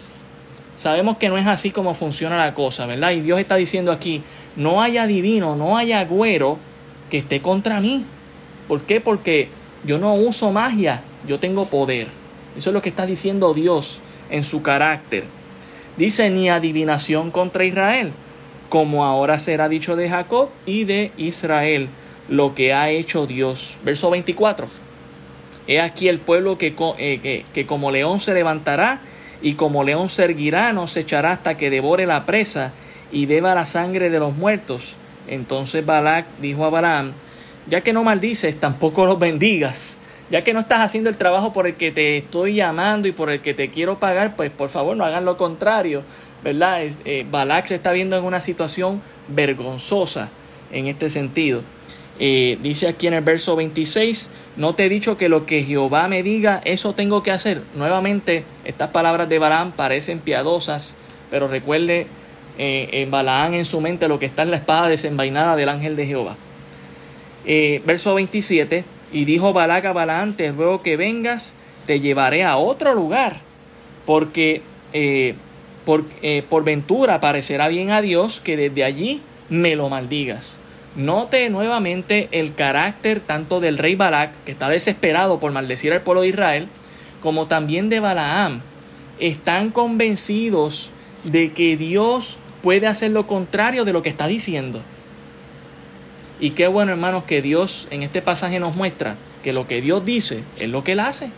Sabemos 0.78 1.18
que 1.18 1.28
no 1.28 1.36
es 1.36 1.46
así 1.48 1.72
como 1.72 1.94
funciona 1.94 2.38
la 2.38 2.54
cosa, 2.54 2.86
¿verdad? 2.86 3.10
Y 3.10 3.20
Dios 3.20 3.40
está 3.40 3.56
diciendo 3.56 3.90
aquí, 3.90 4.22
no 4.54 4.80
haya 4.80 5.02
adivino, 5.02 5.56
no 5.56 5.76
haya 5.76 5.98
agüero 5.98 6.56
que 7.10 7.18
esté 7.18 7.42
contra 7.42 7.80
mí. 7.80 8.04
¿Por 8.68 8.82
qué? 8.82 9.00
Porque 9.00 9.48
yo 9.84 9.98
no 9.98 10.14
uso 10.14 10.52
magia, 10.52 11.02
yo 11.26 11.40
tengo 11.40 11.66
poder. 11.66 12.06
Eso 12.56 12.70
es 12.70 12.74
lo 12.74 12.80
que 12.80 12.90
está 12.90 13.06
diciendo 13.06 13.54
Dios 13.54 14.00
en 14.30 14.44
su 14.44 14.62
carácter. 14.62 15.24
Dice 15.96 16.30
ni 16.30 16.48
adivinación 16.48 17.32
contra 17.32 17.64
Israel, 17.64 18.12
como 18.68 19.04
ahora 19.04 19.40
será 19.40 19.68
dicho 19.68 19.96
de 19.96 20.08
Jacob 20.08 20.48
y 20.64 20.84
de 20.84 21.10
Israel, 21.16 21.88
lo 22.28 22.54
que 22.54 22.72
ha 22.72 22.88
hecho 22.90 23.26
Dios. 23.26 23.74
Verso 23.82 24.10
24. 24.10 24.68
He 25.66 25.80
aquí 25.80 26.06
el 26.06 26.20
pueblo 26.20 26.56
que, 26.56 26.72
eh, 26.98 27.64
como 27.66 27.90
león 27.90 28.20
se 28.20 28.32
levantará 28.32 29.00
y 29.42 29.54
como 29.54 29.84
león 29.84 30.08
se 30.08 30.24
erguirá, 30.24 30.72
no 30.72 30.86
se 30.86 31.00
echará 31.00 31.32
hasta 31.32 31.56
que 31.56 31.70
devore 31.70 32.06
la 32.06 32.26
presa 32.26 32.72
y 33.12 33.26
beba 33.26 33.54
la 33.54 33.66
sangre 33.66 34.10
de 34.10 34.18
los 34.18 34.36
muertos. 34.36 34.94
Entonces 35.26 35.84
Balac 35.84 36.26
dijo 36.40 36.64
a 36.64 36.70
Balaam, 36.70 37.12
ya 37.68 37.82
que 37.82 37.92
no 37.92 38.02
maldices, 38.02 38.58
tampoco 38.58 39.06
los 39.06 39.18
bendigas. 39.18 39.98
Ya 40.30 40.42
que 40.42 40.52
no 40.52 40.60
estás 40.60 40.80
haciendo 40.80 41.08
el 41.08 41.16
trabajo 41.16 41.54
por 41.54 41.66
el 41.66 41.74
que 41.74 41.90
te 41.90 42.18
estoy 42.18 42.56
llamando 42.56 43.08
y 43.08 43.12
por 43.12 43.30
el 43.30 43.40
que 43.40 43.54
te 43.54 43.70
quiero 43.70 43.98
pagar, 43.98 44.36
pues 44.36 44.50
por 44.50 44.68
favor 44.68 44.96
no 44.96 45.04
hagan 45.04 45.24
lo 45.24 45.36
contrario. 45.36 46.02
¿Verdad? 46.44 46.82
Eh, 47.04 47.26
Balac 47.30 47.66
se 47.66 47.74
está 47.74 47.92
viendo 47.92 48.16
en 48.16 48.24
una 48.24 48.40
situación 48.40 49.02
vergonzosa 49.28 50.28
en 50.70 50.86
este 50.86 51.08
sentido. 51.10 51.62
Eh, 52.20 52.58
dice 52.62 52.88
aquí 52.88 53.06
en 53.06 53.14
el 53.14 53.22
verso 53.22 53.54
26, 53.54 54.30
no 54.56 54.74
te 54.74 54.86
he 54.86 54.88
dicho 54.88 55.16
que 55.16 55.28
lo 55.28 55.46
que 55.46 55.62
Jehová 55.62 56.08
me 56.08 56.22
diga, 56.22 56.60
eso 56.64 56.94
tengo 56.94 57.22
que 57.22 57.30
hacer. 57.30 57.62
Nuevamente, 57.76 58.44
estas 58.64 58.90
palabras 58.90 59.28
de 59.28 59.38
Balaam 59.38 59.70
parecen 59.72 60.18
piadosas, 60.18 60.96
pero 61.30 61.46
recuerde 61.46 62.06
eh, 62.58 62.88
en 62.92 63.10
Balaam 63.10 63.54
en 63.54 63.64
su 63.64 63.80
mente 63.80 64.08
lo 64.08 64.18
que 64.18 64.26
está 64.26 64.42
en 64.42 64.50
la 64.50 64.56
espada 64.56 64.88
desenvainada 64.88 65.54
del 65.54 65.68
ángel 65.68 65.94
de 65.94 66.06
Jehová. 66.06 66.36
Eh, 67.46 67.82
verso 67.86 68.14
27, 68.14 68.84
y 69.12 69.24
dijo 69.24 69.52
Balac 69.52 69.84
a 69.84 69.92
Balaam, 69.92 70.32
te 70.34 70.50
ruego 70.50 70.82
que 70.82 70.96
vengas, 70.96 71.54
te 71.86 72.00
llevaré 72.00 72.42
a 72.42 72.56
otro 72.56 72.94
lugar, 72.94 73.36
porque 74.04 74.62
por, 75.84 76.04
por 76.48 76.64
ventura 76.64 77.20
parecerá 77.20 77.68
bien 77.68 77.90
a 77.90 78.02
Dios 78.02 78.40
que 78.40 78.56
desde 78.56 78.84
allí 78.84 79.22
me 79.48 79.76
lo 79.76 79.88
maldigas. 79.88 80.58
Note 80.98 81.48
nuevamente 81.48 82.28
el 82.32 82.56
carácter 82.56 83.20
tanto 83.20 83.60
del 83.60 83.78
rey 83.78 83.94
Balac, 83.94 84.32
que 84.44 84.50
está 84.50 84.68
desesperado 84.68 85.38
por 85.38 85.52
maldecir 85.52 85.92
al 85.92 86.02
pueblo 86.02 86.22
de 86.22 86.28
Israel, 86.28 86.66
como 87.22 87.46
también 87.46 87.88
de 87.88 88.00
Balaam. 88.00 88.62
Están 89.20 89.70
convencidos 89.70 90.90
de 91.22 91.52
que 91.52 91.76
Dios 91.76 92.36
puede 92.64 92.88
hacer 92.88 93.12
lo 93.12 93.28
contrario 93.28 93.84
de 93.84 93.92
lo 93.92 94.02
que 94.02 94.08
está 94.08 94.26
diciendo. 94.26 94.82
Y 96.40 96.50
qué 96.50 96.66
bueno, 96.66 96.90
hermanos, 96.90 97.22
que 97.22 97.42
Dios 97.42 97.86
en 97.92 98.02
este 98.02 98.20
pasaje 98.20 98.58
nos 98.58 98.74
muestra 98.74 99.14
que 99.44 99.52
lo 99.52 99.68
que 99.68 99.80
Dios 99.80 100.04
dice 100.04 100.42
es 100.58 100.68
lo 100.68 100.82
que 100.82 100.92
Él 100.92 101.00
hace. 101.00 101.30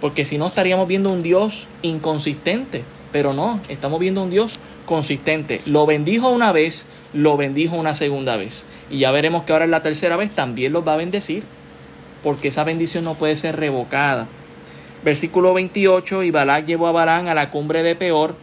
Porque 0.00 0.24
si 0.24 0.38
no 0.38 0.46
estaríamos 0.46 0.88
viendo 0.88 1.10
un 1.10 1.22
Dios 1.22 1.66
inconsistente. 1.82 2.82
Pero 3.12 3.34
no, 3.34 3.60
estamos 3.68 4.00
viendo 4.00 4.22
un 4.22 4.30
Dios 4.30 4.58
consistente. 4.86 5.60
Lo 5.66 5.84
bendijo 5.84 6.30
una 6.30 6.52
vez, 6.52 6.86
lo 7.12 7.36
bendijo 7.36 7.76
una 7.76 7.94
segunda 7.94 8.36
vez. 8.36 8.66
Y 8.90 9.00
ya 9.00 9.10
veremos 9.10 9.44
que 9.44 9.52
ahora 9.52 9.66
en 9.66 9.70
la 9.70 9.82
tercera 9.82 10.16
vez 10.16 10.30
también 10.30 10.72
los 10.72 10.86
va 10.86 10.94
a 10.94 10.96
bendecir, 10.96 11.44
porque 12.22 12.48
esa 12.48 12.64
bendición 12.64 13.04
no 13.04 13.14
puede 13.14 13.36
ser 13.36 13.56
revocada. 13.56 14.26
Versículo 15.04 15.52
28, 15.52 16.22
y 16.22 16.30
Balac 16.30 16.66
llevó 16.66 16.86
a 16.86 16.92
Balán 16.92 17.28
a 17.28 17.34
la 17.34 17.50
cumbre 17.50 17.82
de 17.82 17.94
Peor, 17.94 18.34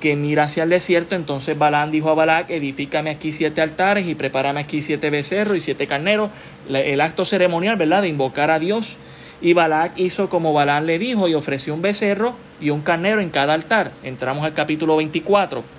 que 0.00 0.14
mira 0.14 0.44
hacia 0.44 0.62
el 0.62 0.70
desierto. 0.70 1.14
Entonces 1.14 1.58
Balán 1.58 1.90
dijo 1.90 2.10
a 2.10 2.14
Balac, 2.14 2.50
edifícame 2.50 3.10
aquí 3.10 3.32
siete 3.32 3.60
altares 3.60 4.08
y 4.08 4.14
prepárame 4.14 4.60
aquí 4.60 4.82
siete 4.82 5.10
becerros 5.10 5.56
y 5.56 5.60
siete 5.60 5.86
carneros. 5.86 6.30
El 6.68 7.00
acto 7.00 7.24
ceremonial, 7.24 7.76
¿verdad?, 7.76 8.02
de 8.02 8.08
invocar 8.08 8.50
a 8.50 8.58
Dios. 8.58 8.96
Y 9.40 9.52
Balac 9.52 9.98
hizo 9.98 10.30
como 10.30 10.54
Balán 10.54 10.86
le 10.86 10.98
dijo 10.98 11.28
y 11.28 11.34
ofreció 11.34 11.74
un 11.74 11.82
becerro 11.82 12.34
y 12.60 12.70
un 12.70 12.80
carnero 12.80 13.20
en 13.20 13.28
cada 13.28 13.52
altar. 13.52 13.90
Entramos 14.02 14.44
al 14.44 14.54
capítulo 14.54 14.96
24. 14.96 15.75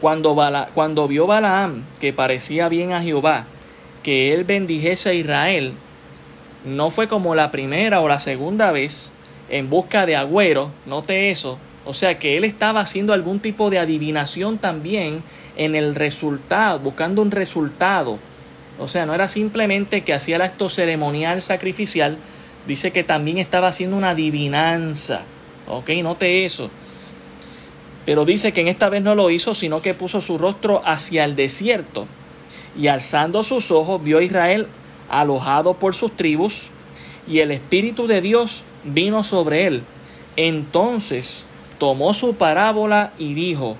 Cuando, 0.00 0.36
cuando 0.74 1.08
vio 1.08 1.26
Balaam 1.26 1.84
que 2.00 2.12
parecía 2.12 2.68
bien 2.68 2.92
a 2.92 3.02
Jehová, 3.02 3.46
que 4.02 4.34
él 4.34 4.44
bendijese 4.44 5.10
a 5.10 5.14
Israel, 5.14 5.72
no 6.64 6.90
fue 6.90 7.08
como 7.08 7.34
la 7.34 7.50
primera 7.50 8.00
o 8.00 8.08
la 8.08 8.18
segunda 8.18 8.72
vez 8.72 9.12
en 9.48 9.70
busca 9.70 10.06
de 10.06 10.16
agüero, 10.16 10.70
note 10.86 11.30
eso, 11.30 11.58
o 11.84 11.94
sea 11.94 12.18
que 12.18 12.36
él 12.36 12.44
estaba 12.44 12.80
haciendo 12.80 13.12
algún 13.12 13.40
tipo 13.40 13.70
de 13.70 13.78
adivinación 13.78 14.58
también 14.58 15.22
en 15.56 15.74
el 15.74 15.94
resultado, 15.94 16.78
buscando 16.78 17.22
un 17.22 17.30
resultado. 17.30 18.18
O 18.78 18.88
sea, 18.88 19.06
no 19.06 19.14
era 19.14 19.28
simplemente 19.28 20.02
que 20.02 20.14
hacía 20.14 20.36
el 20.36 20.42
acto 20.42 20.68
ceremonial 20.68 21.42
sacrificial, 21.42 22.16
dice 22.66 22.90
que 22.90 23.04
también 23.04 23.38
estaba 23.38 23.68
haciendo 23.68 23.96
una 23.96 24.10
adivinanza. 24.10 25.22
Ok, 25.68 25.90
note 26.02 26.44
eso. 26.44 26.70
Pero 28.04 28.24
dice 28.24 28.52
que 28.52 28.60
en 28.60 28.68
esta 28.68 28.88
vez 28.88 29.02
no 29.02 29.14
lo 29.14 29.30
hizo, 29.30 29.54
sino 29.54 29.80
que 29.80 29.94
puso 29.94 30.20
su 30.20 30.38
rostro 30.38 30.82
hacia 30.84 31.24
el 31.24 31.36
desierto. 31.36 32.06
Y 32.78 32.88
alzando 32.88 33.42
sus 33.42 33.70
ojos 33.70 34.02
vio 34.02 34.18
a 34.18 34.22
Israel 34.22 34.66
alojado 35.08 35.74
por 35.74 35.94
sus 35.94 36.12
tribus, 36.12 36.68
y 37.26 37.40
el 37.40 37.50
Espíritu 37.50 38.06
de 38.06 38.20
Dios 38.20 38.62
vino 38.84 39.24
sobre 39.24 39.66
él. 39.66 39.82
Entonces 40.36 41.44
tomó 41.78 42.12
su 42.14 42.34
parábola 42.34 43.12
y 43.18 43.34
dijo, 43.34 43.76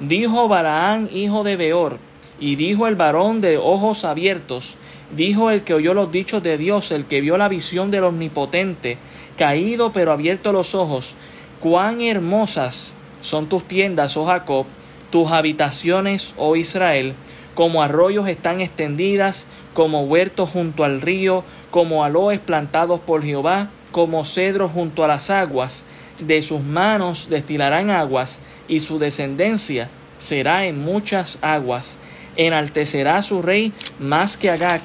dijo 0.00 0.48
Balaán, 0.48 1.08
hijo 1.12 1.42
de 1.44 1.56
Beor, 1.56 1.98
y 2.38 2.56
dijo 2.56 2.86
el 2.86 2.94
varón 2.94 3.40
de 3.40 3.58
ojos 3.58 4.04
abiertos, 4.04 4.76
dijo 5.14 5.50
el 5.50 5.62
que 5.62 5.74
oyó 5.74 5.94
los 5.94 6.12
dichos 6.12 6.42
de 6.42 6.58
Dios, 6.58 6.90
el 6.92 7.06
que 7.06 7.20
vio 7.20 7.36
la 7.36 7.48
visión 7.48 7.90
del 7.90 8.04
Omnipotente, 8.04 8.98
caído 9.36 9.92
pero 9.92 10.12
abierto 10.12 10.52
los 10.52 10.74
ojos, 10.74 11.14
cuán 11.60 12.00
hermosas 12.00 12.94
son 13.26 13.48
tus 13.48 13.64
tiendas, 13.64 14.16
oh 14.16 14.24
Jacob, 14.24 14.66
tus 15.10 15.32
habitaciones, 15.32 16.32
oh 16.36 16.54
Israel, 16.54 17.14
como 17.54 17.82
arroyos 17.82 18.28
están 18.28 18.60
extendidas, 18.60 19.48
como 19.74 20.04
huertos 20.04 20.50
junto 20.50 20.84
al 20.84 21.00
río, 21.00 21.42
como 21.72 22.04
aloes 22.04 22.38
plantados 22.38 23.00
por 23.00 23.24
Jehová, 23.24 23.70
como 23.90 24.24
cedros 24.24 24.70
junto 24.70 25.02
a 25.02 25.08
las 25.08 25.30
aguas. 25.30 25.84
De 26.20 26.40
sus 26.40 26.62
manos 26.62 27.28
destilarán 27.28 27.90
aguas, 27.90 28.40
y 28.68 28.78
su 28.78 29.00
descendencia 29.00 29.88
será 30.18 30.66
en 30.66 30.80
muchas 30.80 31.38
aguas. 31.42 31.98
Enaltecerá 32.36 33.22
su 33.22 33.42
rey 33.42 33.72
más 33.98 34.36
que 34.36 34.50
Agag, 34.50 34.82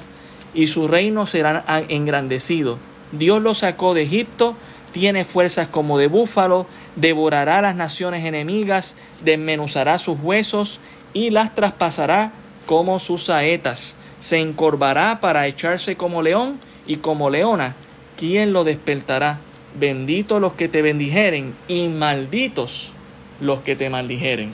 y 0.52 0.66
su 0.66 0.88
reino 0.88 1.26
será 1.26 1.64
engrandecido. 1.88 2.78
Dios 3.12 3.40
lo 3.40 3.54
sacó 3.54 3.94
de 3.94 4.02
Egipto, 4.02 4.56
tiene 4.92 5.24
fuerzas 5.24 5.68
como 5.68 5.96
de 5.96 6.08
búfalo, 6.08 6.66
devorará 6.96 7.62
las 7.62 7.76
naciones 7.76 8.24
enemigas, 8.24 8.96
desmenuzará 9.24 9.98
sus 9.98 10.20
huesos 10.20 10.80
y 11.12 11.30
las 11.30 11.54
traspasará 11.54 12.32
como 12.66 12.98
sus 12.98 13.24
saetas. 13.24 13.96
Se 14.20 14.38
encorvará 14.38 15.20
para 15.20 15.46
echarse 15.46 15.96
como 15.96 16.22
león 16.22 16.58
y 16.86 16.96
como 16.96 17.30
leona. 17.30 17.74
¿Quién 18.16 18.52
lo 18.52 18.64
despertará? 18.64 19.38
Benditos 19.78 20.40
los 20.40 20.52
que 20.52 20.68
te 20.68 20.82
bendijeren 20.82 21.54
y 21.66 21.88
malditos 21.88 22.92
los 23.40 23.60
que 23.60 23.74
te 23.74 23.90
maldijeren. 23.90 24.52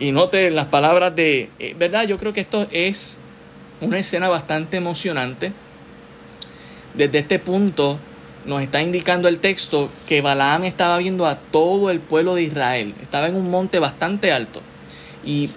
Y 0.00 0.12
note 0.12 0.50
las 0.50 0.66
palabras 0.66 1.14
de, 1.16 1.50
eh, 1.58 1.74
¿verdad? 1.76 2.04
Yo 2.06 2.18
creo 2.18 2.32
que 2.32 2.40
esto 2.40 2.68
es 2.70 3.18
una 3.80 3.98
escena 3.98 4.28
bastante 4.28 4.76
emocionante. 4.76 5.52
Desde 6.94 7.18
este 7.18 7.38
punto 7.38 7.98
nos 8.46 8.62
está 8.62 8.82
indicando 8.82 9.28
el 9.28 9.38
texto 9.38 9.90
que 10.06 10.20
Balaam 10.20 10.64
estaba 10.64 10.98
viendo 10.98 11.26
a 11.26 11.36
todo 11.36 11.90
el 11.90 12.00
pueblo 12.00 12.34
de 12.34 12.44
Israel. 12.44 12.94
Estaba 13.02 13.28
en 13.28 13.36
un 13.36 13.50
monte 13.50 13.78
bastante 13.78 14.32
alto. 14.32 14.62
Y 15.24 15.50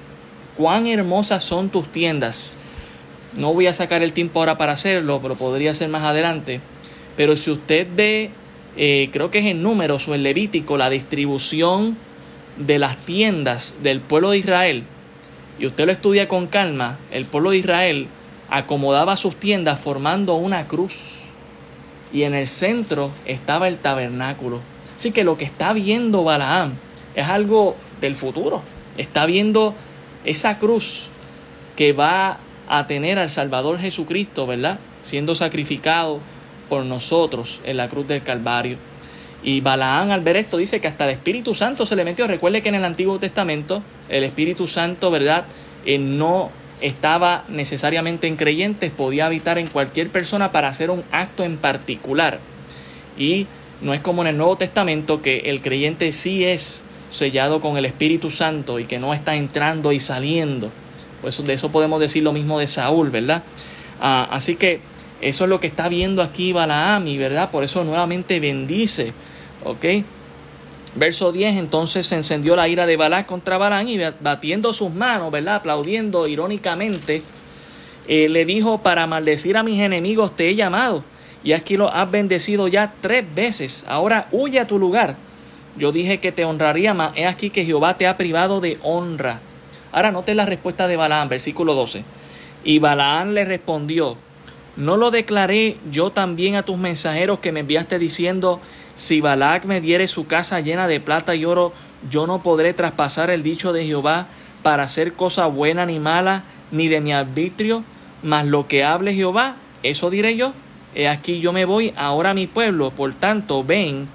cuán 0.57 0.87
hermosas 0.87 1.43
son 1.43 1.69
tus 1.69 1.87
tiendas. 1.87 2.53
No 3.37 3.53
voy 3.53 3.67
a 3.67 3.73
sacar 3.73 4.03
el 4.03 4.13
tiempo 4.13 4.39
ahora 4.39 4.57
para 4.57 4.73
hacerlo, 4.73 5.19
pero 5.21 5.35
podría 5.35 5.73
ser 5.73 5.89
más 5.89 6.03
adelante. 6.03 6.59
Pero 7.15 7.37
si 7.37 7.51
usted 7.51 7.87
ve, 7.95 8.31
eh, 8.77 9.09
creo 9.13 9.31
que 9.31 9.39
es 9.39 9.45
en 9.45 9.63
números 9.63 10.07
o 10.07 10.15
en 10.15 10.23
Levítico, 10.23 10.77
la 10.77 10.89
distribución 10.89 11.95
de 12.57 12.79
las 12.79 12.97
tiendas 12.97 13.73
del 13.81 14.01
pueblo 14.01 14.31
de 14.31 14.39
Israel, 14.39 14.83
y 15.59 15.65
usted 15.67 15.85
lo 15.85 15.91
estudia 15.91 16.27
con 16.27 16.47
calma, 16.47 16.97
el 17.11 17.25
pueblo 17.25 17.51
de 17.51 17.57
Israel 17.57 18.07
acomodaba 18.49 19.15
sus 19.15 19.35
tiendas 19.35 19.79
formando 19.79 20.35
una 20.35 20.67
cruz 20.67 21.20
y 22.13 22.23
en 22.23 22.33
el 22.33 22.47
centro 22.47 23.11
estaba 23.25 23.67
el 23.67 23.77
tabernáculo. 23.77 24.59
Así 24.97 25.11
que 25.11 25.23
lo 25.23 25.37
que 25.37 25.45
está 25.45 25.73
viendo 25.73 26.23
Balaam 26.23 26.73
es 27.15 27.27
algo 27.27 27.75
del 27.99 28.15
futuro. 28.15 28.61
Está 28.97 29.25
viendo 29.25 29.73
esa 30.25 30.59
cruz 30.59 31.07
que 31.75 31.93
va 31.93 32.37
a 32.67 32.87
tener 32.87 33.17
al 33.17 33.31
Salvador 33.31 33.79
Jesucristo, 33.79 34.45
¿verdad? 34.45 34.79
Siendo 35.03 35.35
sacrificado 35.35 36.19
por 36.69 36.85
nosotros 36.85 37.59
en 37.63 37.77
la 37.77 37.89
cruz 37.89 38.07
del 38.07 38.23
Calvario. 38.23 38.77
Y 39.43 39.61
Balaam 39.61 40.11
al 40.11 40.21
ver 40.21 40.37
esto 40.37 40.57
dice 40.57 40.79
que 40.79 40.87
hasta 40.87 41.05
el 41.05 41.11
Espíritu 41.11 41.55
Santo 41.55 41.85
se 41.85 41.95
le 41.95 42.05
metió. 42.05 42.27
Recuerde 42.27 42.61
que 42.61 42.69
en 42.69 42.75
el 42.75 42.85
Antiguo 42.85 43.17
Testamento 43.17 43.81
el 44.07 44.23
Espíritu 44.23 44.67
Santo, 44.67 45.09
¿verdad? 45.09 45.45
Eh, 45.85 45.97
no 45.97 46.51
estaba 46.81 47.45
necesariamente 47.47 48.27
en 48.27 48.35
creyentes, 48.35 48.91
podía 48.91 49.27
habitar 49.27 49.57
en 49.57 49.67
cualquier 49.67 50.09
persona 50.09 50.51
para 50.51 50.67
hacer 50.67 50.89
un 50.89 51.03
acto 51.11 51.43
en 51.43 51.57
particular. 51.57 52.39
Y 53.17 53.47
no 53.81 53.93
es 53.93 54.01
como 54.01 54.21
en 54.21 54.27
el 54.27 54.37
Nuevo 54.37 54.57
Testamento 54.57 55.21
que 55.21 55.39
el 55.45 55.61
creyente 55.61 56.13
sí 56.13 56.43
es 56.43 56.83
sellado 57.11 57.61
con 57.61 57.77
el 57.77 57.85
Espíritu 57.85 58.31
Santo 58.31 58.79
y 58.79 58.85
que 58.85 58.99
no 58.99 59.13
está 59.13 59.35
entrando 59.35 59.91
y 59.91 59.99
saliendo. 59.99 60.71
Pues 61.21 61.43
de 61.43 61.53
eso 61.53 61.71
podemos 61.71 61.99
decir 61.99 62.23
lo 62.23 62.33
mismo 62.33 62.59
de 62.59 62.67
Saúl, 62.67 63.09
¿verdad? 63.09 63.43
Ah, 63.99 64.27
así 64.31 64.55
que 64.55 64.81
eso 65.21 65.43
es 65.43 65.49
lo 65.49 65.59
que 65.59 65.67
está 65.67 65.87
viendo 65.87 66.23
aquí 66.23 66.51
Balaam 66.51 67.07
y, 67.07 67.17
¿verdad? 67.17 67.51
Por 67.51 67.63
eso 67.63 67.83
nuevamente 67.83 68.39
bendice, 68.39 69.13
¿ok? 69.63 69.85
Verso 70.95 71.31
10, 71.31 71.57
entonces 71.57 72.07
se 72.07 72.15
encendió 72.15 72.55
la 72.55 72.67
ira 72.67 72.85
de 72.85 72.97
Balac 72.97 73.25
contra 73.25 73.57
Balán 73.57 73.87
y 73.87 73.97
batiendo 74.19 74.73
sus 74.73 74.91
manos, 74.91 75.31
¿verdad? 75.31 75.55
Aplaudiendo 75.55 76.27
irónicamente, 76.27 77.23
eh, 78.07 78.27
le 78.27 78.43
dijo, 78.43 78.79
para 78.79 79.07
maldecir 79.07 79.55
a 79.55 79.63
mis 79.63 79.79
enemigos 79.79 80.35
te 80.35 80.49
he 80.49 80.55
llamado 80.55 81.03
y 81.43 81.53
aquí 81.53 81.77
lo 81.77 81.91
has 81.91 82.09
bendecido 82.09 82.67
ya 82.67 82.93
tres 83.01 83.25
veces. 83.33 83.85
Ahora 83.87 84.27
huye 84.31 84.59
a 84.59 84.67
tu 84.67 84.77
lugar. 84.77 85.15
Yo 85.77 85.91
dije 85.91 86.19
que 86.19 86.31
te 86.31 86.45
honraría 86.45 86.93
más. 86.93 87.13
He 87.15 87.25
aquí 87.25 87.49
que 87.49 87.65
Jehová 87.65 87.97
te 87.97 88.07
ha 88.07 88.17
privado 88.17 88.59
de 88.59 88.77
honra. 88.83 89.39
Ahora 89.91 90.11
note 90.11 90.35
la 90.35 90.45
respuesta 90.45 90.87
de 90.87 90.97
Balaam, 90.97 91.29
versículo 91.29 91.73
12. 91.73 92.03
Y 92.63 92.79
Balaán 92.79 93.33
le 93.33 93.45
respondió, 93.45 94.17
¿no 94.75 94.97
lo 94.97 95.09
declaré 95.09 95.77
yo 95.89 96.11
también 96.11 96.55
a 96.55 96.63
tus 96.63 96.77
mensajeros 96.77 97.39
que 97.39 97.51
me 97.51 97.61
enviaste 97.61 97.97
diciendo, 97.97 98.61
si 99.01 99.19
Balac 99.19 99.65
me 99.65 99.81
diere 99.81 100.07
su 100.07 100.27
casa 100.27 100.59
llena 100.59 100.87
de 100.87 100.99
plata 100.99 101.33
y 101.33 101.43
oro, 101.43 101.73
yo 102.11 102.27
no 102.27 102.43
podré 102.43 102.75
traspasar 102.75 103.31
el 103.31 103.41
dicho 103.41 103.73
de 103.73 103.83
Jehová 103.83 104.27
para 104.61 104.83
hacer 104.83 105.13
cosa 105.13 105.47
buena 105.47 105.87
ni 105.87 105.97
mala, 105.97 106.43
ni 106.71 106.87
de 106.87 107.01
mi 107.01 107.11
arbitrio, 107.11 107.83
mas 108.21 108.45
lo 108.45 108.67
que 108.67 108.83
hable 108.83 109.15
Jehová, 109.15 109.55
eso 109.81 110.11
diré 110.11 110.37
yo. 110.37 110.53
He 110.93 111.07
aquí 111.07 111.39
yo 111.39 111.51
me 111.51 111.65
voy 111.65 111.93
ahora 111.97 112.29
a 112.29 112.33
mi 112.35 112.45
pueblo, 112.45 112.91
por 112.91 113.11
tanto, 113.13 113.63
ven, 113.63 114.07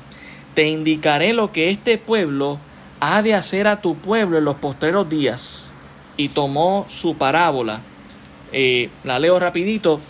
te 0.55 0.69
indicaré 0.69 1.33
lo 1.33 1.51
que 1.51 1.71
este 1.71 1.99
pueblo 1.99 2.61
ha 3.01 3.23
de 3.23 3.35
hacer 3.35 3.67
a 3.67 3.81
tu 3.81 3.97
pueblo 3.97 4.39
en 4.39 4.45
los 4.45 4.57
postreros 4.57 5.09
días. 5.09 5.73
Y 6.17 6.29
tomó 6.29 6.87
su 6.89 7.17
parábola. 7.17 7.81
Eh, 8.53 8.89
la 9.03 9.19
leo 9.19 9.41
rapidito. 9.41 10.01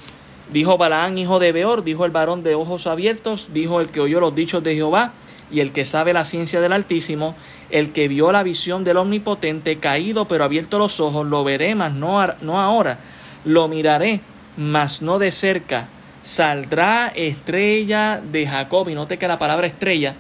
Dijo 0.53 0.79
Balaán, 0.79 1.19
hijo 1.19 1.39
de 1.39 1.53
Beor, 1.53 1.83
dijo 1.83 2.05
el 2.05 2.13
varón 2.13 2.43
de 2.43 2.55
ojos 2.55 2.87
abiertos, 2.87 3.49
dijo 3.53 3.81
el 3.81 3.89
que 3.89 4.01
oyó 4.01 4.21
los 4.21 4.35
dichos 4.35 4.63
de 4.63 4.75
Jehová, 4.75 5.13
y 5.51 5.61
el 5.61 5.73
que 5.73 5.85
sabe 5.85 6.13
la 6.13 6.25
ciencia 6.25 6.61
del 6.61 6.73
Altísimo, 6.73 7.35
el 7.71 7.93
que 7.93 8.09
vio 8.09 8.31
la 8.33 8.43
visión 8.43 8.85
del 8.85 8.97
Omnipotente, 8.97 9.79
caído 9.79 10.27
pero 10.27 10.45
abierto 10.45 10.79
los 10.79 11.01
ojos, 11.01 11.27
lo 11.27 11.43
veré, 11.45 11.75
mas 11.75 11.95
no, 11.95 12.25
no 12.43 12.61
ahora, 12.61 12.99
lo 13.45 13.67
miraré, 13.69 14.21
mas 14.57 15.03
no 15.03 15.19
de 15.19 15.33
cerca. 15.33 15.89
Saldrá 16.23 17.09
estrella 17.09 18.21
de 18.21 18.47
Jacob, 18.47 18.89
y 18.89 18.95
note 18.95 19.19
que 19.19 19.29
la 19.29 19.39
palabra 19.39 19.67
estrella 19.67 20.15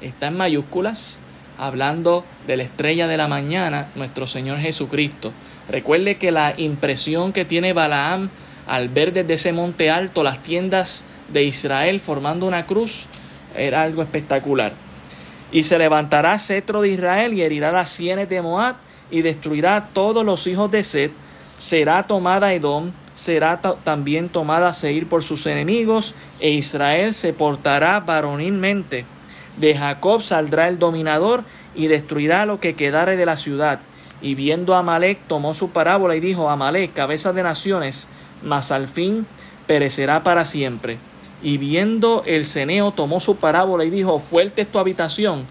está 0.00 0.28
en 0.28 0.36
mayúsculas, 0.36 1.18
hablando 1.58 2.24
de 2.46 2.56
la 2.56 2.62
estrella 2.62 3.06
de 3.06 3.16
la 3.16 3.28
mañana, 3.28 3.88
nuestro 3.94 4.26
Señor 4.26 4.58
Jesucristo. 4.58 5.32
Recuerde 5.68 6.16
que 6.16 6.32
la 6.32 6.54
impresión 6.56 7.32
que 7.32 7.44
tiene 7.44 7.74
Balaam 7.74 8.30
al 8.66 8.88
ver 8.88 9.12
desde 9.12 9.34
ese 9.34 9.52
monte 9.52 9.90
alto 9.90 10.22
las 10.22 10.42
tiendas 10.42 11.04
de 11.32 11.44
Israel 11.44 12.00
formando 12.00 12.46
una 12.46 12.66
cruz, 12.66 13.06
era 13.56 13.82
algo 13.82 14.02
espectacular. 14.02 14.72
Y 15.52 15.64
se 15.64 15.78
levantará 15.78 16.38
cetro 16.38 16.82
de 16.82 16.90
Israel 16.90 17.34
y 17.34 17.42
herirá 17.42 17.72
las 17.72 17.90
sienes 17.90 18.28
de 18.28 18.42
Moab 18.42 18.76
y 19.10 19.22
destruirá 19.22 19.88
todos 19.92 20.24
los 20.24 20.46
hijos 20.46 20.70
de 20.70 20.82
Seth. 20.82 21.12
Será 21.58 22.04
tomada 22.04 22.54
Edom, 22.54 22.92
será 23.14 23.60
también 23.60 24.28
tomada 24.28 24.72
Seir 24.72 25.06
por 25.08 25.22
sus 25.22 25.46
enemigos, 25.46 26.14
e 26.40 26.50
Israel 26.50 27.12
se 27.12 27.32
portará 27.32 28.00
varonilmente. 28.00 29.04
De 29.56 29.76
Jacob 29.76 30.22
saldrá 30.22 30.68
el 30.68 30.78
dominador 30.78 31.44
y 31.74 31.88
destruirá 31.88 32.46
lo 32.46 32.60
que 32.60 32.74
quedare 32.74 33.16
de 33.16 33.26
la 33.26 33.36
ciudad. 33.36 33.80
Y 34.22 34.34
viendo 34.34 34.74
a 34.74 34.78
Amalek 34.78 35.18
tomó 35.26 35.54
su 35.54 35.70
parábola 35.70 36.16
y 36.16 36.20
dijo, 36.20 36.48
Amalek, 36.48 36.92
cabeza 36.92 37.32
de 37.32 37.42
naciones, 37.42 38.08
mas 38.42 38.72
al 38.72 38.88
fin 38.88 39.26
perecerá 39.66 40.22
para 40.22 40.44
siempre. 40.44 40.98
Y 41.42 41.56
viendo 41.58 42.22
el 42.26 42.44
ceneo 42.44 42.92
tomó 42.92 43.20
su 43.20 43.36
parábola 43.36 43.84
y 43.84 43.90
dijo, 43.90 44.18
fuerte 44.18 44.62
es 44.62 44.68
tu 44.70 44.78
habitación, 44.78 45.46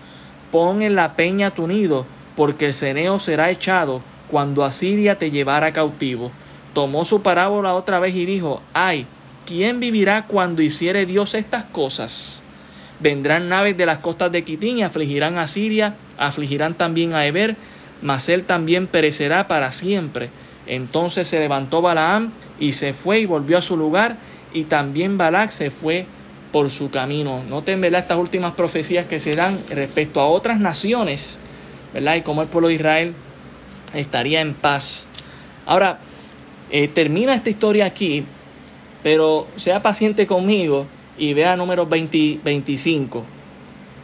pon 0.51 0.81
en 0.81 0.95
la 0.95 1.13
peña 1.15 1.51
tu 1.51 1.67
nido, 1.67 2.05
porque 2.35 2.65
el 2.65 2.73
ceneo 2.73 3.19
será 3.19 3.49
echado 3.49 4.01
cuando 4.29 4.63
Asiria 4.63 5.15
te 5.15 5.31
llevara 5.31 5.71
cautivo. 5.71 6.31
Tomó 6.73 7.03
su 7.05 7.21
parábola 7.21 7.73
otra 7.73 7.99
vez 7.99 8.15
y 8.15 8.25
dijo, 8.25 8.61
ay, 8.73 9.07
¿quién 9.45 9.79
vivirá 9.79 10.25
cuando 10.27 10.61
hiciere 10.61 11.05
Dios 11.05 11.33
estas 11.33 11.63
cosas? 11.65 12.43
Vendrán 12.99 13.49
naves 13.49 13.77
de 13.77 13.85
las 13.85 13.99
costas 13.99 14.31
de 14.31 14.43
Quitín 14.43 14.77
y 14.77 14.83
afligirán 14.83 15.37
a 15.37 15.47
Siria, 15.47 15.95
afligirán 16.17 16.73
también 16.75 17.13
a 17.13 17.25
Eber, 17.25 17.55
mas 18.01 18.29
él 18.29 18.43
también 18.43 18.87
perecerá 18.87 19.47
para 19.47 19.71
siempre. 19.71 20.29
Entonces 20.69 21.27
se 21.27 21.39
levantó 21.39 21.81
Balaam 21.81 22.31
y 22.59 22.73
se 22.73 22.93
fue 22.93 23.19
y 23.21 23.25
volvió 23.25 23.57
a 23.57 23.61
su 23.61 23.75
lugar, 23.75 24.17
y 24.53 24.65
también 24.65 25.17
Balac 25.17 25.49
se 25.49 25.71
fue 25.71 26.05
por 26.51 26.69
su 26.69 26.91
camino. 26.91 27.43
Noten, 27.43 27.81
¿verdad? 27.81 28.01
Estas 28.01 28.19
últimas 28.19 28.53
profecías 28.53 29.05
que 29.05 29.19
se 29.19 29.31
dan 29.31 29.59
respecto 29.69 30.21
a 30.21 30.27
otras 30.27 30.59
naciones, 30.59 31.39
¿verdad? 31.93 32.15
Y 32.15 32.21
cómo 32.21 32.43
el 32.43 32.47
pueblo 32.47 32.67
de 32.67 32.75
Israel 32.75 33.13
estaría 33.95 34.41
en 34.41 34.53
paz. 34.53 35.07
Ahora, 35.65 35.99
eh, 36.69 36.87
termina 36.87 37.33
esta 37.33 37.49
historia 37.49 37.85
aquí, 37.85 38.23
pero 39.01 39.47
sea 39.55 39.81
paciente 39.81 40.27
conmigo 40.27 40.85
y 41.17 41.33
vea 41.33 41.55
números 41.55 41.89
20, 41.89 42.41
25. 42.43 43.25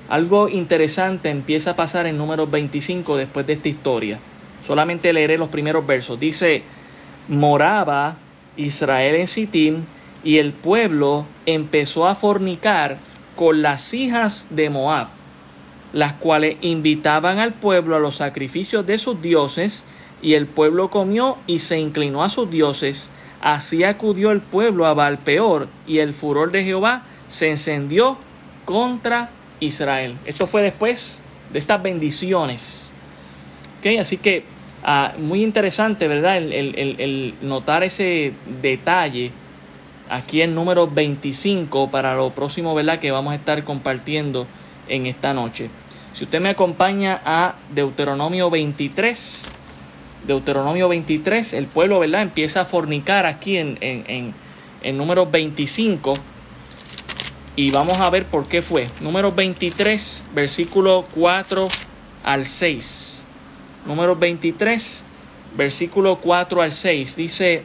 Algo 0.09 0.49
interesante 0.49 1.29
empieza 1.29 1.71
a 1.71 1.75
pasar 1.75 2.07
en 2.07 2.17
números 2.17 2.49
25 2.49 3.17
después 3.17 3.45
de 3.45 3.53
esta 3.53 3.69
historia. 3.69 4.19
Solamente 4.65 5.13
leeré 5.13 5.37
los 5.37 5.49
primeros 5.49 5.85
versos. 5.85 6.19
Dice, 6.19 6.63
moraba 7.27 8.17
Israel 8.57 9.15
en 9.15 9.27
Sittim 9.27 9.83
y 10.23 10.37
el 10.37 10.53
pueblo 10.53 11.25
empezó 11.45 12.07
a 12.07 12.15
fornicar 12.15 12.97
con 13.35 13.61
las 13.61 13.93
hijas 13.93 14.47
de 14.49 14.69
Moab, 14.69 15.07
las 15.93 16.13
cuales 16.13 16.57
invitaban 16.61 17.37
al 17.37 17.53
pueblo 17.53 17.95
a 17.95 17.99
los 17.99 18.15
sacrificios 18.15 18.87
de 18.87 18.97
sus 18.97 19.21
dioses, 19.21 19.83
y 20.21 20.33
el 20.33 20.47
pueblo 20.47 20.89
comió 20.89 21.37
y 21.45 21.59
se 21.59 21.77
inclinó 21.77 22.23
a 22.23 22.29
sus 22.29 22.49
dioses. 22.49 23.11
Así 23.41 23.83
acudió 23.83 24.31
el 24.31 24.41
pueblo 24.41 24.87
a 24.87 24.95
Balpeor, 24.95 25.67
y 25.85 25.99
el 25.99 26.13
furor 26.13 26.51
de 26.51 26.63
Jehová 26.63 27.03
se 27.27 27.51
encendió 27.51 28.17
contra 28.63 29.29
Israel. 29.59 30.15
Esto 30.25 30.47
fue 30.47 30.63
después 30.63 31.21
de 31.51 31.59
estas 31.59 31.83
bendiciones. 31.83 32.91
Así 33.99 34.17
que 34.17 34.43
Ah, 34.87 35.13
muy 35.17 35.41
interesante, 35.41 36.07
¿verdad? 36.07 36.37
El, 36.37 37.33
notar 37.41 37.83
ese 37.83 38.33
detalle 38.61 39.31
aquí 40.11 40.43
en 40.43 40.53
número 40.53 40.87
25 40.87 41.89
para 41.89 42.13
lo 42.13 42.29
próximo, 42.29 42.75
¿verdad? 42.75 42.99
Que 42.99 43.09
vamos 43.09 43.31
a 43.31 43.35
estar 43.35 43.63
compartiendo 43.63 44.45
en 44.87 45.07
esta 45.07 45.33
noche. 45.33 45.71
Si 46.13 46.25
usted 46.25 46.39
me 46.39 46.49
acompaña 46.49 47.19
a 47.25 47.55
Deuteronomio 47.73 48.51
23, 48.51 49.49
Deuteronomio 50.27 50.87
23, 50.87 51.53
el 51.53 51.65
pueblo, 51.65 51.97
¿verdad? 51.97 52.21
Empieza 52.21 52.61
a 52.61 52.65
fornicar 52.65 53.25
aquí 53.25 53.57
en, 53.57 53.79
en, 53.81 54.35
en 54.83 54.97
número 54.97 55.25
25 55.25 56.13
y 57.55 57.71
vamos 57.71 57.99
a 57.99 58.07
ver 58.11 58.25
por 58.27 58.45
qué 58.45 58.61
fue. 58.61 58.87
Número 59.01 59.31
23, 59.31 60.21
versículo 60.35 61.05
4 61.15 61.67
al 62.23 62.45
6 62.45 63.14
número 63.85 64.15
23, 64.15 65.03
versículo 65.55 66.17
4 66.17 66.61
al 66.61 66.71
6, 66.71 67.15
dice, 67.15 67.63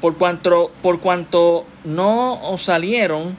por 0.00 0.16
cuanto, 0.16 0.70
por 0.82 1.00
cuanto 1.00 1.66
no 1.84 2.50
os 2.50 2.62
salieron 2.62 3.36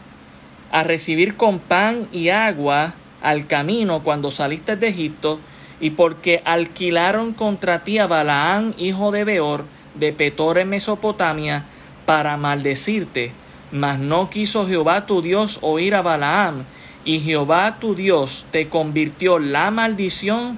a 0.72 0.84
recibir 0.84 1.36
con 1.36 1.60
pan 1.60 2.08
y 2.12 2.30
agua 2.30 2.93
al 3.22 3.47
camino 3.47 4.03
cuando 4.03 4.32
saliste 4.32 4.76
de 4.76 4.89
Egipto, 4.89 5.39
y 5.80 5.91
porque 5.91 6.41
alquilaron 6.43 7.34
contra 7.34 7.84
ti 7.84 7.99
a 7.99 8.08
Balaán, 8.08 8.74
hijo 8.78 9.12
de 9.12 9.24
Beor, 9.24 9.66
de 9.95 10.12
Petor 10.12 10.58
en 10.58 10.70
Mesopotamia, 10.70 11.66
para 12.05 12.38
maldecirte. 12.38 13.32
Mas 13.72 13.99
no 13.99 14.30
quiso 14.30 14.66
Jehová 14.66 15.05
tu 15.05 15.22
Dios 15.22 15.60
oír 15.62 15.93
a 15.93 16.01
Balaam, 16.01 16.64
y 17.05 17.20
Jehová 17.20 17.78
tu 17.80 17.95
Dios 17.95 18.45
te 18.51 18.70
convirtió 18.70 19.39
la 19.39 19.70
maldición 19.72 20.58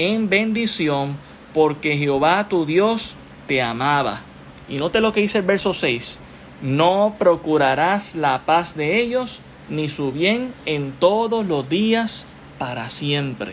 en 0.00 0.30
bendición, 0.30 1.18
porque 1.52 1.98
Jehová 1.98 2.48
tu 2.48 2.64
Dios 2.64 3.14
te 3.46 3.60
amaba. 3.60 4.22
Y 4.66 4.78
note 4.78 5.00
lo 5.00 5.12
que 5.12 5.20
dice 5.20 5.38
el 5.38 5.44
verso 5.44 5.74
6. 5.74 6.18
No 6.62 7.16
procurarás 7.18 8.14
la 8.14 8.40
paz 8.46 8.74
de 8.74 9.02
ellos, 9.02 9.40
ni 9.68 9.90
su 9.90 10.10
bien 10.10 10.54
en 10.64 10.92
todos 10.92 11.44
los 11.44 11.68
días 11.68 12.24
para 12.58 12.88
siempre. 12.88 13.52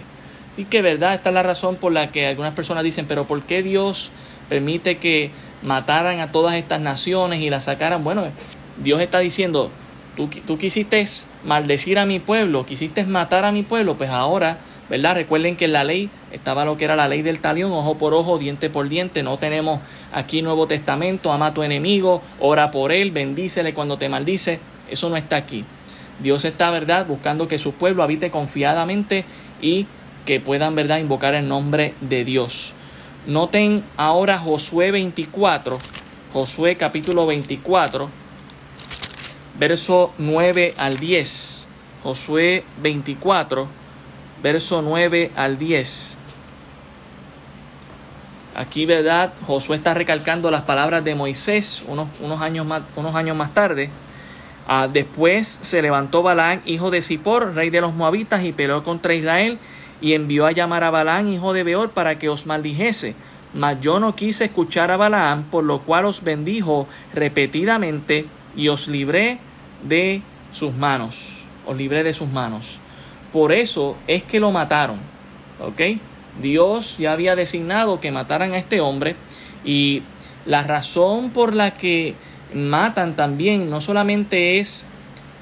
Así 0.54 0.64
que 0.64 0.82
verdad, 0.82 1.16
esta 1.16 1.30
es 1.30 1.36
la 1.36 1.43
razón 1.43 1.76
por 1.76 1.91
la 1.91 2.12
que 2.12 2.28
algunas 2.28 2.54
personas 2.54 2.86
dicen, 2.86 3.08
pero 3.08 3.26
¿por 3.26 3.41
qué 3.43 3.62
Dios 3.62 4.10
permite 4.48 4.98
que 4.98 5.32
mataran 5.64 6.22
a 6.22 6.32
todas 6.32 6.56
estas 6.56 6.80
naciones 6.80 7.41
y 7.41 7.50
las 7.50 7.66
sacaran? 7.66 8.06
Bueno, 8.06 8.24
Dios 8.82 9.02
está 9.02 9.20
diciendo, 9.20 9.70
tú, 10.16 10.30
tú 10.45 10.58
quisiste 10.58 11.06
maldecir 11.43 12.00
a 12.00 12.06
mi 12.06 12.20
pueblo, 12.20 12.66
quisiste 12.66 13.04
matar 13.04 13.43
a 13.43 13.52
mi 13.52 13.64
pueblo, 13.64 13.98
pues 13.98 14.10
ahora 14.10 14.60
¿verdad? 14.90 15.16
Recuerden 15.16 15.56
que 15.56 15.66
en 15.66 15.74
la 15.74 15.84
ley 15.84 16.10
estaba 16.32 16.66
lo 16.66 16.78
que 16.78 16.86
era 16.86 16.96
la 16.96 17.08
ley 17.08 17.22
del 17.22 17.40
talión, 17.40 17.72
ojo 17.72 17.98
por 17.98 18.14
ojo, 18.14 18.38
diente 18.38 18.70
por 18.70 18.88
diente. 18.90 19.24
No 19.24 19.38
tenemos 19.38 19.80
aquí 20.12 20.42
Nuevo 20.42 20.68
Testamento, 20.68 21.32
ama 21.32 21.48
a 21.48 21.54
tu 21.54 21.64
enemigo, 21.64 22.22
ora 22.40 22.72
por 22.72 22.92
él, 22.92 23.12
bendícele 23.12 23.74
cuando 23.74 23.98
te 23.98 24.10
maldice. 24.10 24.60
Eso 24.90 25.10
no 25.10 25.18
está 25.18 25.36
aquí. 25.36 25.66
Dios 26.20 26.46
está, 26.46 26.72
¿verdad?, 26.72 27.06
buscando 27.06 27.48
que 27.48 27.60
su 27.60 27.74
pueblo 27.74 28.04
habite 28.04 28.32
confiadamente 28.32 29.26
y 29.62 29.86
que 30.26 30.40
puedan, 30.40 30.76
¿verdad?, 30.76 31.00
invocar 31.00 31.36
el 31.36 31.48
nombre 31.48 31.94
de 32.02 32.26
Dios. 32.26 32.74
Noten 33.28 33.84
ahora 33.98 34.40
Josué 34.40 34.92
24, 34.92 35.80
Josué 36.34 36.76
capítulo 36.76 37.26
24, 37.26 38.10
verso 39.60 40.14
9 40.18 40.74
al 40.78 40.98
10. 40.98 41.66
Josué 42.04 42.64
24 42.82 43.68
verso 44.42 44.82
9 44.82 45.32
al 45.36 45.58
10. 45.58 46.18
Aquí, 48.56 48.86
¿verdad? 48.88 49.34
Josué 49.46 49.78
está 49.78 49.94
recalcando 49.94 50.50
las 50.50 50.64
palabras 50.64 51.04
de 51.04 51.14
Moisés 51.14 51.84
unos, 51.88 52.08
unos, 52.20 52.42
años, 52.42 52.66
más, 52.66 52.82
unos 52.96 53.14
años 53.14 53.38
más 53.38 53.54
tarde. 53.54 53.90
Ah, 54.68 54.88
después 54.92 55.60
se 55.62 55.82
levantó 55.82 56.24
Balaam, 56.24 56.62
hijo 56.66 56.90
de 56.90 57.02
Zippor, 57.02 57.54
rey 57.54 57.70
de 57.70 57.82
los 57.82 57.94
Moabitas, 57.94 58.44
y 58.44 58.54
peleó 58.54 58.84
contra 58.84 59.14
Israel, 59.14 59.60
y 60.02 60.14
envió 60.14 60.46
a 60.46 60.52
llamar 60.52 60.84
a 60.84 60.90
Balaam, 60.90 61.30
hijo 61.30 61.54
de 61.54 61.64
Beor, 61.64 61.92
para 61.92 62.18
que 62.18 62.30
os 62.30 62.46
maldijese. 62.48 63.16
Mas 63.54 63.80
yo 63.80 64.00
no 64.00 64.16
quise 64.16 64.46
escuchar 64.46 64.92
a 64.92 64.98
Balaam, 64.98 65.44
por 65.44 65.64
lo 65.64 65.80
cual 65.80 66.06
os 66.06 66.24
bendijo 66.24 66.88
repetidamente, 67.14 68.26
y 68.56 68.70
os 68.70 68.88
libré 68.88 69.38
de 69.84 70.22
sus 70.52 70.74
manos. 70.74 71.44
Os 71.66 71.78
libré 71.78 72.04
de 72.04 72.14
sus 72.14 72.28
manos. 72.28 72.80
Por 73.32 73.52
eso 73.52 73.98
es 74.08 74.24
que 74.24 74.40
lo 74.40 74.52
mataron. 74.52 75.00
¿Ok? 75.60 75.82
Dios 76.42 76.98
ya 76.98 77.14
había 77.14 77.36
designado 77.36 78.00
que 78.00 78.12
mataran 78.12 78.54
a 78.54 78.58
este 78.58 78.80
hombre 78.82 79.16
y 79.66 80.04
la 80.46 80.64
razón 80.64 81.32
por 81.32 81.56
la 81.56 81.72
que 81.72 82.14
matan 82.54 83.16
también 83.16 83.70
no 83.70 83.82
solamente 83.82 84.60
es 84.60 84.86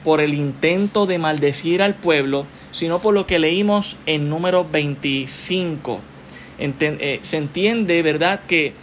por 0.04 0.22
el 0.22 0.34
intento 0.34 1.06
de 1.06 1.18
maldecir 1.18 1.82
al 1.82 1.96
pueblo, 1.96 2.46
sino 2.72 3.00
por 3.00 3.14
lo 3.14 3.26
que 3.26 3.40
leímos 3.40 3.98
en 4.06 4.30
número 4.30 4.66
25. 4.70 6.00
Eh, 6.60 7.20
se 7.22 7.38
entiende, 7.38 8.02
¿verdad?, 8.02 8.42
que 8.48 8.74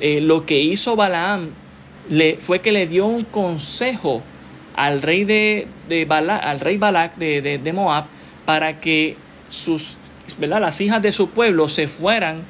eh, 0.00 0.20
lo 0.20 0.46
que 0.46 0.60
hizo 0.60 0.94
Balaam 0.94 1.50
le, 2.08 2.36
fue 2.36 2.60
que 2.60 2.70
le 2.70 2.86
dio 2.86 3.06
un 3.06 3.22
consejo 3.22 4.22
al 4.76 5.02
rey 5.02 5.24
de, 5.24 5.66
de 5.88 6.06
al 6.08 6.60
rey 6.60 6.76
Balak 6.76 7.16
de, 7.16 7.58
de 7.58 7.72
Moab 7.72 8.04
para 8.48 8.80
que 8.80 9.14
sus 9.50 9.98
¿verdad? 10.38 10.62
las 10.62 10.80
hijas 10.80 11.02
de 11.02 11.12
su 11.12 11.28
pueblo 11.28 11.68
se 11.68 11.86
fueran 11.86 12.44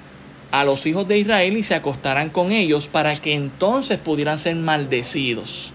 a 0.53 0.63
los 0.63 0.87
hijos 0.87 1.09
de 1.09 1.19
Israel 1.19 1.57
y 1.57 1.65
se 1.65 1.75
acostaran 1.75 2.31
con 2.31 2.53
ellos 2.53 2.87
para 2.87 3.17
que 3.17 3.35
entonces 3.35 3.99
pudieran 3.99 4.39
ser 4.39 4.55
maldecidos. 4.55 5.73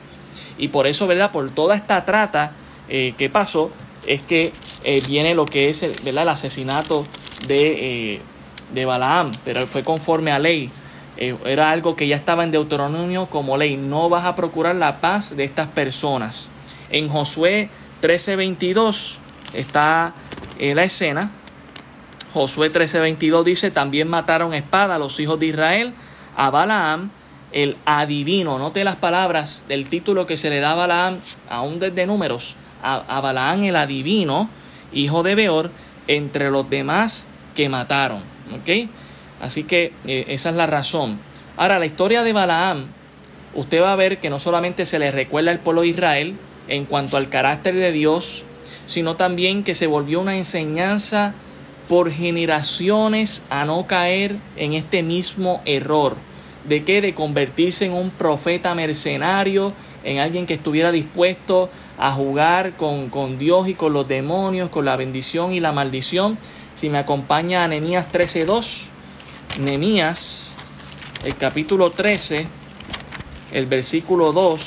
Y 0.58 0.70
por 0.70 0.88
eso, 0.88 1.08
¿verdad? 1.08 1.30
Por 1.34 1.52
toda 1.52 1.76
esta 1.76 2.06
trata 2.06 2.54
eh, 2.88 3.14
que 3.18 3.30
pasó, 3.30 3.70
es 4.08 4.22
que 4.22 4.54
eh, 4.86 5.02
viene 5.10 5.36
lo 5.36 5.44
que 5.44 5.68
es 5.68 5.84
el, 5.84 5.92
el 6.06 6.18
asesinato 6.18 7.06
de, 7.50 8.14
eh, 8.14 8.22
de 8.74 8.86
Balaam, 8.86 9.34
pero 9.44 9.68
fue 9.68 9.84
conforme 9.84 10.32
a 10.32 10.40
ley. 10.40 10.70
era 11.18 11.70
algo 11.70 11.98
que 11.98 12.08
ya 12.08 12.16
estaba 12.16 12.46
en 12.46 12.52
Deuteronomio 12.52 13.26
como 13.26 13.58
ley. 13.58 13.76
No 13.76 14.08
vas 14.08 14.24
a 14.24 14.36
procurar 14.36 14.78
la 14.78 15.02
paz 15.02 15.36
de 15.36 15.44
estas 15.44 15.68
personas. 15.68 16.50
En 16.92 17.10
Josué 17.10 17.68
13:22 18.02 19.18
está 19.54 20.14
la 20.60 20.84
escena 20.84 21.32
Josué 22.34 22.72
13:22 22.72 23.44
dice, 23.44 23.70
también 23.70 24.08
mataron 24.08 24.56
espada 24.56 24.96
a 24.96 25.00
los 25.00 25.20
hijos 25.20 25.40
de 25.40 25.46
Israel, 25.48 25.94
a 26.36 26.50
Balaam, 26.50 27.12
el 27.52 27.78
adivino. 27.86 28.58
Note 28.58 28.84
las 28.84 28.96
palabras 28.96 29.66
del 29.68 29.88
título 29.88 30.26
que 30.26 30.36
se 30.36 30.50
le 30.50 30.60
da 30.60 30.72
a 30.72 30.76
Balaam, 30.76 31.20
aún 31.48 31.80
desde 31.80 32.08
números, 32.08 32.56
a, 32.82 33.22
Balaam 33.22 33.64
el 33.64 33.76
adivino, 33.76 34.50
hijo 34.92 35.22
de 35.22 35.36
Beor, 35.36 35.70
entre 36.08 36.50
los 36.50 36.68
demás 36.68 37.28
que 37.56 37.70
mataron. 37.70 38.24
Así 39.40 39.64
que 39.64 39.94
eh, 40.08 40.26
esa 40.30 40.50
es 40.50 40.56
la 40.56 40.66
razón. 40.66 41.20
Ahora, 41.56 41.78
la 41.78 41.86
historia 41.86 42.24
de 42.24 42.34
Balaam, 42.34 42.88
usted 43.54 43.80
va 43.80 43.94
a 43.94 43.96
ver 43.96 44.18
que 44.18 44.32
no 44.32 44.40
solamente 44.40 44.88
se 44.88 44.98
le 44.98 45.12
recuerda 45.12 45.52
al 45.52 45.60
pueblo 45.60 45.82
de 45.82 45.90
Israel 45.90 46.36
en 46.68 46.86
cuanto 46.86 47.18
al 47.18 47.30
carácter 47.30 47.76
de 47.76 47.92
Dios, 47.92 48.44
sino 48.88 49.16
también 49.16 49.64
que 49.64 49.76
se 49.76 49.88
volvió 49.88 50.22
una 50.22 50.38
enseñanza 50.38 51.34
por 51.88 52.12
generaciones 52.12 53.44
a 53.50 53.66
no 53.66 53.86
caer 53.88 54.38
en 54.56 54.74
este 54.74 55.04
mismo 55.04 55.62
error. 55.66 56.16
¿De 56.68 56.84
qué? 56.84 57.02
De 57.02 57.14
convertirse 57.14 57.86
en 57.86 57.94
un 57.94 58.10
profeta 58.10 58.74
mercenario, 58.74 59.74
en 60.04 60.20
alguien 60.20 60.46
que 60.46 60.54
estuviera 60.54 60.92
dispuesto 60.92 61.70
a 61.98 62.14
jugar 62.14 62.74
con, 62.74 63.10
con 63.10 63.38
Dios 63.38 63.68
y 63.68 63.74
con 63.74 63.94
los 63.94 64.08
demonios, 64.08 64.70
con 64.70 64.86
la 64.86 64.96
bendición 64.96 65.54
y 65.54 65.60
la 65.60 65.72
maldición. 65.72 66.38
Si 66.76 66.90
me 66.90 66.98
acompaña 66.98 67.64
a 67.64 67.68
Nehemías 67.68 68.12
13.2, 68.12 68.66
Nehemías, 69.60 70.52
el 71.24 71.36
capítulo 71.36 71.92
13, 71.92 72.48
el 73.52 73.66
versículo 73.66 74.32
2, 74.32 74.62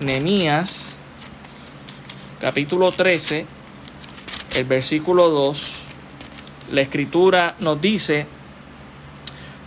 Nehemías, 0.00 0.89
capítulo 2.40 2.90
13, 2.90 3.44
el 4.56 4.64
versículo 4.64 5.28
2, 5.28 5.74
la 6.72 6.80
escritura 6.80 7.54
nos 7.60 7.82
dice, 7.82 8.26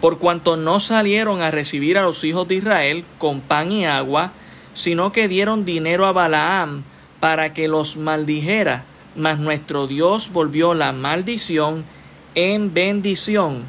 por 0.01 0.17
cuanto 0.17 0.57
no 0.57 0.79
salieron 0.79 1.43
a 1.43 1.51
recibir 1.51 1.99
a 1.99 2.01
los 2.01 2.23
hijos 2.23 2.47
de 2.47 2.55
Israel 2.55 3.05
con 3.19 3.41
pan 3.41 3.71
y 3.71 3.85
agua, 3.85 4.31
sino 4.73 5.11
que 5.11 5.27
dieron 5.27 5.65
dinero 5.65 6.07
a 6.07 6.13
Balaam 6.13 6.83
para 7.19 7.53
que 7.53 7.67
los 7.67 7.95
maldijera, 7.95 8.85
mas 9.15 9.37
nuestro 9.37 9.85
Dios 9.85 10.31
volvió 10.33 10.73
la 10.73 10.91
maldición 10.93 11.85
en 12.33 12.73
bendición. 12.73 13.65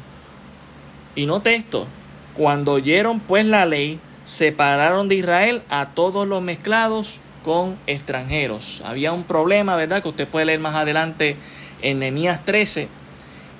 Y 1.15 1.27
note 1.27 1.53
esto, 1.53 1.85
cuando 2.33 2.71
oyeron 2.73 3.19
pues 3.19 3.45
la 3.45 3.67
ley, 3.67 3.99
separaron 4.23 5.07
de 5.07 5.15
Israel 5.15 5.61
a 5.69 5.89
todos 5.89 6.27
los 6.27 6.41
mezclados 6.41 7.19
con 7.45 7.77
extranjeros. 7.85 8.81
Había 8.83 9.11
un 9.11 9.23
problema, 9.23 9.75
¿verdad? 9.75 10.01
Que 10.01 10.09
usted 10.09 10.27
puede 10.27 10.47
leer 10.47 10.59
más 10.59 10.75
adelante 10.75 11.37
en 11.83 11.99
Nehemías 11.99 12.43
13. 12.43 12.87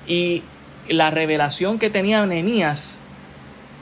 Y 0.08 0.42
la 0.88 1.10
revelación 1.10 1.78
que 1.78 1.88
tenía 1.88 2.26
Nehemías 2.26 3.00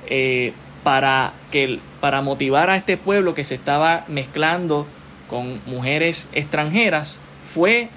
eh, 0.07 0.52
para, 0.82 1.32
que, 1.50 1.80
para 2.02 2.20
motivar 2.20 2.68
a 2.68 2.76
este 2.76 2.98
pueblo 2.98 3.34
que 3.34 3.44
se 3.44 3.55
estaba 3.55 4.05
mezclando 4.07 4.86
con 5.30 5.62
mujeres 5.64 6.28
extranjeras 6.34 7.18
fue 7.55 7.88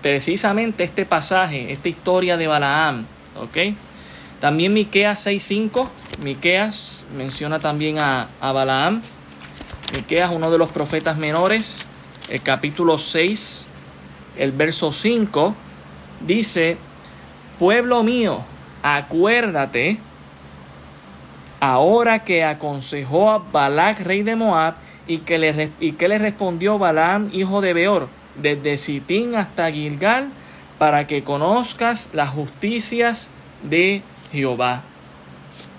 precisamente 0.00 0.84
este 0.84 1.04
pasaje, 1.04 1.70
esta 1.70 1.90
historia 1.90 2.38
de 2.38 2.46
Balaam. 2.46 3.04
También 4.40 4.72
Miqueas 4.72 5.26
6.5, 5.26 5.88
Miqueas 6.22 7.04
menciona 7.14 7.58
también 7.58 7.98
a, 7.98 8.28
a 8.40 8.52
Balaam 8.52 9.02
Miqueas, 9.92 10.30
uno 10.30 10.50
de 10.50 10.56
los 10.56 10.70
profetas 10.70 11.18
menores, 11.18 11.86
el 12.30 12.40
capítulo 12.40 12.96
6, 12.96 13.68
el 14.38 14.52
verso 14.52 14.90
5, 14.90 15.54
dice, 16.20 16.78
pueblo 17.58 18.02
mío, 18.02 18.42
acuérdate, 18.82 19.98
ahora 21.60 22.24
que 22.24 22.42
aconsejó 22.42 23.32
a 23.32 23.38
Balac, 23.38 24.00
rey 24.00 24.22
de 24.22 24.34
Moab, 24.34 24.76
y 25.06 25.18
que 25.18 25.38
le, 25.38 25.70
y 25.78 25.92
que 25.92 26.08
le 26.08 26.16
respondió 26.16 26.78
Balaam, 26.78 27.28
hijo 27.30 27.60
de 27.60 27.74
Beor, 27.74 28.08
desde 28.36 28.78
Sitín 28.78 29.34
hasta 29.34 29.70
Gilgal, 29.70 30.30
para 30.78 31.06
que 31.06 31.22
conozcas 31.22 32.08
las 32.14 32.30
justicias 32.30 33.28
de 33.62 34.00
Jehová. 34.32 34.84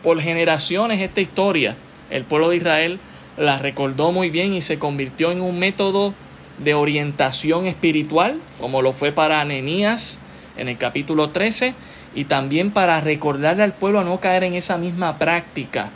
Por 0.03 0.21
generaciones 0.21 1.01
esta 1.01 1.19
historia, 1.19 1.77
el 2.11 2.25
pueblo 2.25 2.49
de 2.49 2.57
Israel 2.57 2.99
la 3.37 3.57
recordó 3.57 4.11
muy 4.11 4.29
bien 4.29 4.53
y 4.53 4.61
se 4.61 4.79
convirtió 4.79 5.31
en 5.31 5.41
un 5.41 5.59
método 5.59 6.13
de 6.57 6.73
orientación 6.73 7.67
espiritual, 7.67 8.39
como 8.59 8.81
lo 8.81 8.93
fue 8.93 9.11
para 9.11 9.41
Anemías 9.41 10.19
en 10.57 10.69
el 10.69 10.77
capítulo 10.77 11.29
13, 11.29 11.73
y 12.15 12.25
también 12.25 12.71
para 12.71 13.01
recordarle 13.01 13.63
al 13.63 13.73
pueblo 13.73 13.99
a 13.99 14.03
no 14.03 14.19
caer 14.19 14.43
en 14.43 14.53
esa 14.53 14.77
misma 14.77 15.17
práctica. 15.17 15.89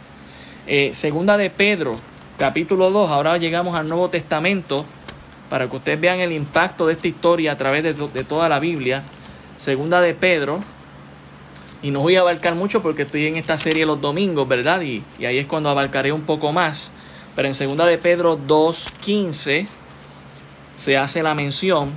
Eh, 0.65 0.91
segunda 0.93 1.37
de 1.37 1.49
Pedro, 1.49 1.95
capítulo 2.37 2.89
2, 2.89 3.11
ahora 3.11 3.37
llegamos 3.37 3.75
al 3.75 3.87
Nuevo 3.87 4.09
Testamento, 4.09 4.83
para 5.49 5.69
que 5.69 5.77
ustedes 5.77 6.01
vean 6.01 6.19
el 6.19 6.31
impacto 6.31 6.87
de 6.87 6.93
esta 6.93 7.07
historia 7.07 7.53
a 7.53 7.57
través 7.57 7.83
de, 7.83 8.23
toda 8.23 8.49
la 8.49 8.59
Biblia. 8.59 9.03
Segunda 9.57 10.01
de 10.01 10.13
Pedro, 10.13 10.61
y 11.81 11.91
no 11.91 12.01
voy 12.01 12.15
a 12.15 12.21
abarcar 12.21 12.55
mucho 12.55 12.81
porque 12.81 13.03
estoy 13.03 13.27
en 13.27 13.37
esta 13.37 13.57
serie 13.57 13.85
los 13.85 14.01
domingos, 14.01 14.47
¿verdad? 14.47 14.81
Y, 14.81 15.03
y 15.19 15.25
ahí 15.25 15.37
es 15.37 15.45
cuando 15.45 15.69
abarcaré 15.69 16.11
un 16.11 16.23
poco 16.23 16.51
más. 16.51 16.91
Pero 17.37 17.49
en 17.49 17.77
2 17.77 17.87
de 17.87 17.99
Pedro 17.99 18.39
2.15 18.39 19.67
se 20.75 20.97
hace 20.97 21.21
la 21.21 21.35
mención. 21.35 21.91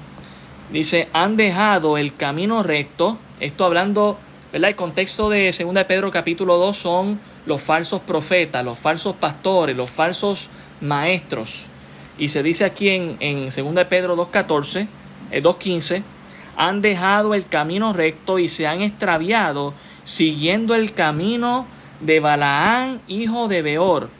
Dice, 0.70 1.08
han 1.14 1.38
dejado 1.38 1.96
el 1.96 2.14
camino 2.14 2.62
recto. 2.62 3.16
Esto 3.40 3.64
hablando, 3.64 4.18
¿verdad? 4.52 4.68
El 4.68 4.76
contexto 4.76 5.30
de 5.30 5.50
2 5.50 5.72
de 5.72 5.84
Pedro 5.86 6.10
capítulo 6.10 6.58
2 6.58 6.76
son 6.76 7.20
los 7.46 7.62
falsos 7.62 8.02
profetas, 8.02 8.62
los 8.62 8.78
falsos 8.78 9.16
pastores, 9.16 9.74
los 9.74 9.88
falsos 9.88 10.50
maestros. 10.82 11.64
Y 12.18 12.28
se 12.28 12.42
dice 12.42 12.66
aquí 12.66 12.90
en, 12.90 13.16
en 13.20 13.48
2 13.48 13.74
de 13.76 13.84
Pedro 13.86 14.18
2.14, 14.18 14.88
2.15, 15.32 15.96
eh, 15.96 16.02
han 16.58 16.82
dejado 16.82 17.32
el 17.32 17.46
camino 17.46 17.94
recto 17.94 18.38
y 18.38 18.50
se 18.50 18.66
han 18.66 18.82
extraviado 18.82 19.72
siguiendo 20.04 20.74
el 20.74 20.92
camino 20.92 21.64
de 22.00 22.20
Balaán, 22.20 23.00
hijo 23.08 23.48
de 23.48 23.62
Beor 23.62 24.19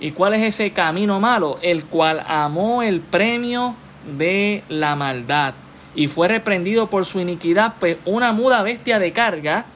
¿Y 0.00 0.12
cuál 0.12 0.34
es 0.34 0.42
ese 0.42 0.72
camino 0.72 1.20
malo? 1.20 1.58
El 1.62 1.84
cual 1.84 2.24
amó 2.26 2.82
el 2.82 3.00
premio 3.00 3.76
de 4.16 4.64
la 4.68 4.96
maldad 4.96 5.54
y 5.94 6.08
fue 6.08 6.28
reprendido 6.28 6.88
por 6.88 7.04
su 7.04 7.20
iniquidad, 7.20 7.74
pues 7.78 7.98
una 8.04 8.32
muda 8.32 8.62
bestia 8.62 8.98
de 8.98 9.12
carga 9.12 9.66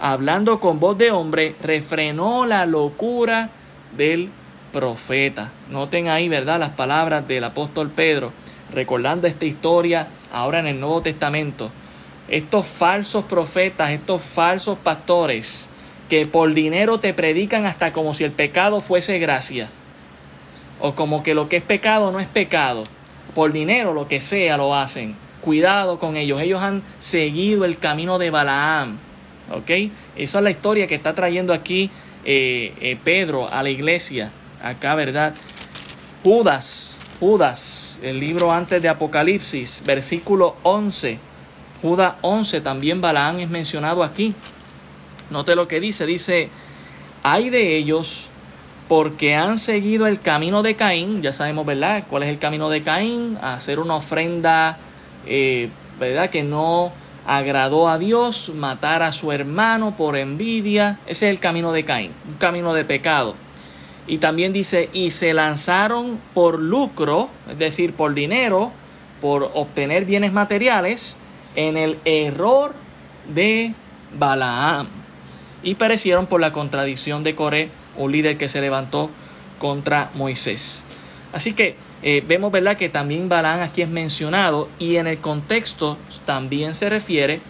hablando 0.00 0.60
con 0.60 0.80
voz 0.80 0.96
de 0.96 1.10
hombre, 1.10 1.54
refrenó 1.62 2.46
la 2.46 2.66
locura 2.66 3.50
del 3.96 4.30
profeta. 4.72 5.50
Noten 5.70 6.08
ahí, 6.08 6.28
¿verdad? 6.28 6.58
Las 6.58 6.70
palabras 6.70 7.26
del 7.28 7.44
apóstol 7.44 7.90
Pedro, 7.90 8.32
recordando 8.72 9.26
esta 9.26 9.44
historia 9.44 10.08
ahora 10.32 10.60
en 10.60 10.68
el 10.68 10.80
Nuevo 10.80 11.02
Testamento. 11.02 11.70
Estos 12.28 12.66
falsos 12.66 13.24
profetas, 13.24 13.90
estos 13.90 14.22
falsos 14.22 14.78
pastores, 14.78 15.68
que 16.10 16.26
por 16.26 16.52
dinero 16.52 16.98
te 16.98 17.14
predican 17.14 17.66
hasta 17.66 17.92
como 17.92 18.14
si 18.14 18.24
el 18.24 18.32
pecado 18.32 18.80
fuese 18.80 19.20
gracia. 19.20 19.68
O 20.80 20.94
como 20.94 21.22
que 21.22 21.34
lo 21.34 21.48
que 21.48 21.58
es 21.58 21.62
pecado 21.62 22.10
no 22.10 22.18
es 22.18 22.26
pecado. 22.26 22.82
Por 23.34 23.52
dinero, 23.52 23.94
lo 23.94 24.08
que 24.08 24.20
sea, 24.20 24.56
lo 24.56 24.74
hacen. 24.74 25.14
Cuidado 25.40 26.00
con 26.00 26.16
ellos. 26.16 26.42
Ellos 26.42 26.60
han 26.60 26.82
seguido 26.98 27.64
el 27.64 27.78
camino 27.78 28.18
de 28.18 28.30
Balaam. 28.30 28.98
¿Ok? 29.52 29.70
Esa 30.16 30.38
es 30.38 30.44
la 30.44 30.50
historia 30.50 30.88
que 30.88 30.96
está 30.96 31.14
trayendo 31.14 31.52
aquí 31.52 31.90
eh, 32.24 32.74
eh, 32.80 32.98
Pedro 33.02 33.48
a 33.50 33.62
la 33.62 33.70
iglesia 33.70 34.32
acá, 34.62 34.96
¿verdad? 34.96 35.34
Judas, 36.24 36.98
Judas, 37.20 38.00
el 38.02 38.18
libro 38.18 38.52
antes 38.52 38.82
de 38.82 38.88
Apocalipsis, 38.88 39.82
versículo 39.86 40.56
11. 40.64 41.18
Judas 41.80 42.16
11, 42.22 42.60
también 42.62 43.00
Balaán 43.00 43.38
es 43.38 43.48
mencionado 43.48 44.02
aquí. 44.02 44.34
Note 45.30 45.54
lo 45.54 45.68
que 45.68 45.80
dice, 45.80 46.06
dice, 46.06 46.48
hay 47.22 47.50
de 47.50 47.76
ellos 47.76 48.28
porque 48.88 49.36
han 49.36 49.58
seguido 49.58 50.08
el 50.08 50.20
camino 50.20 50.62
de 50.62 50.74
Caín, 50.74 51.22
ya 51.22 51.32
sabemos, 51.32 51.64
¿verdad? 51.64 52.04
¿Cuál 52.10 52.24
es 52.24 52.28
el 52.28 52.40
camino 52.40 52.68
de 52.70 52.82
Caín? 52.82 53.38
hacer 53.40 53.78
una 53.78 53.94
ofrenda, 53.94 54.78
eh, 55.26 55.68
¿verdad? 56.00 56.28
Que 56.30 56.42
no 56.42 56.90
agradó 57.24 57.88
a 57.88 57.98
Dios, 57.98 58.50
matar 58.52 59.04
a 59.04 59.12
su 59.12 59.30
hermano 59.30 59.96
por 59.96 60.16
envidia. 60.16 60.98
Ese 61.06 61.26
es 61.28 61.32
el 61.32 61.38
camino 61.38 61.70
de 61.70 61.84
Caín, 61.84 62.10
un 62.28 62.34
camino 62.34 62.74
de 62.74 62.84
pecado. 62.84 63.36
Y 64.08 64.18
también 64.18 64.52
dice, 64.52 64.90
y 64.92 65.12
se 65.12 65.32
lanzaron 65.34 66.18
por 66.34 66.58
lucro, 66.58 67.28
es 67.48 67.58
decir, 67.58 67.92
por 67.92 68.12
dinero, 68.12 68.72
por 69.20 69.52
obtener 69.54 70.04
bienes 70.04 70.32
materiales, 70.32 71.16
en 71.54 71.76
el 71.76 71.98
error 72.04 72.74
de 73.32 73.72
Balaam. 74.18 74.99
Y 75.62 75.74
perecieron 75.74 76.26
por 76.26 76.40
la 76.40 76.52
contradicción 76.52 77.22
de 77.22 77.34
Coré, 77.34 77.70
un 77.96 78.12
líder 78.12 78.38
que 78.38 78.48
se 78.48 78.60
levantó 78.60 79.10
contra 79.58 80.10
Moisés. 80.14 80.84
Así 81.32 81.52
que 81.52 81.76
eh, 82.02 82.24
vemos, 82.26 82.50
¿verdad?, 82.50 82.76
que 82.76 82.88
también 82.88 83.28
Balaam 83.28 83.60
aquí 83.60 83.82
es 83.82 83.88
mencionado 83.88 84.68
y 84.78 84.96
en 84.96 85.06
el 85.06 85.18
contexto 85.18 85.98
también 86.24 86.74
se 86.74 86.88
refiere 86.88 87.40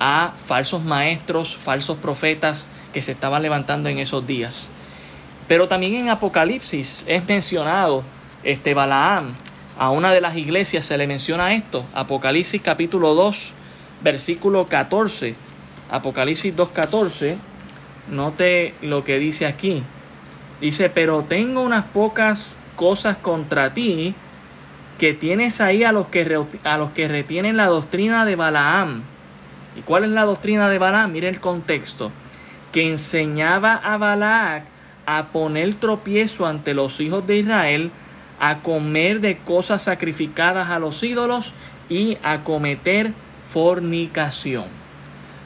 a 0.00 0.32
falsos 0.46 0.82
maestros, 0.82 1.56
falsos 1.56 1.98
profetas 1.98 2.68
que 2.92 3.02
se 3.02 3.12
estaban 3.12 3.42
levantando 3.42 3.88
en 3.88 3.98
esos 3.98 4.26
días. 4.26 4.70
Pero 5.46 5.68
también 5.68 5.94
en 5.94 6.08
Apocalipsis 6.08 7.04
es 7.06 7.26
mencionado 7.26 8.02
este 8.44 8.74
Balaam. 8.74 9.34
A 9.78 9.90
una 9.90 10.12
de 10.12 10.20
las 10.20 10.36
iglesias 10.36 10.84
se 10.84 10.98
le 10.98 11.06
menciona 11.06 11.54
esto. 11.54 11.84
Apocalipsis 11.94 12.60
capítulo 12.62 13.14
2, 13.14 13.50
versículo 14.02 14.66
14. 14.66 15.34
Apocalipsis 15.90 16.56
2.14. 16.56 17.36
Note 18.10 18.74
lo 18.82 19.04
que 19.04 19.18
dice 19.18 19.46
aquí. 19.46 19.82
Dice, 20.60 20.90
pero 20.90 21.22
tengo 21.22 21.62
unas 21.62 21.84
pocas 21.86 22.56
cosas 22.76 23.16
contra 23.16 23.74
ti 23.74 24.14
que 24.98 25.14
tienes 25.14 25.60
ahí 25.60 25.84
a 25.84 25.92
los 25.92 26.08
que, 26.08 26.44
a 26.64 26.78
los 26.78 26.90
que 26.90 27.08
retienen 27.08 27.56
la 27.56 27.66
doctrina 27.66 28.24
de 28.24 28.36
Balaam. 28.36 29.02
¿Y 29.76 29.82
cuál 29.82 30.04
es 30.04 30.10
la 30.10 30.24
doctrina 30.24 30.68
de 30.68 30.78
Balaam? 30.78 31.12
Mire 31.12 31.28
el 31.28 31.40
contexto. 31.40 32.10
Que 32.72 32.88
enseñaba 32.88 33.74
a 33.74 33.96
Balaam 33.96 34.62
a 35.06 35.28
poner 35.28 35.72
tropiezo 35.74 36.46
ante 36.46 36.74
los 36.74 37.00
hijos 37.00 37.26
de 37.26 37.38
Israel, 37.38 37.90
a 38.38 38.58
comer 38.58 39.20
de 39.20 39.38
cosas 39.38 39.82
sacrificadas 39.82 40.68
a 40.68 40.78
los 40.78 41.02
ídolos 41.02 41.54
y 41.88 42.18
a 42.22 42.44
cometer 42.44 43.12
fornicación. 43.50 44.66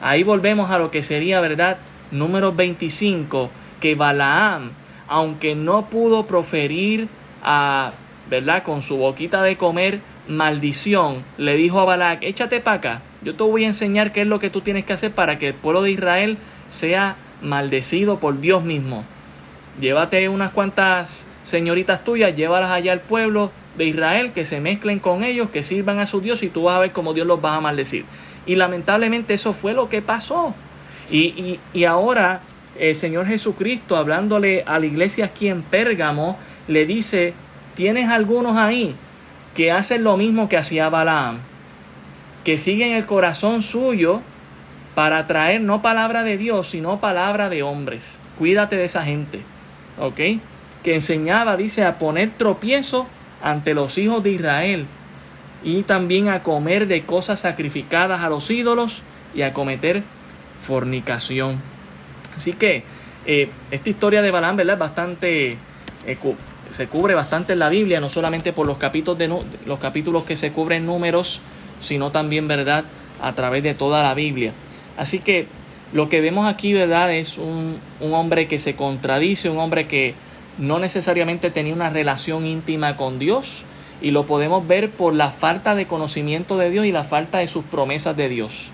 Ahí 0.01 0.23
volvemos 0.23 0.69
a 0.69 0.77
lo 0.77 0.91
que 0.91 1.01
sería, 1.01 1.39
¿verdad? 1.39 1.77
Número 2.13 2.53
25, 2.53 3.49
que 3.81 3.95
Balaam, 3.95 4.71
aunque 5.07 5.55
no 5.55 5.89
pudo 5.89 6.25
proferir 6.25 7.09
a, 7.43 7.91
¿verdad? 8.29 8.63
Con 8.63 8.81
su 8.81 8.97
boquita 8.97 9.41
de 9.41 9.57
comer 9.57 9.99
maldición, 10.27 11.23
le 11.37 11.55
dijo 11.55 11.81
a 11.81 11.85
Balaam, 11.85 12.19
échate 12.21 12.61
para 12.61 12.77
acá, 12.77 13.01
yo 13.23 13.35
te 13.35 13.43
voy 13.43 13.65
a 13.65 13.67
enseñar 13.67 14.13
qué 14.13 14.21
es 14.21 14.27
lo 14.27 14.39
que 14.39 14.49
tú 14.49 14.61
tienes 14.61 14.85
que 14.85 14.93
hacer 14.93 15.11
para 15.11 15.37
que 15.37 15.47
el 15.47 15.53
pueblo 15.53 15.81
de 15.81 15.91
Israel 15.91 16.37
sea 16.69 17.17
maldecido 17.41 18.19
por 18.19 18.39
Dios 18.39 18.63
mismo. 18.63 19.03
Llévate 19.79 20.29
unas 20.29 20.51
cuantas 20.51 21.25
señoritas 21.43 22.03
tuyas, 22.03 22.35
llévalas 22.35 22.71
allá 22.71 22.93
al 22.93 23.01
pueblo 23.01 23.51
de 23.77 23.85
Israel, 23.85 24.31
que 24.33 24.45
se 24.45 24.59
mezclen 24.59 24.99
con 24.99 25.23
ellos, 25.23 25.49
que 25.49 25.63
sirvan 25.63 25.99
a 25.99 26.05
su 26.05 26.21
Dios 26.21 26.43
y 26.43 26.49
tú 26.49 26.63
vas 26.63 26.75
a 26.75 26.79
ver 26.79 26.91
cómo 26.91 27.13
Dios 27.13 27.27
los 27.27 27.43
va 27.43 27.55
a 27.55 27.61
maldecir. 27.61 28.05
Y 28.45 28.55
lamentablemente 28.55 29.33
eso 29.33 29.53
fue 29.53 29.73
lo 29.73 29.89
que 29.89 30.01
pasó. 30.01 30.53
Y, 31.09 31.59
y, 31.73 31.83
ahora 31.85 32.41
el 32.79 32.95
Señor 32.95 33.27
Jesucristo, 33.27 33.97
hablándole 33.97 34.63
a 34.65 34.79
la 34.79 34.85
iglesia 34.85 35.25
aquí 35.25 35.47
en 35.47 35.61
Pérgamo, 35.61 36.37
le 36.67 36.85
dice, 36.85 37.33
tienes 37.75 38.09
algunos 38.09 38.57
ahí 38.57 38.95
que 39.55 39.71
hacen 39.71 40.03
lo 40.03 40.17
mismo 40.17 40.49
que 40.49 40.57
hacía 40.57 40.89
Balaam, 40.89 41.39
que 42.43 42.57
siguen 42.57 42.93
el 42.93 43.05
corazón 43.05 43.61
suyo 43.61 44.21
para 44.95 45.27
traer 45.27 45.61
no 45.61 45.81
palabra 45.81 46.23
de 46.23 46.37
Dios, 46.37 46.69
sino 46.69 46.99
palabra 46.99 47.49
de 47.49 47.63
hombres. 47.63 48.21
Cuídate 48.37 48.75
de 48.75 48.85
esa 48.85 49.03
gente. 49.03 49.41
¿ok? 49.99 50.19
Que 50.83 50.93
enseñaba, 50.95 51.57
dice, 51.57 51.85
a 51.85 51.97
poner 51.97 52.31
tropiezo 52.31 53.07
ante 53.41 53.73
los 53.73 53.97
hijos 53.97 54.23
de 54.23 54.31
Israel 54.31 54.85
y 55.63 55.83
también 55.83 56.29
a 56.29 56.43
comer 56.43 56.87
de 56.87 57.03
cosas 57.03 57.41
sacrificadas 57.41 58.23
a 58.23 58.29
los 58.29 58.49
ídolos 58.49 59.01
y 59.33 59.41
a 59.43 59.53
cometer 59.53 60.03
fornicación. 60.63 61.61
Así 62.35 62.53
que 62.53 62.83
eh, 63.25 63.49
esta 63.71 63.89
historia 63.89 64.21
de 64.21 64.31
Balaam, 64.31 64.57
¿verdad? 64.57 64.77
Bastante, 64.77 65.57
eh, 66.05 66.17
se 66.71 66.87
cubre 66.87 67.13
bastante 67.13 67.53
en 67.53 67.59
la 67.59 67.69
Biblia, 67.69 67.99
no 67.99 68.09
solamente 68.09 68.53
por 68.53 68.65
los 68.65 68.77
capítulos, 68.77 69.17
de, 69.17 69.27
los 69.65 69.79
capítulos 69.79 70.23
que 70.23 70.35
se 70.35 70.51
cubren 70.51 70.85
números, 70.85 71.39
sino 71.79 72.11
también, 72.11 72.47
¿verdad? 72.47 72.85
A 73.21 73.33
través 73.33 73.63
de 73.63 73.73
toda 73.73 74.03
la 74.03 74.13
Biblia. 74.13 74.53
Así 74.97 75.19
que 75.19 75.47
lo 75.93 76.09
que 76.09 76.21
vemos 76.21 76.47
aquí, 76.47 76.73
¿verdad? 76.73 77.13
Es 77.13 77.37
un, 77.37 77.79
hombre 77.99 78.47
que 78.47 78.59
se 78.59 78.75
contradice, 78.75 79.49
un 79.49 79.59
hombre 79.59 79.87
que 79.87 80.15
no 80.57 80.79
necesariamente 80.79 81.51
tenía 81.51 81.73
una 81.73 81.89
relación 81.89 82.45
íntima 82.45 82.97
con 82.97 83.19
Dios 83.19 83.63
y 84.01 84.11
lo 84.11 84.25
podemos 84.25 84.67
ver 84.67 84.89
por 84.89 85.13
la 85.13 85.31
falta 85.31 85.75
de 85.75 85.85
conocimiento 85.85 86.57
de 86.57 86.69
Dios 86.69 86.85
y 86.85 86.91
la 86.91 87.03
falta 87.03 87.39
de 87.39 87.47
sus 87.47 87.63
promesas 87.63 88.17
de 88.17 88.29
Dios. 88.29 88.69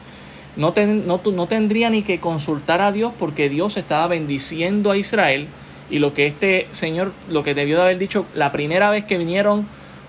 No, 0.59 0.73
no, 0.75 1.47
tendría 1.47 1.89
ni 1.89 2.03
que 2.03 2.19
consultar 2.19 2.81
a 2.81 2.91
Dios 2.91 3.13
porque 3.17 3.47
Dios 3.47 3.77
estaba 3.77 4.07
bendiciendo 4.07 4.91
a 4.91 4.97
Israel 4.97 5.47
y 5.89 5.99
lo 5.99 6.13
que 6.13 6.27
este 6.27 6.67
señor, 6.71 7.13
lo 7.29 7.45
que 7.45 7.53
debió 7.53 7.77
de 7.77 7.83
haber 7.83 7.97
dicho 7.97 8.25
la 8.35 8.51
primera 8.51 8.89
vez 8.89 9.05
que 9.05 9.17
vinieron 9.17 9.65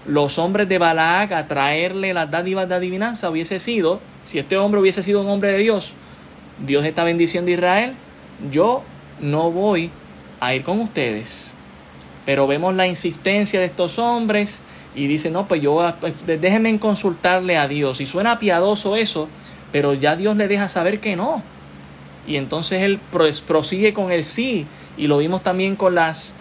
los 0.07 0.41
hombres 0.41 0.69
de 0.69 0.79
Balac 0.79 1.31
a 1.31 1.47
traerle 1.47 2.13
las 2.13 2.33
dádivas 2.33 2.69
de 2.69 2.75
adivinanza 2.75 3.31
hubiese 3.31 3.61
sido, 3.61 4.01
si 4.25 4.41
este 4.41 4.57
hombre 4.57 4.81
hubiese 4.81 5.05
sido 5.05 5.21
un 5.21 5.29
hombre 5.29 5.53
de 5.53 5.59
Dios, 5.59 5.93
Dios 6.67 6.85
está 6.85 7.05
bendiciendo 7.05 7.53
a 7.53 7.55
Israel, 7.55 7.95
yo 8.51 8.83
no 9.21 9.53
voy 9.53 9.91
a 10.41 10.53
ir 10.53 10.65
con 10.65 10.81
ustedes. 10.81 11.55
Pero 12.27 12.49
vemos 12.49 12.75
la 12.75 12.89
insistencia 12.89 13.61
de 13.61 13.67
estos 13.67 14.01
hombres 14.01 14.61
y 14.97 15.07
dicen, 15.07 15.33
no, 15.33 15.47
pues 15.47 15.63
yo, 15.63 15.95
pues, 16.01 16.15
déjenme 16.27 16.77
consultarle 16.81 17.57
a 17.57 17.69
Dios. 17.69 18.01
Y 18.01 18.07
suena 18.07 18.41
piadoso 18.41 18.97
eso, 18.97 19.29
pero 19.73 19.95
ya 19.95 20.17
Dios 20.17 20.37
le 20.37 20.49
deja 20.49 20.69
saber 20.69 21.01
que 21.01 21.17
no. 21.17 21.43
Y 22.27 22.37
entonces 22.37 22.83
él 22.83 23.01
prosigue 23.47 23.93
con 23.95 24.13
el 24.13 24.25
sí. 24.25 24.67
Y 24.97 25.07
lo 25.07 25.19
vimos 25.19 25.43
también 25.43 25.77
con 25.77 25.95
las 25.95 26.35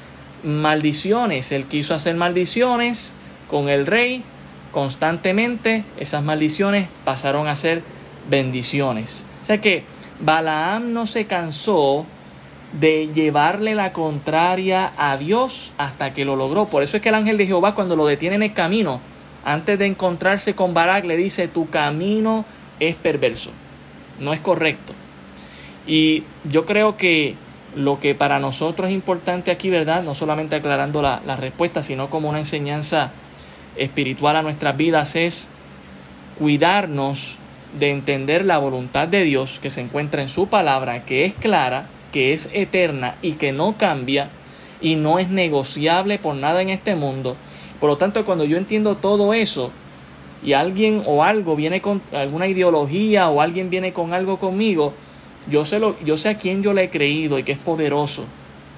maldiciones. 0.43 1.51
Él 1.51 1.65
quiso 1.65 1.93
hacer 1.93 2.15
maldiciones 2.15 3.13
con 3.49 3.69
el 3.69 3.85
rey 3.85 4.23
constantemente. 4.71 5.83
Esas 5.97 6.23
maldiciones 6.23 6.87
pasaron 7.05 7.47
a 7.47 7.55
ser 7.55 7.81
bendiciones. 8.29 9.25
O 9.41 9.45
sea 9.45 9.59
que 9.59 9.83
Balaam 10.19 10.93
no 10.93 11.07
se 11.07 11.25
cansó 11.25 12.05
de 12.73 13.07
llevarle 13.13 13.73
la 13.73 13.93
contraria 13.93 14.91
a 14.97 15.17
Dios 15.17 15.71
hasta 15.77 16.13
que 16.13 16.25
lo 16.25 16.35
logró. 16.35 16.65
Por 16.65 16.83
eso 16.83 16.97
es 16.97 17.03
que 17.03 17.09
el 17.09 17.15
ángel 17.15 17.37
de 17.37 17.47
Jehová 17.47 17.73
cuando 17.73 17.95
lo 17.95 18.05
detiene 18.05 18.35
en 18.35 18.43
el 18.43 18.53
camino, 18.53 19.01
antes 19.43 19.79
de 19.79 19.87
encontrarse 19.87 20.53
con 20.53 20.73
Barak, 20.73 21.05
le 21.05 21.17
dice, 21.17 21.47
tu 21.47 21.69
camino 21.69 22.45
es 22.79 22.95
perverso, 22.95 23.51
no 24.19 24.33
es 24.33 24.39
correcto. 24.39 24.93
Y 25.87 26.23
yo 26.43 26.65
creo 26.65 26.97
que 26.97 27.35
lo 27.75 27.99
que 27.99 28.15
para 28.15 28.39
nosotros 28.39 28.89
es 28.89 28.95
importante 28.95 29.51
aquí, 29.51 29.69
¿verdad? 29.69 30.03
No 30.03 30.13
solamente 30.13 30.55
aclarando 30.55 31.01
la, 31.01 31.35
respuesta, 31.35 31.83
sino 31.83 32.09
como 32.09 32.29
una 32.29 32.39
enseñanza 32.39 33.11
espiritual 33.75 34.35
a 34.35 34.41
nuestras 34.41 34.75
vidas, 34.77 35.15
es 35.15 35.47
cuidarnos 36.37 37.35
de 37.77 37.91
entender 37.91 38.45
la 38.45 38.57
voluntad 38.57 39.07
de 39.07 39.23
Dios 39.23 39.59
que 39.61 39.69
se 39.69 39.81
encuentra 39.81 40.21
en 40.21 40.29
su 40.29 40.47
palabra, 40.47 41.05
que 41.05 41.25
es 41.25 41.33
clara, 41.33 41.87
que 42.11 42.33
es 42.33 42.49
eterna 42.53 43.15
y 43.21 43.33
que 43.33 43.51
no 43.51 43.77
cambia 43.77 44.29
y 44.81 44.95
no 44.95 45.19
es 45.19 45.29
negociable 45.29 46.17
por 46.17 46.35
nada 46.35 46.61
en 46.61 46.69
este 46.69 46.95
mundo. 46.95 47.35
Por 47.79 47.89
lo 47.89 47.97
tanto, 47.97 48.25
cuando 48.25 48.45
yo 48.45 48.57
entiendo 48.57 48.97
todo 48.97 49.33
eso 49.33 49.71
y 50.43 50.53
alguien 50.53 51.03
o 51.05 51.23
algo 51.23 51.55
viene 51.55 51.81
con 51.81 52.01
alguna 52.11 52.47
ideología 52.47 53.29
o 53.29 53.41
alguien 53.41 53.69
viene 53.69 53.93
con 53.93 54.13
algo 54.13 54.37
conmigo, 54.37 54.93
yo 55.49 55.65
sé, 55.65 55.79
lo, 55.79 55.99
yo 56.01 56.17
sé 56.17 56.29
a 56.29 56.37
quién 56.37 56.63
yo 56.63 56.73
le 56.73 56.83
he 56.85 56.89
creído 56.89 57.39
y 57.39 57.43
que 57.43 57.51
es 57.51 57.59
poderoso 57.59 58.25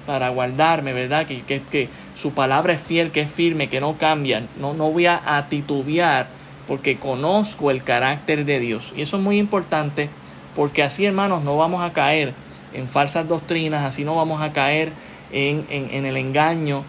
para 0.06 0.30
guardarme, 0.30 0.92
¿verdad? 0.92 1.26
Que, 1.26 1.42
que, 1.42 1.62
que 1.62 1.88
su 2.16 2.32
palabra 2.32 2.72
es 2.72 2.82
fiel, 2.82 3.10
que 3.10 3.20
es 3.20 3.30
firme, 3.30 3.68
que 3.68 3.80
no 3.80 3.96
cambia. 3.98 4.46
No, 4.58 4.74
no 4.74 4.90
voy 4.90 5.06
a 5.06 5.46
titubear 5.48 6.26
porque 6.66 6.96
conozco 6.96 7.70
el 7.70 7.82
carácter 7.82 8.44
de 8.44 8.58
Dios. 8.60 8.92
Y 8.96 9.02
eso 9.02 9.16
es 9.16 9.22
muy 9.22 9.38
importante 9.38 10.08
porque 10.54 10.82
así, 10.82 11.04
hermanos, 11.04 11.42
no 11.42 11.56
vamos 11.56 11.82
a 11.82 11.92
caer 11.92 12.34
en 12.72 12.88
falsas 12.88 13.28
doctrinas, 13.28 13.84
así 13.84 14.04
no 14.04 14.16
vamos 14.16 14.40
a 14.40 14.52
caer 14.52 14.92
en, 15.30 15.66
en, 15.70 16.04
el 16.04 16.16
engaño 16.16 16.84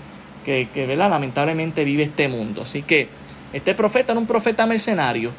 que, 0.46 0.68
que 0.74 0.86
¿verdad? 0.86 1.10
lamentablemente 1.10 1.84
vive 1.84 2.04
este 2.04 2.28
mundo. 2.28 2.64
Así 2.64 2.82
que 2.82 3.08
este 3.54 3.74
profeta 3.74 4.12
era 4.12 4.20
un 4.20 4.28
profeta 4.28 4.66
mercenario. 4.66 5.32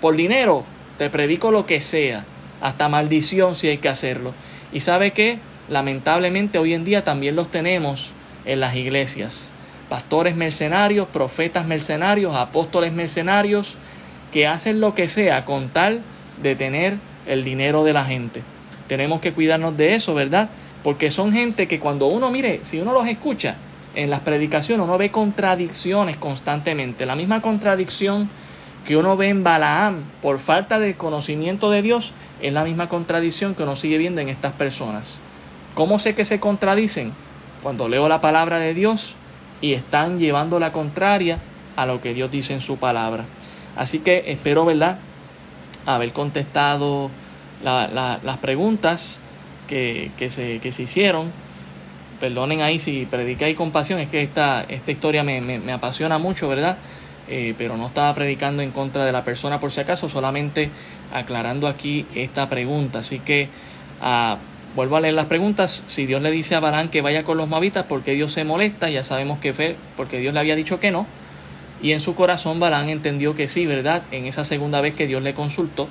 Por 0.00 0.16
dinero 0.16 0.64
te 0.98 1.10
predico 1.10 1.50
lo 1.50 1.66
que 1.66 1.80
sea, 1.80 2.24
hasta 2.60 2.88
maldición 2.88 3.54
si 3.54 3.68
hay 3.68 3.78
que 3.78 3.88
hacerlo. 3.88 4.34
Y 4.72 4.80
sabe 4.80 5.10
que 5.10 5.38
lamentablemente 5.68 6.58
hoy 6.58 6.74
en 6.74 6.84
día 6.84 7.02
también 7.02 7.34
los 7.36 7.50
tenemos 7.50 8.10
en 8.44 8.60
las 8.60 8.76
iglesias 8.76 9.52
pastores 9.92 10.34
mercenarios, 10.34 11.06
profetas 11.08 11.66
mercenarios, 11.66 12.34
apóstoles 12.34 12.94
mercenarios, 12.94 13.76
que 14.32 14.46
hacen 14.46 14.80
lo 14.80 14.94
que 14.94 15.06
sea 15.06 15.44
con 15.44 15.68
tal 15.68 16.00
de 16.42 16.56
tener 16.56 16.96
el 17.26 17.44
dinero 17.44 17.84
de 17.84 17.92
la 17.92 18.06
gente. 18.06 18.40
Tenemos 18.88 19.20
que 19.20 19.34
cuidarnos 19.34 19.76
de 19.76 19.94
eso, 19.94 20.14
¿verdad? 20.14 20.48
Porque 20.82 21.10
son 21.10 21.30
gente 21.34 21.68
que 21.68 21.78
cuando 21.78 22.06
uno 22.06 22.30
mire, 22.30 22.60
si 22.62 22.80
uno 22.80 22.94
los 22.94 23.06
escucha 23.06 23.56
en 23.94 24.10
las 24.10 24.20
predicaciones, 24.20 24.84
uno 24.84 24.98
ve 24.98 25.10
contradicciones 25.10 26.16
constantemente. 26.16 27.06
La 27.06 27.16
misma 27.16 27.40
contradicción 27.40 28.28
que 28.86 28.96
uno 28.96 29.16
ve 29.16 29.28
en 29.28 29.44
Balaam 29.44 30.02
por 30.22 30.38
falta 30.38 30.78
de 30.78 30.94
conocimiento 30.94 31.70
de 31.70 31.82
Dios 31.82 32.12
es 32.40 32.52
la 32.52 32.64
misma 32.64 32.88
contradicción 32.88 33.54
que 33.54 33.62
uno 33.62 33.76
sigue 33.76 33.98
viendo 33.98 34.20
en 34.20 34.28
estas 34.28 34.52
personas. 34.52 35.20
¿Cómo 35.74 35.98
sé 35.98 36.14
que 36.14 36.24
se 36.24 36.40
contradicen? 36.40 37.12
Cuando 37.62 37.88
leo 37.88 38.08
la 38.08 38.20
palabra 38.20 38.58
de 38.58 38.74
Dios 38.74 39.14
y 39.60 39.74
están 39.74 40.18
llevando 40.18 40.58
la 40.58 40.72
contraria 40.72 41.38
a 41.76 41.86
lo 41.86 42.00
que 42.00 42.12
Dios 42.12 42.30
dice 42.30 42.54
en 42.54 42.60
su 42.60 42.78
palabra. 42.78 43.24
Así 43.76 44.00
que 44.00 44.24
espero, 44.26 44.64
¿verdad?, 44.64 44.98
haber 45.86 46.12
contestado 46.12 47.10
las 47.62 48.38
preguntas 48.38 49.20
que, 49.68 50.10
se, 50.28 50.58
que 50.58 50.72
se 50.72 50.82
hicieron. 50.82 51.32
Perdonen 52.22 52.62
ahí 52.62 52.78
si 52.78 53.04
prediqué 53.04 53.46
ahí 53.46 53.54
compasión, 53.56 53.98
es 53.98 54.08
que 54.08 54.22
esta, 54.22 54.62
esta 54.68 54.92
historia 54.92 55.24
me, 55.24 55.40
me, 55.40 55.72
apasiona 55.72 56.18
mucho, 56.18 56.46
¿verdad? 56.46 56.78
Eh, 57.26 57.52
pero 57.58 57.76
no 57.76 57.88
estaba 57.88 58.14
predicando 58.14 58.62
en 58.62 58.70
contra 58.70 59.04
de 59.04 59.10
la 59.10 59.24
persona 59.24 59.58
por 59.58 59.72
si 59.72 59.80
acaso, 59.80 60.08
solamente 60.08 60.70
aclarando 61.12 61.66
aquí 61.66 62.06
esta 62.14 62.48
pregunta. 62.48 63.00
Así 63.00 63.18
que 63.18 63.48
ah, 64.00 64.38
Vuelvo 64.74 64.96
a 64.96 65.00
leer 65.00 65.14
las 65.14 65.26
preguntas. 65.26 65.84
Si 65.88 66.06
Dios 66.06 66.22
le 66.22 66.30
dice 66.30 66.54
a 66.54 66.60
Balán 66.60 66.90
que 66.90 67.02
vaya 67.02 67.24
con 67.24 67.36
los 67.36 67.46
moabitas, 67.46 67.84
¿por 67.84 68.02
qué 68.02 68.12
Dios 68.12 68.32
se 68.32 68.44
molesta? 68.44 68.88
Ya 68.88 69.02
sabemos 69.02 69.38
que 69.38 69.52
fue 69.52 69.76
porque 69.96 70.18
Dios 70.18 70.32
le 70.32 70.40
había 70.40 70.56
dicho 70.56 70.80
que 70.80 70.90
no. 70.90 71.06
Y 71.82 71.92
en 71.92 72.00
su 72.00 72.14
corazón 72.14 72.58
Balán 72.58 72.88
entendió 72.88 73.34
que 73.34 73.48
sí, 73.48 73.66
¿verdad? 73.66 74.04
En 74.12 74.26
esa 74.26 74.44
segunda 74.44 74.80
vez 74.80 74.94
que 74.94 75.08
Dios 75.08 75.22
le 75.22 75.34
consultó. 75.34 75.88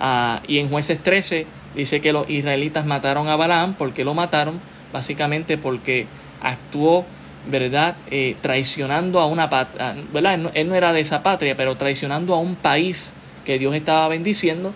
Ah, 0.00 0.42
y 0.48 0.58
en 0.58 0.70
jueces 0.70 1.00
13 1.00 1.46
dice 1.76 2.00
que 2.00 2.12
los 2.12 2.28
israelitas 2.28 2.84
mataron 2.86 3.28
a 3.28 3.36
Balán. 3.36 3.74
¿Por 3.74 3.92
qué 3.92 4.04
lo 4.04 4.14
mataron? 4.14 4.60
Básicamente 4.92 5.58
porque 5.58 6.06
actuó, 6.40 7.04
¿verdad? 7.50 7.96
Eh, 8.10 8.36
traicionando 8.40 9.20
a 9.20 9.26
una 9.26 9.48
patria, 9.48 9.96
¿verdad? 10.12 10.50
él 10.54 10.68
no 10.68 10.74
era 10.74 10.92
de 10.92 11.00
esa 11.00 11.22
patria, 11.22 11.56
pero 11.56 11.76
traicionando 11.76 12.34
a 12.34 12.38
un 12.38 12.56
país 12.56 13.14
que 13.44 13.58
Dios 13.58 13.74
estaba 13.74 14.08
bendiciendo 14.08 14.74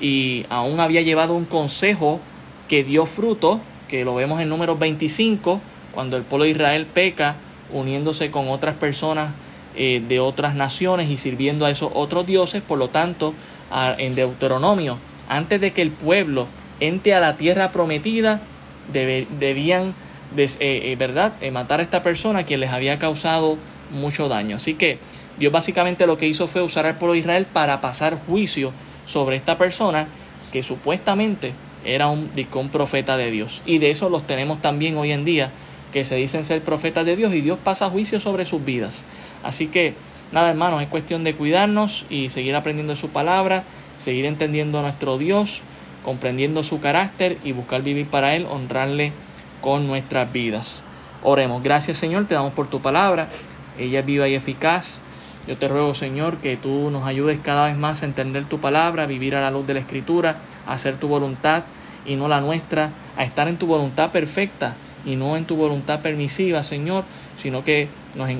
y 0.00 0.44
aún 0.50 0.80
había 0.80 1.00
llevado 1.02 1.34
un 1.34 1.44
consejo 1.44 2.20
que 2.68 2.84
dio 2.84 3.06
fruto, 3.06 3.60
que 3.88 4.04
lo 4.04 4.14
vemos 4.14 4.40
en 4.40 4.48
número 4.48 4.76
25, 4.76 5.60
cuando 5.92 6.16
el 6.16 6.24
pueblo 6.24 6.44
de 6.44 6.50
Israel 6.50 6.86
peca, 6.86 7.36
uniéndose 7.72 8.30
con 8.30 8.48
otras 8.48 8.76
personas 8.76 9.32
eh, 9.76 10.02
de 10.06 10.20
otras 10.20 10.54
naciones 10.54 11.08
y 11.08 11.16
sirviendo 11.16 11.66
a 11.66 11.70
esos 11.70 11.90
otros 11.94 12.26
dioses. 12.26 12.62
Por 12.62 12.78
lo 12.78 12.88
tanto, 12.88 13.34
en 13.98 14.14
Deuteronomio, 14.14 14.98
antes 15.28 15.60
de 15.60 15.72
que 15.72 15.82
el 15.82 15.92
pueblo 15.92 16.46
entre 16.80 17.14
a 17.14 17.20
la 17.20 17.36
tierra 17.36 17.70
prometida, 17.70 18.42
debían, 18.90 19.94
eh, 20.36 20.48
eh, 20.60 20.96
¿verdad?, 20.98 21.34
matar 21.52 21.80
a 21.80 21.82
esta 21.82 22.02
persona 22.02 22.44
quien 22.44 22.60
les 22.60 22.70
había 22.70 22.98
causado 22.98 23.58
mucho 23.90 24.28
daño. 24.28 24.56
Así 24.56 24.74
que 24.74 24.98
Dios 25.38 25.52
básicamente 25.52 26.06
lo 26.06 26.18
que 26.18 26.26
hizo 26.26 26.46
fue 26.46 26.62
usar 26.62 26.86
al 26.86 26.98
pueblo 26.98 27.14
de 27.14 27.20
Israel 27.20 27.46
para 27.52 27.80
pasar 27.80 28.18
juicio 28.26 28.72
sobre 29.06 29.36
esta 29.36 29.58
persona 29.58 30.06
que 30.52 30.62
supuestamente 30.62 31.52
era 31.84 32.08
un, 32.08 32.30
un 32.54 32.68
profeta 32.70 33.16
de 33.16 33.30
Dios. 33.30 33.60
Y 33.66 33.78
de 33.78 33.90
eso 33.90 34.08
los 34.08 34.26
tenemos 34.26 34.60
también 34.60 34.96
hoy 34.96 35.12
en 35.12 35.24
día, 35.24 35.50
que 35.92 36.04
se 36.04 36.16
dicen 36.16 36.44
ser 36.44 36.62
profetas 36.62 37.04
de 37.04 37.16
Dios 37.16 37.34
y 37.34 37.40
Dios 37.40 37.58
pasa 37.62 37.90
juicio 37.90 38.20
sobre 38.20 38.44
sus 38.44 38.64
vidas. 38.64 39.04
Así 39.42 39.68
que, 39.68 39.94
nada 40.30 40.50
hermanos, 40.50 40.82
es 40.82 40.88
cuestión 40.88 41.24
de 41.24 41.34
cuidarnos 41.34 42.06
y 42.08 42.28
seguir 42.28 42.54
aprendiendo 42.54 42.96
su 42.96 43.08
palabra, 43.08 43.64
seguir 43.98 44.24
entendiendo 44.24 44.78
a 44.78 44.82
nuestro 44.82 45.18
Dios, 45.18 45.60
comprendiendo 46.04 46.62
su 46.62 46.80
carácter 46.80 47.38
y 47.44 47.52
buscar 47.52 47.82
vivir 47.82 48.06
para 48.06 48.34
Él, 48.34 48.46
honrarle 48.50 49.12
con 49.60 49.86
nuestras 49.86 50.32
vidas. 50.32 50.84
Oremos, 51.22 51.62
gracias 51.62 51.98
Señor, 51.98 52.26
te 52.26 52.34
damos 52.34 52.52
por 52.52 52.68
tu 52.68 52.80
palabra, 52.80 53.28
ella 53.78 54.00
es 54.00 54.06
viva 54.06 54.28
y 54.28 54.34
eficaz. 54.34 55.00
Yo 55.46 55.58
te 55.58 55.66
ruego, 55.66 55.94
Señor, 55.94 56.36
que 56.36 56.56
tú 56.56 56.90
nos 56.90 57.04
ayudes 57.04 57.40
cada 57.40 57.66
vez 57.66 57.76
más 57.76 58.02
a 58.02 58.06
entender 58.06 58.44
tu 58.44 58.60
palabra, 58.60 59.06
vivir 59.06 59.34
a 59.34 59.40
la 59.40 59.50
luz 59.50 59.66
de 59.66 59.74
la 59.74 59.80
Escritura, 59.80 60.36
a 60.66 60.74
hacer 60.74 60.98
tu 60.98 61.08
voluntad 61.08 61.64
y 62.06 62.14
no 62.14 62.28
la 62.28 62.40
nuestra, 62.40 62.90
a 63.16 63.24
estar 63.24 63.48
en 63.48 63.56
tu 63.56 63.66
voluntad 63.66 64.12
perfecta 64.12 64.76
y 65.04 65.16
no 65.16 65.36
en 65.36 65.44
tu 65.44 65.56
voluntad 65.56 66.00
permisiva, 66.00 66.62
Señor, 66.62 67.04
sino 67.38 67.64
que 67.64 67.88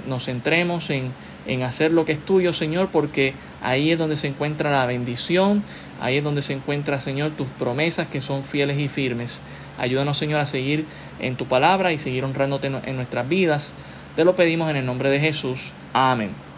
nos, 0.06 0.24
centremos 0.24 0.90
en, 0.90 1.12
en 1.46 1.62
hacer 1.62 1.90
lo 1.90 2.04
que 2.04 2.12
es 2.12 2.24
tuyo, 2.24 2.52
Señor, 2.52 2.88
porque 2.92 3.34
ahí 3.62 3.90
es 3.90 3.98
donde 3.98 4.16
se 4.16 4.28
encuentra 4.28 4.70
la 4.70 4.86
bendición, 4.86 5.64
ahí 6.03 6.18
es 6.18 6.24
donde 6.24 6.42
se 6.42 6.53
encuentra, 6.53 7.00
Señor, 7.00 7.30
tus 7.32 7.46
promesas 7.46 8.09
que 8.09 8.20
son 8.20 8.44
fieles 8.44 8.78
y 8.78 8.88
firmes. 8.88 9.40
Ayúdanos, 9.78 10.18
Señor, 10.18 10.40
a 10.40 10.46
seguir 10.46 10.86
en 11.18 11.36
tu 11.36 11.46
palabra 11.46 11.92
y 11.92 11.98
seguir 11.98 12.24
honrándote 12.24 12.66
en 12.66 12.96
nuestras 12.96 13.28
vidas. 13.28 13.72
Te 14.16 14.24
lo 14.24 14.36
pedimos 14.36 14.68
en 14.68 14.76
el 14.76 14.84
nombre 14.84 15.09
de 15.11 15.20
Jesús. 15.20 15.72
Amén. 15.94 16.51